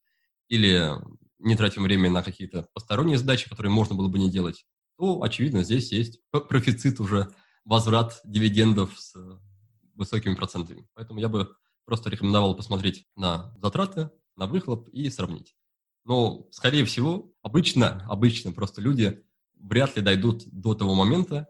[0.48, 0.94] или
[1.40, 4.68] не тратим время на какие-то посторонние задачи, которые можно было бы не делать,
[5.00, 7.30] то, очевидно, здесь есть профицит уже,
[7.66, 9.16] возврат дивидендов с
[9.96, 10.88] высокими процентами.
[10.94, 11.56] Поэтому я бы
[11.86, 15.56] просто рекомендовал посмотреть на затраты, на выхлоп и сравнить.
[16.06, 19.24] Но, скорее всего, обычно, обычно просто люди
[19.56, 21.48] вряд ли дойдут до того момента,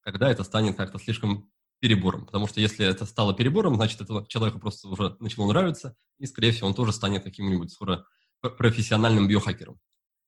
[0.00, 1.50] когда это станет как-то слишком
[1.80, 2.26] перебором.
[2.26, 6.52] Потому что если это стало перебором, значит, это человеку просто уже начало нравиться, и, скорее
[6.52, 8.06] всего, он тоже станет каким-нибудь скоро
[8.40, 9.80] профессиональным биохакером.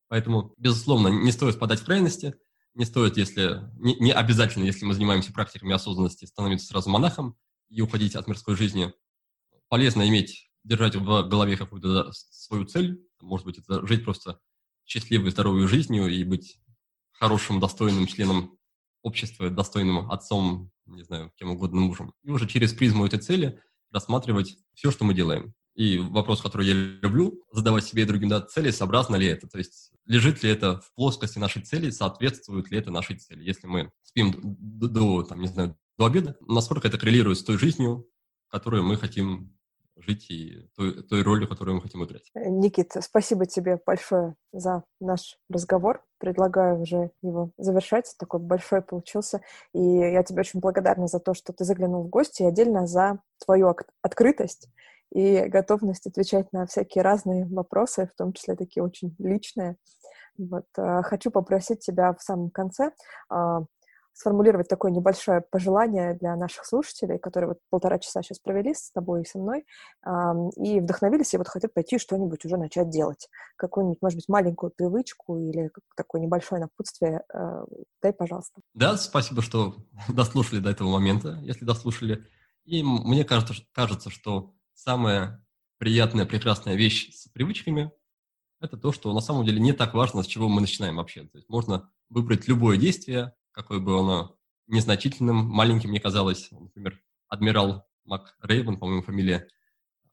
[0.08, 2.34] Поэтому, безусловно, не стоит впадать в крайности,
[2.74, 7.36] не стоит, если не, не обязательно, если мы занимаемся практиками осознанности, становиться сразу монахом
[7.68, 8.92] и уходить от мирской жизни.
[9.68, 13.06] Полезно иметь, держать в голове какую-то свою цель.
[13.20, 14.40] Может быть, это жить просто
[14.84, 16.58] счастливой, здоровой жизнью и быть
[17.12, 18.58] хорошим, достойным членом
[19.02, 22.12] общества, достойным отцом, не знаю, кем угодно мужем.
[22.22, 23.60] И уже через призму этой цели
[23.90, 25.54] рассматривать все, что мы делаем.
[25.74, 29.48] И вопрос, который я люблю задавать себе и другим, да, целесообразно ли это?
[29.48, 33.42] То есть лежит ли это в плоскости нашей цели, соответствует ли это нашей цели?
[33.42, 37.58] Если мы спим до, до там, не знаю, до обеда, насколько это коррелирует с той
[37.58, 38.06] жизнью,
[38.48, 39.51] которую мы хотим
[40.02, 42.30] жить и той, той ролью, которую мы хотим играть.
[42.34, 46.04] Никит, спасибо тебе большое за наш разговор.
[46.18, 48.14] Предлагаю уже его завершать.
[48.18, 49.42] Такой большой получился.
[49.74, 53.20] И я тебе очень благодарна за то, что ты заглянул в гости и отдельно за
[53.44, 54.68] твою открытость
[55.12, 59.76] и готовность отвечать на всякие разные вопросы, в том числе такие очень личные.
[60.38, 60.64] Вот.
[60.78, 62.92] Э, хочу попросить тебя в самом конце
[63.28, 63.64] а,
[64.12, 69.22] сформулировать такое небольшое пожелание для наших слушателей, которые вот полтора часа сейчас провели с тобой
[69.22, 69.64] и со мной,
[70.56, 73.28] и вдохновились, и вот хотят пойти что-нибудь уже начать делать.
[73.56, 77.22] Какую-нибудь, может быть, маленькую привычку или такое небольшое напутствие.
[77.32, 77.64] Э,
[78.02, 78.60] дай, пожалуйста.
[78.74, 79.76] Да, спасибо, что
[80.08, 82.26] дослушали до этого момента, если дослушали.
[82.64, 85.44] И мне кажется, кажется, что самая
[85.78, 87.90] приятная, прекрасная вещь с привычками–
[88.60, 91.22] это то, что на самом деле не так важно, с чего мы начинаем вообще.
[91.24, 96.48] То есть можно выбрать любое действие, какое бы оно незначительным, маленьким мне казалось.
[96.50, 99.48] Например, адмирал Мак Рейвен, по-моему, фамилия,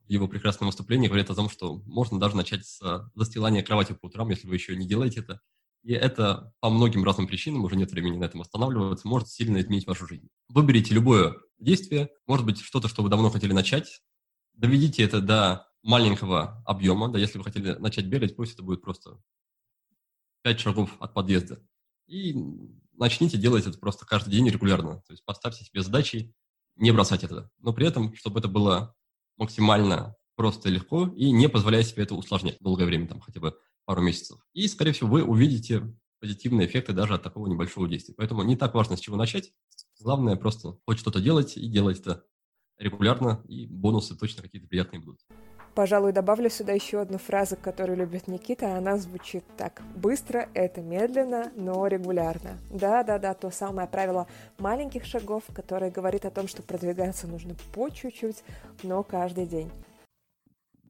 [0.06, 4.08] в его прекрасном выступлении говорит о том, что можно даже начать с застилания кровати по
[4.08, 5.42] утрам, если вы еще не делаете это.
[5.84, 9.88] И это по многим разным причинам, уже нет времени на этом останавливаться, может сильно изменить
[9.88, 10.28] вашу жизнь.
[10.50, 14.02] Выберите любое действие, может быть, что-то, что вы давно хотели начать,
[14.54, 19.22] доведите это до маленького объема, да, если вы хотели начать бегать, пусть это будет просто
[20.42, 21.64] 5 шагов от подъезда.
[22.08, 22.34] И
[23.00, 25.02] начните делать это просто каждый день регулярно.
[25.08, 26.34] То есть поставьте себе задачи
[26.76, 27.50] не бросать это.
[27.60, 28.96] Но при этом, чтобы это было
[29.38, 33.58] максимально просто и легко, и не позволяя себе это усложнять долгое время, там хотя бы
[33.86, 34.40] пару месяцев.
[34.54, 38.14] И, скорее всего, вы увидите позитивные эффекты даже от такого небольшого действия.
[38.16, 39.52] Поэтому не так важно, с чего начать.
[40.00, 42.24] Главное просто хоть что-то делать и делать это
[42.78, 45.22] регулярно, и бонусы точно какие-то приятные будут.
[45.80, 48.76] Пожалуй, добавлю сюда еще одну фразу, которую любит Никита.
[48.76, 49.82] Она звучит так.
[49.96, 52.58] Быстро— это медленно, но регулярно.
[52.70, 54.28] Да-да-да, то самое правило
[54.58, 58.44] маленьких шагов, которое говорит о том, что продвигаться нужно по чуть-чуть,
[58.84, 59.72] но каждый день.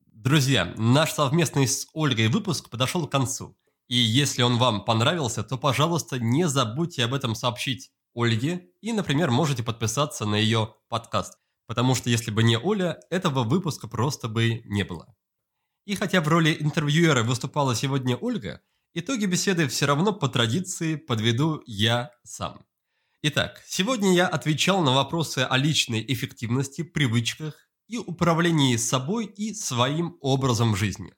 [0.07, 3.55] Друзья, наш совместный с Ольгой выпуск подошел к концу.
[3.87, 9.29] И если он вам понравился, то, пожалуйста, не забудьте об этом сообщить Ольге и, например,
[9.29, 11.38] можете подписаться на ее подкаст
[11.69, 15.15] потому что если бы не Оля, этого выпуска просто бы не было.
[15.85, 18.61] И хотя в роли интервьюера выступала сегодня Ольга,
[18.95, 22.65] итоги беседы все равно по традиции подведу я сам.
[23.21, 30.17] Итак, сегодня я отвечал на вопросы о личной эффективности, привычках и управлении собой и своим
[30.21, 31.13] образом жизни.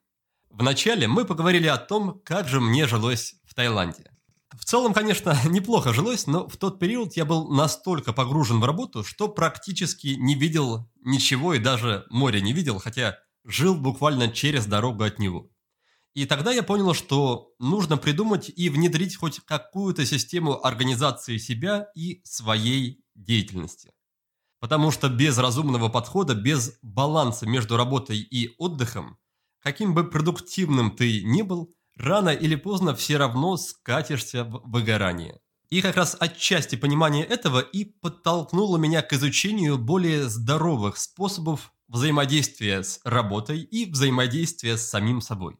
[0.50, 4.11] Вначале мы поговорили о том, как же мне жилось в Таиланде.
[4.56, 9.02] В целом, конечно, неплохо жилось, но в тот период я был настолько погружен в работу,
[9.04, 15.04] что практически не видел ничего и даже моря не видел, хотя жил буквально через дорогу
[15.04, 15.48] от него.
[16.14, 22.20] И тогда я понял, что нужно придумать и внедрить хоть какую-то систему организации себя и
[22.24, 23.92] своей деятельности.
[24.60, 29.16] Потому что без разумного подхода, без баланса между работой и отдыхом,
[29.60, 35.40] каким бы продуктивным ты ни был– рано или поздно все равно скатишься в выгорание.
[35.70, 42.82] И как раз отчасти понимание этого и подтолкнуло меня к изучению более здоровых способов взаимодействия
[42.82, 45.56] с работой и взаимодействия с самим собой.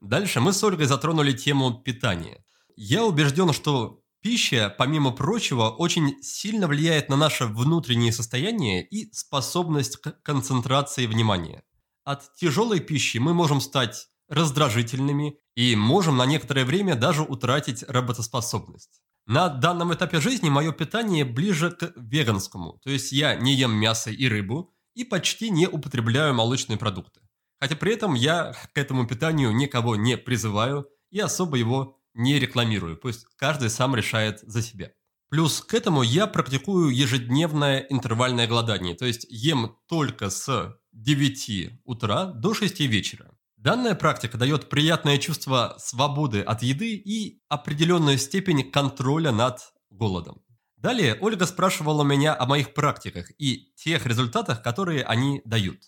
[0.00, 2.44] Дальше мы с Ольгой затронули тему питания.
[2.76, 9.96] Я убежден, что пища, помимо прочего, очень сильно влияет на наше внутреннее состояние и способность
[9.96, 11.64] к концентрации внимания.
[12.04, 19.02] От тяжелой пищи мы можем стать раздражительными и можем на некоторое время даже утратить работоспособность.
[19.26, 24.10] На данном этапе жизни мое питание ближе к веганскому, то есть я не ем мясо
[24.10, 27.20] и рыбу и почти не употребляю молочные продукты.
[27.60, 32.96] Хотя при этом я к этому питанию никого не призываю и особо его не рекламирую,
[32.96, 34.92] пусть каждый сам решает за себя.
[35.30, 42.24] Плюс к этому я практикую ежедневное интервальное голодание, то есть ем только с 9 утра
[42.26, 43.37] до 6 вечера.
[43.58, 50.40] Данная практика дает приятное чувство свободы от еды и определенную степень контроля над голодом.
[50.76, 55.80] Далее Ольга спрашивала меня о моих практиках и тех результатах, которые они дают.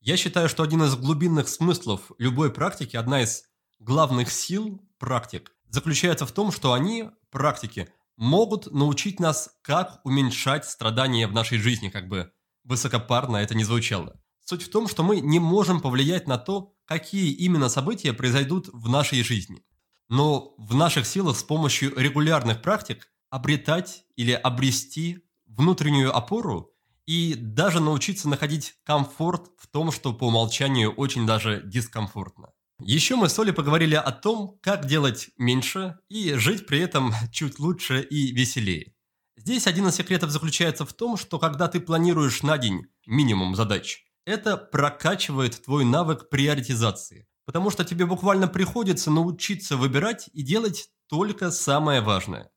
[0.00, 3.44] Я считаю, что один из глубинных смыслов любой практики, одна из
[3.78, 11.28] главных сил практик, заключается в том, что они, практики, могут научить нас, как уменьшать страдания
[11.28, 12.32] в нашей жизни, как бы
[12.64, 14.20] высокопарно это не звучало.
[14.40, 18.88] Суть в том, что мы не можем повлиять на то, какие именно события произойдут в
[18.88, 19.62] нашей жизни.
[20.08, 26.72] Но в наших силах с помощью регулярных практик обретать или обрести внутреннюю опору
[27.06, 32.52] и даже научиться находить комфорт в том, что по умолчанию очень даже дискомфортно.
[32.80, 37.58] Еще мы с Олей поговорили о том, как делать меньше и жить при этом чуть
[37.58, 38.92] лучше и веселее.
[39.36, 44.05] Здесь один из секретов заключается в том, что когда ты планируешь на день минимум задач,
[44.26, 51.50] это прокачивает твой навык приоритизации, потому что тебе буквально приходится научиться выбирать и делать только
[51.50, 52.50] самое важное.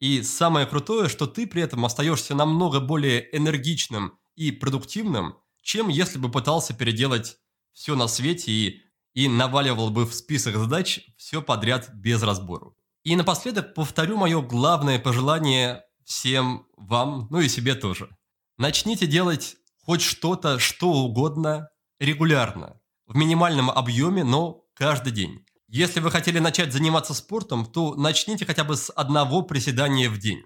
[0.00, 6.18] И самое крутое, что ты при этом остаешься намного более энергичным и продуктивным, чем если
[6.18, 7.38] бы пытался переделать
[7.72, 8.82] все на свете и,
[9.14, 12.76] и наваливал бы в список задач все подряд без разбору.
[13.02, 18.14] И напоследок повторю мое главное пожелание всем вам, ну и себе тоже.
[18.58, 25.44] Начните делать хоть что-то, что угодно, регулярно, в минимальном объеме, но каждый день.
[25.68, 30.42] Если вы хотели начать заниматься спортом, то начните хотя бы с одного приседания в день.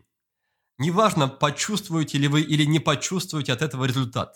[0.78, 4.34] Неважно, почувствуете ли вы или не почувствуете от этого результат.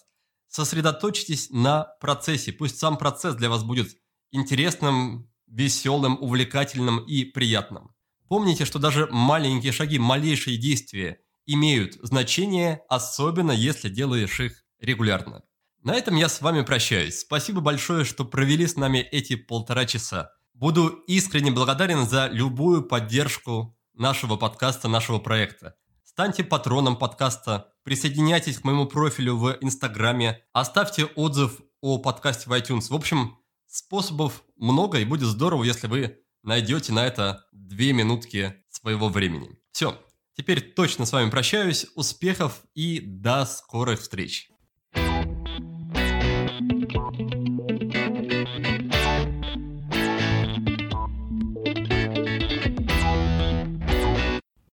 [0.49, 2.53] Сосредоточьтесь на процессе.
[2.53, 3.97] Пусть сам процесс для вас будет
[4.33, 7.95] интересным, веселым, увлекательным и приятным.
[8.29, 15.43] Помните, что даже маленькие шаги, малейшие действия имеют значение, особенно если делаешь их регулярно.
[15.83, 17.21] На этом я с вами прощаюсь.
[17.21, 20.33] Спасибо большое, что провели с нами эти полтора часа.
[20.55, 25.75] Буду искренне благодарен за любую поддержку нашего подкаста, нашего проекта.
[26.05, 32.89] Станьте патроном подкаста, присоединяйтесь к моему профилю в Инстаграме, оставьте отзыв о подкасте в iTunes.
[32.91, 39.09] В общем, способов много, и будет здорово, если вы найдете на это две минутки своего
[39.09, 39.59] времени.
[39.73, 39.99] Все,
[40.37, 41.87] теперь точно с вами прощаюсь.
[41.95, 44.52] Успехов и до скорых встреч.
[46.59, 47.02] Thank you.